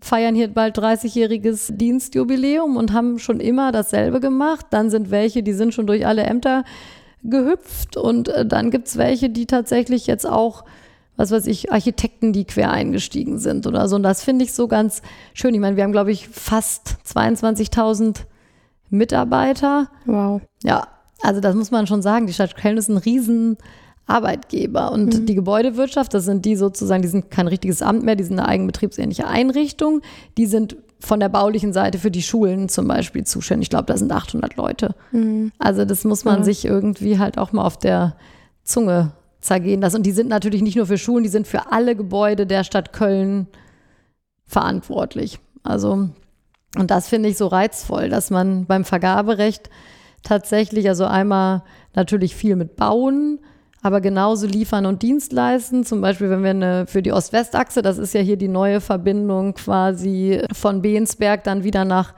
feiern 0.01 0.35
hier 0.35 0.49
bald 0.49 0.79
30-jähriges 0.79 1.77
Dienstjubiläum 1.77 2.77
und 2.77 2.93
haben 2.93 3.19
schon 3.19 3.41
immer 3.41 3.73
dasselbe 3.73 4.21
gemacht. 4.21 4.67
Dann 4.71 4.91
sind 4.91 5.11
welche, 5.11 5.43
die 5.43 5.55
sind 5.55 5.75
schon 5.75 5.87
durch 5.87 6.07
alle 6.07 6.23
Ämter 6.23 6.65
gehüpft. 7.23 7.97
Und 7.97 8.29
äh, 8.29 8.47
dann 8.47 8.71
gibt 8.71 8.89
es 8.89 8.99
welche, 8.99 9.31
die 9.31 9.47
tatsächlich 9.47 10.07
jetzt 10.07 10.27
auch 10.27 10.65
was 11.19 11.33
weiß 11.33 11.47
ich, 11.49 11.73
Architekten, 11.73 12.33
die 12.33 12.45
quer 12.45 12.71
eingestiegen 12.71 13.39
sind 13.39 13.67
oder 13.67 13.89
so. 13.89 13.97
Und 13.97 14.05
das 14.05 14.23
finde 14.23 14.45
ich 14.45 14.55
so 14.55 14.69
ganz 14.69 15.03
schön. 15.35 15.53
Ich 15.53 15.61
meine, 15.61 15.77
wir 15.77 15.83
haben, 15.83 15.93
glaube 15.93 16.13
ich, 16.13 16.29
fast 16.29 16.97
22.000 17.13 18.21
Mitarbeiter. 18.89 19.89
Wow. 20.07 20.41
Ja, 20.63 20.87
also 21.23 21.41
das 21.41 21.57
muss 21.57 21.73
man 21.73 21.89
schon 21.89 22.03
sagen. 22.03 22.29
Die 22.29 22.33
Stadt 22.33 22.57
Köln 22.57 22.77
ist 22.77 22.89
ein 22.89 22.97
riesen 22.97 23.59
Arbeitgeber. 24.07 24.93
Und 24.93 25.13
mhm. 25.13 25.27
die 25.27 25.35
Gebäudewirtschaft, 25.35 26.15
das 26.15 26.25
sind 26.25 26.45
die 26.45 26.55
sozusagen, 26.55 27.03
die 27.03 27.09
sind 27.09 27.33
kein 27.33 27.49
richtiges 27.49 27.83
Amt 27.83 28.05
mehr, 28.05 28.15
die 28.15 28.25
sind 28.25 28.39
eine 28.39 28.49
eigenbetriebsähnliche 28.49 29.27
Einrichtung. 29.27 30.03
Die 30.39 30.47
sind 30.47 30.77
von 31.01 31.19
der 31.19 31.29
baulichen 31.29 31.73
Seite 31.73 31.99
für 31.99 32.13
die 32.13 32.23
Schulen 32.23 32.69
zum 32.69 32.87
Beispiel 32.87 33.25
zuständig. 33.25 33.67
Ich 33.67 33.71
glaube, 33.71 33.87
da 33.87 33.97
sind 33.97 34.13
800 34.13 34.55
Leute. 34.55 34.95
Mhm. 35.11 35.51
Also 35.59 35.85
das 35.85 36.05
muss 36.05 36.25
man 36.25 36.39
ja. 36.39 36.45
sich 36.45 36.65
irgendwie 36.65 37.19
halt 37.19 37.39
auch 37.39 37.51
mal 37.51 37.65
auf 37.65 37.77
der 37.77 38.15
Zunge 38.63 39.13
zergehen 39.41 39.81
lassen. 39.81 39.97
Und 39.97 40.07
die 40.07 40.13
sind 40.13 40.29
natürlich 40.29 40.63
nicht 40.63 40.77
nur 40.77 40.87
für 40.87 40.99
Schulen, 40.99 41.23
die 41.23 41.31
sind 41.31 41.47
für 41.47 41.71
alle 41.73 41.97
Gebäude 41.97 42.47
der 42.47 42.65
Stadt 42.65 42.93
Köln 42.93 43.47
verantwortlich. 44.47 45.39
Also, 45.63 46.09
und 46.77 46.91
das 46.91 47.09
finde 47.09 47.29
ich 47.29 47.37
so 47.37 47.47
reizvoll, 47.47 48.09
dass 48.09 48.31
man 48.31 48.67
beim 48.67 48.85
Vergaberecht 48.85 49.71
tatsächlich, 50.23 50.89
also 50.89 51.05
einmal 51.05 51.63
natürlich 51.95 52.35
viel 52.35 52.57
mit 52.57 52.77
Bauen, 52.77 53.41
aber 53.83 54.01
genauso 54.01 54.47
liefern 54.47 54.87
und 54.87 55.03
Dienstleisten. 55.03 55.85
Zum 55.85 56.01
Beispiel, 56.01 56.31
wenn 56.31 56.43
wir 56.43 56.51
eine, 56.51 56.87
für 56.87 57.03
die 57.03 57.13
Ost-West-Achse, 57.13 57.83
das 57.83 57.99
ist 57.99 58.15
ja 58.15 58.21
hier 58.21 58.37
die 58.37 58.49
neue 58.49 58.81
Verbindung 58.81 59.55
quasi 59.55 60.43
von 60.53 60.83
Beensberg 60.83 61.45
dann 61.45 61.63
wieder 61.63 61.85
nach 61.85 62.15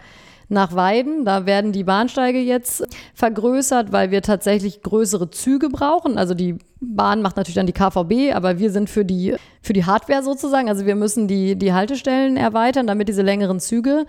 nach 0.51 0.75
Weiden. 0.75 1.25
Da 1.25 1.47
werden 1.47 1.73
die 1.73 1.85
Bahnsteige 1.85 2.41
jetzt 2.41 2.85
vergrößert, 3.15 3.93
weil 3.93 4.11
wir 4.11 4.21
tatsächlich 4.21 4.83
größere 4.83 5.31
Züge 5.31 5.69
brauchen. 5.69 6.19
Also 6.19 6.35
die 6.35 6.59
Bahn 6.81 7.23
macht 7.23 7.37
natürlich 7.37 7.55
dann 7.55 7.67
die 7.67 7.73
KVB, 7.73 8.35
aber 8.35 8.59
wir 8.59 8.71
sind 8.71 8.91
für 8.91 9.05
die, 9.05 9.37
für 9.63 9.73
die 9.73 9.87
Hardware 9.87 10.23
sozusagen. 10.23 10.69
Also 10.69 10.85
wir 10.85 10.97
müssen 10.97 11.29
die, 11.29 11.57
die 11.57 11.73
Haltestellen 11.73 12.37
erweitern, 12.37 12.87
damit 12.87 13.09
diese 13.09 13.23
längeren 13.23 13.61
Züge 13.61 14.07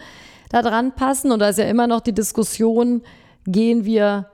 da 0.49 0.61
dran 0.61 0.93
passen. 0.93 1.31
Und 1.31 1.39
da 1.39 1.49
ist 1.49 1.59
ja 1.59 1.65
immer 1.65 1.87
noch 1.87 2.01
die 2.01 2.13
Diskussion, 2.13 3.03
gehen 3.45 3.85
wir 3.85 4.27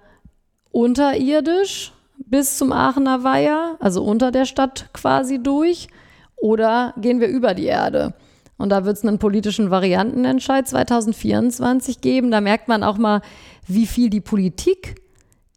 unterirdisch 0.72 1.94
bis 2.18 2.58
zum 2.58 2.72
Aachener 2.72 3.24
Weiher, 3.24 3.76
also 3.80 4.04
unter 4.04 4.32
der 4.32 4.46
Stadt 4.46 4.90
quasi 4.94 5.42
durch, 5.42 5.88
oder 6.36 6.94
gehen 6.98 7.20
wir 7.20 7.28
über 7.28 7.54
die 7.54 7.66
Erde? 7.66 8.14
Und 8.58 8.70
da 8.70 8.86
wird 8.86 8.98
es 8.98 9.06
einen 9.06 9.20
politischen 9.20 9.70
Variantenentscheid 9.70 10.68
2024 10.68 12.02
geben. 12.02 12.32
Da 12.32 12.42
merkt 12.42 12.68
man 12.68 12.84
auch 12.84 12.98
mal, 12.98 13.22
wie 13.68 13.86
viel 13.86 14.10
die 14.10 14.22
Politik 14.22 14.96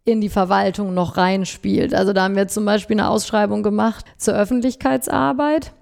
in 0.03 0.21
die 0.21 0.29
Verwaltung 0.29 0.93
noch 0.93 1.17
reinspielt. 1.17 1.93
Also 1.93 2.13
da 2.13 2.23
haben 2.23 2.35
wir 2.35 2.47
zum 2.47 2.65
Beispiel 2.65 2.95
eine 2.95 3.09
Ausschreibung 3.09 3.63
gemacht 3.63 4.05
zur 4.17 4.33
Öffentlichkeitsarbeit, 4.33 5.73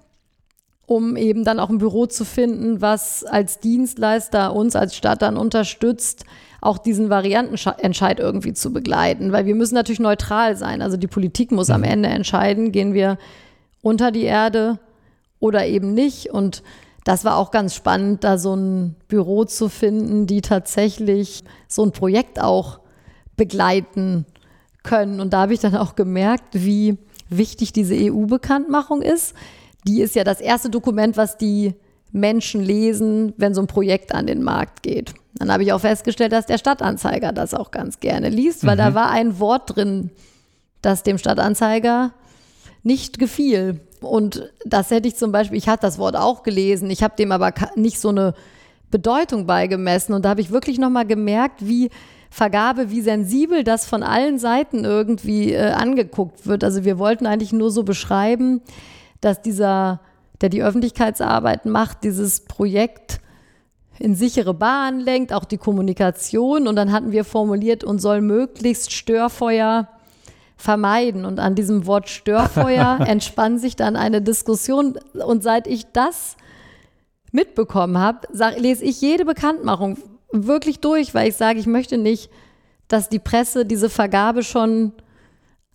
um 0.86 1.16
eben 1.16 1.44
dann 1.44 1.60
auch 1.60 1.70
ein 1.70 1.78
Büro 1.78 2.06
zu 2.06 2.24
finden, 2.24 2.80
was 2.80 3.24
als 3.24 3.60
Dienstleister 3.60 4.54
uns 4.54 4.76
als 4.76 4.94
Stadt 4.96 5.22
dann 5.22 5.36
unterstützt, 5.36 6.24
auch 6.60 6.76
diesen 6.76 7.08
Variantenentscheid 7.08 8.20
irgendwie 8.20 8.52
zu 8.52 8.72
begleiten. 8.72 9.32
Weil 9.32 9.46
wir 9.46 9.54
müssen 9.54 9.74
natürlich 9.74 10.00
neutral 10.00 10.56
sein. 10.56 10.82
Also 10.82 10.96
die 10.98 11.06
Politik 11.06 11.52
muss 11.52 11.70
am 11.70 11.80
mhm. 11.80 11.86
Ende 11.86 12.08
entscheiden, 12.10 12.72
gehen 12.72 12.92
wir 12.92 13.18
unter 13.82 14.10
die 14.10 14.24
Erde 14.24 14.78
oder 15.38 15.66
eben 15.66 15.94
nicht. 15.94 16.30
Und 16.30 16.62
das 17.04 17.24
war 17.24 17.36
auch 17.36 17.50
ganz 17.50 17.74
spannend, 17.74 18.24
da 18.24 18.38
so 18.38 18.54
ein 18.54 18.96
Büro 19.08 19.44
zu 19.44 19.68
finden, 19.68 20.26
die 20.26 20.42
tatsächlich 20.42 21.44
so 21.66 21.84
ein 21.84 21.92
Projekt 21.92 22.40
auch 22.40 22.80
begleiten 23.36 24.26
können. 24.82 25.20
Und 25.20 25.32
da 25.32 25.42
habe 25.42 25.54
ich 25.54 25.60
dann 25.60 25.76
auch 25.76 25.94
gemerkt, 25.94 26.48
wie 26.52 26.98
wichtig 27.28 27.72
diese 27.72 27.94
EU-Bekanntmachung 27.94 29.02
ist. 29.02 29.34
Die 29.86 30.02
ist 30.02 30.14
ja 30.14 30.24
das 30.24 30.40
erste 30.40 30.68
Dokument, 30.68 31.16
was 31.16 31.38
die 31.38 31.74
Menschen 32.12 32.60
lesen, 32.60 33.32
wenn 33.36 33.54
so 33.54 33.62
ein 33.62 33.66
Projekt 33.66 34.14
an 34.14 34.26
den 34.26 34.42
Markt 34.42 34.82
geht. 34.82 35.14
Dann 35.34 35.52
habe 35.52 35.62
ich 35.62 35.72
auch 35.72 35.80
festgestellt, 35.80 36.32
dass 36.32 36.46
der 36.46 36.58
Stadtanzeiger 36.58 37.32
das 37.32 37.54
auch 37.54 37.70
ganz 37.70 38.00
gerne 38.00 38.28
liest, 38.28 38.66
weil 38.66 38.74
mhm. 38.74 38.80
da 38.80 38.94
war 38.94 39.10
ein 39.10 39.38
Wort 39.38 39.76
drin, 39.76 40.10
das 40.82 41.02
dem 41.02 41.18
Stadtanzeiger 41.18 42.12
nicht 42.82 43.18
gefiel. 43.18 43.80
Und 44.00 44.52
das 44.64 44.90
hätte 44.90 45.08
ich 45.08 45.16
zum 45.16 45.32
Beispiel, 45.32 45.58
ich 45.58 45.68
hatte 45.68 45.82
das 45.82 45.98
Wort 45.98 46.16
auch 46.16 46.42
gelesen, 46.42 46.90
ich 46.90 47.02
habe 47.02 47.16
dem 47.16 47.32
aber 47.32 47.52
nicht 47.76 48.00
so 48.00 48.08
eine 48.08 48.34
Bedeutung 48.90 49.46
beigemessen. 49.46 50.14
Und 50.14 50.24
da 50.24 50.30
habe 50.30 50.40
ich 50.40 50.50
wirklich 50.50 50.78
nochmal 50.78 51.06
gemerkt, 51.06 51.66
wie 51.66 51.90
Vergabe, 52.30 52.90
wie 52.90 53.00
sensibel 53.00 53.64
das 53.64 53.86
von 53.86 54.02
allen 54.02 54.38
Seiten 54.38 54.84
irgendwie 54.84 55.52
äh, 55.52 55.70
angeguckt 55.70 56.46
wird. 56.46 56.62
Also 56.62 56.84
wir 56.84 56.98
wollten 56.98 57.26
eigentlich 57.26 57.52
nur 57.52 57.70
so 57.70 57.82
beschreiben, 57.82 58.62
dass 59.20 59.42
dieser, 59.42 60.00
der 60.40 60.48
die 60.48 60.62
Öffentlichkeitsarbeit 60.62 61.66
macht, 61.66 62.04
dieses 62.04 62.44
Projekt 62.44 63.20
in 63.98 64.14
sichere 64.14 64.54
Bahnen 64.54 65.00
lenkt, 65.00 65.32
auch 65.32 65.44
die 65.44 65.58
Kommunikation. 65.58 66.68
Und 66.68 66.76
dann 66.76 66.92
hatten 66.92 67.12
wir 67.12 67.24
formuliert 67.24 67.84
und 67.84 68.00
soll 68.00 68.20
möglichst 68.22 68.92
Störfeuer 68.92 69.88
vermeiden. 70.60 71.24
Und 71.24 71.40
an 71.40 71.54
diesem 71.54 71.86
Wort 71.86 72.08
Störfeuer 72.08 73.00
entspann 73.06 73.58
sich 73.58 73.76
dann 73.76 73.96
eine 73.96 74.22
Diskussion. 74.22 74.98
Und 75.14 75.42
seit 75.42 75.66
ich 75.66 75.86
das 75.92 76.36
mitbekommen 77.32 77.98
habe, 77.98 78.28
lese 78.58 78.84
ich 78.84 79.00
jede 79.00 79.24
Bekanntmachung 79.24 79.96
wirklich 80.32 80.80
durch, 80.80 81.14
weil 81.14 81.28
ich 81.28 81.36
sage, 81.36 81.58
ich 81.58 81.66
möchte 81.66 81.96
nicht, 81.96 82.30
dass 82.88 83.08
die 83.08 83.18
Presse 83.18 83.64
diese 83.64 83.88
Vergabe 83.88 84.42
schon 84.42 84.92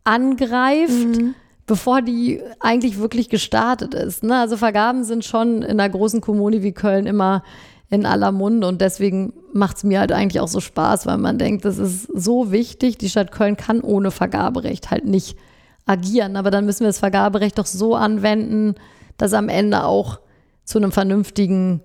angreift, 0.03 0.91
mhm. 0.91 1.33
bevor 1.65 2.01
die 2.01 2.41
eigentlich 2.59 2.99
wirklich 2.99 3.29
gestartet 3.29 3.93
ist. 3.93 4.23
Ne? 4.23 4.37
Also 4.37 4.57
Vergaben 4.57 5.03
sind 5.03 5.25
schon 5.25 5.61
in 5.61 5.79
einer 5.79 5.89
großen 5.89 6.21
Kommune 6.21 6.61
wie 6.61 6.73
Köln 6.73 7.07
immer 7.07 7.43
in 7.89 8.05
aller 8.05 8.31
Munde 8.31 8.67
und 8.67 8.81
deswegen 8.81 9.33
macht 9.53 9.77
es 9.77 9.83
mir 9.83 9.99
halt 9.99 10.11
eigentlich 10.11 10.41
auch 10.41 10.47
so 10.47 10.59
Spaß, 10.59 11.05
weil 11.05 11.17
man 11.17 11.37
denkt, 11.37 11.65
das 11.65 11.77
ist 11.77 12.07
so 12.13 12.51
wichtig. 12.51 12.97
Die 12.97 13.09
Stadt 13.09 13.31
Köln 13.31 13.57
kann 13.57 13.81
ohne 13.81 14.11
Vergaberecht 14.11 14.91
halt 14.91 15.05
nicht 15.05 15.37
agieren, 15.85 16.35
aber 16.35 16.51
dann 16.51 16.65
müssen 16.65 16.81
wir 16.81 16.87
das 16.87 16.99
Vergaberecht 16.99 17.57
doch 17.57 17.65
so 17.65 17.95
anwenden, 17.95 18.75
dass 19.17 19.33
am 19.33 19.49
Ende 19.49 19.83
auch 19.83 20.19
zu 20.63 20.79
einem 20.79 20.91
vernünftigen 20.91 21.81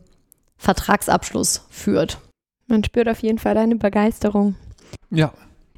Vertragsabschluss 0.57 1.67
führt. 1.69 2.19
Man 2.67 2.83
spürt 2.83 3.09
auf 3.09 3.21
jeden 3.21 3.39
Fall 3.39 3.55
deine 3.55 3.77
Begeisterung. 3.77 4.55
Ja. 5.11 5.33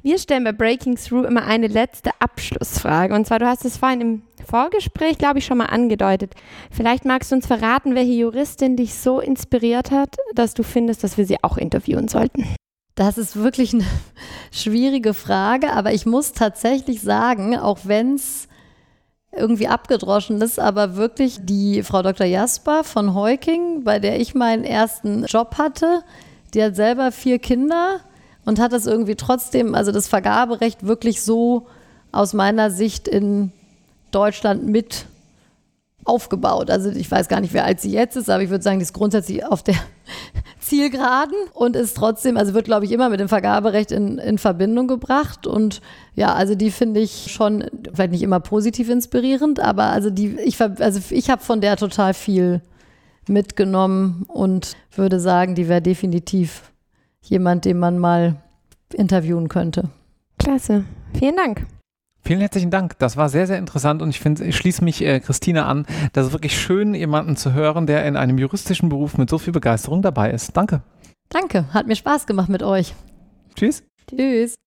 Wir 0.05 0.17
stellen 0.17 0.43
bei 0.43 0.51
Breaking 0.51 0.97
Through 0.97 1.23
immer 1.23 1.45
eine 1.45 1.67
letzte 1.67 2.09
Abschlussfrage. 2.19 3.15
Und 3.15 3.25
zwar, 3.25 3.39
du 3.39 3.47
hast 3.47 3.63
es 3.63 3.77
vorhin 3.77 4.01
im 4.01 4.21
Vorgespräch, 4.45 5.17
glaube 5.17 5.39
ich, 5.39 5.45
schon 5.45 5.59
mal 5.59 5.67
angedeutet. 5.67 6.33
Vielleicht 6.71 7.05
magst 7.05 7.31
du 7.31 7.37
uns 7.37 7.47
verraten, 7.47 7.95
welche 7.95 8.11
Juristin 8.11 8.75
dich 8.75 8.95
so 8.95 9.21
inspiriert 9.21 9.91
hat, 9.91 10.17
dass 10.35 10.55
du 10.55 10.63
findest, 10.63 11.05
dass 11.05 11.17
wir 11.17 11.25
sie 11.25 11.41
auch 11.41 11.55
interviewen 11.55 12.09
sollten. 12.09 12.43
Das 12.95 13.17
ist 13.17 13.37
wirklich 13.37 13.73
eine 13.73 13.85
schwierige 14.51 15.13
Frage, 15.13 15.71
aber 15.71 15.93
ich 15.93 16.05
muss 16.05 16.33
tatsächlich 16.33 16.99
sagen, 16.99 17.57
auch 17.57 17.79
wenn 17.85 18.15
es 18.15 18.49
irgendwie 19.31 19.69
abgedroschen 19.69 20.41
ist, 20.41 20.59
aber 20.59 20.97
wirklich 20.97 21.39
die 21.43 21.81
Frau 21.81 22.01
Dr. 22.01 22.27
Jasper 22.27 22.83
von 22.83 23.13
Heuking, 23.13 23.85
bei 23.85 23.99
der 23.99 24.19
ich 24.19 24.35
meinen 24.35 24.65
ersten 24.65 25.23
Job 25.23 25.57
hatte, 25.57 26.03
die 26.53 26.61
hat 26.61 26.75
selber 26.75 27.13
vier 27.13 27.39
Kinder 27.39 28.01
und 28.45 28.59
hat 28.59 28.73
das 28.73 28.85
irgendwie 28.85 29.15
trotzdem, 29.15 29.75
also 29.75 29.91
das 29.91 30.07
Vergaberecht 30.07 30.85
wirklich 30.85 31.21
so 31.21 31.67
aus 32.11 32.33
meiner 32.33 32.71
Sicht 32.71 33.07
in 33.07 33.51
Deutschland 34.11 34.67
mit 34.67 35.05
aufgebaut. 36.05 36.69
Also 36.69 36.89
ich 36.89 37.09
weiß 37.09 37.27
gar 37.27 37.39
nicht, 37.41 37.53
wie 37.53 37.59
alt 37.59 37.79
sie 37.79 37.91
jetzt 37.91 38.15
ist, 38.15 38.29
aber 38.29 38.43
ich 38.43 38.49
würde 38.49 38.63
sagen, 38.63 38.79
die 38.79 38.83
ist 38.83 38.93
grundsätzlich 38.93 39.45
auf 39.45 39.63
der 39.63 39.75
Zielgeraden 40.59 41.35
und 41.53 41.75
ist 41.75 41.95
trotzdem, 41.95 42.37
also 42.37 42.53
wird, 42.53 42.65
glaube 42.65 42.85
ich, 42.85 42.91
immer 42.91 43.09
mit 43.09 43.19
dem 43.19 43.29
Vergaberecht 43.29 43.91
in, 43.91 44.17
in 44.17 44.37
Verbindung 44.37 44.87
gebracht. 44.87 45.47
Und 45.47 45.81
ja, 46.15 46.33
also 46.33 46.55
die 46.55 46.71
finde 46.71 46.99
ich 46.99 47.31
schon, 47.31 47.65
vielleicht 47.93 48.11
nicht 48.11 48.23
immer 48.23 48.39
positiv 48.39 48.89
inspirierend, 48.89 49.59
aber 49.59 49.85
also 49.85 50.09
die, 50.09 50.37
ich, 50.39 50.59
also 50.61 50.99
ich 51.09 51.29
habe 51.29 51.43
von 51.43 51.61
der 51.61 51.77
total 51.77 52.13
viel 52.13 52.61
mitgenommen 53.27 54.25
und 54.27 54.75
würde 54.95 55.19
sagen, 55.19 55.55
die 55.55 55.69
wäre 55.69 55.81
definitiv 55.81 56.72
jemand, 57.23 57.65
den 57.65 57.79
man 57.79 57.97
mal 57.97 58.35
interviewen 58.93 59.49
könnte. 59.49 59.89
Klasse. 60.37 60.85
Vielen 61.17 61.35
Dank. 61.35 61.65
Vielen 62.25 62.39
herzlichen 62.39 62.71
Dank. 62.71 62.97
Das 62.99 63.17
war 63.17 63.27
sehr, 63.27 63.47
sehr 63.47 63.57
interessant 63.57 64.01
und 64.01 64.09
ich 64.09 64.19
finde, 64.19 64.45
ich 64.45 64.55
schließe 64.55 64.83
mich 64.83 65.03
äh, 65.03 65.19
Christine 65.19 65.65
an. 65.65 65.85
Das 66.13 66.27
ist 66.27 66.31
wirklich 66.31 66.57
schön, 66.57 66.93
jemanden 66.93 67.35
zu 67.35 67.53
hören, 67.53 67.85
der 67.85 68.05
in 68.05 68.15
einem 68.15 68.37
juristischen 68.37 68.87
Beruf 68.87 69.17
mit 69.17 69.29
so 69.29 69.37
viel 69.37 69.51
Begeisterung 69.51 70.01
dabei 70.01 70.31
ist. 70.31 70.55
Danke. 70.55 70.81
Danke. 71.29 71.65
Hat 71.73 71.87
mir 71.87 71.95
Spaß 71.95 72.25
gemacht 72.25 72.47
mit 72.47 72.63
euch. 72.63 72.93
Tschüss. 73.55 73.83
Tschüss. 74.09 74.55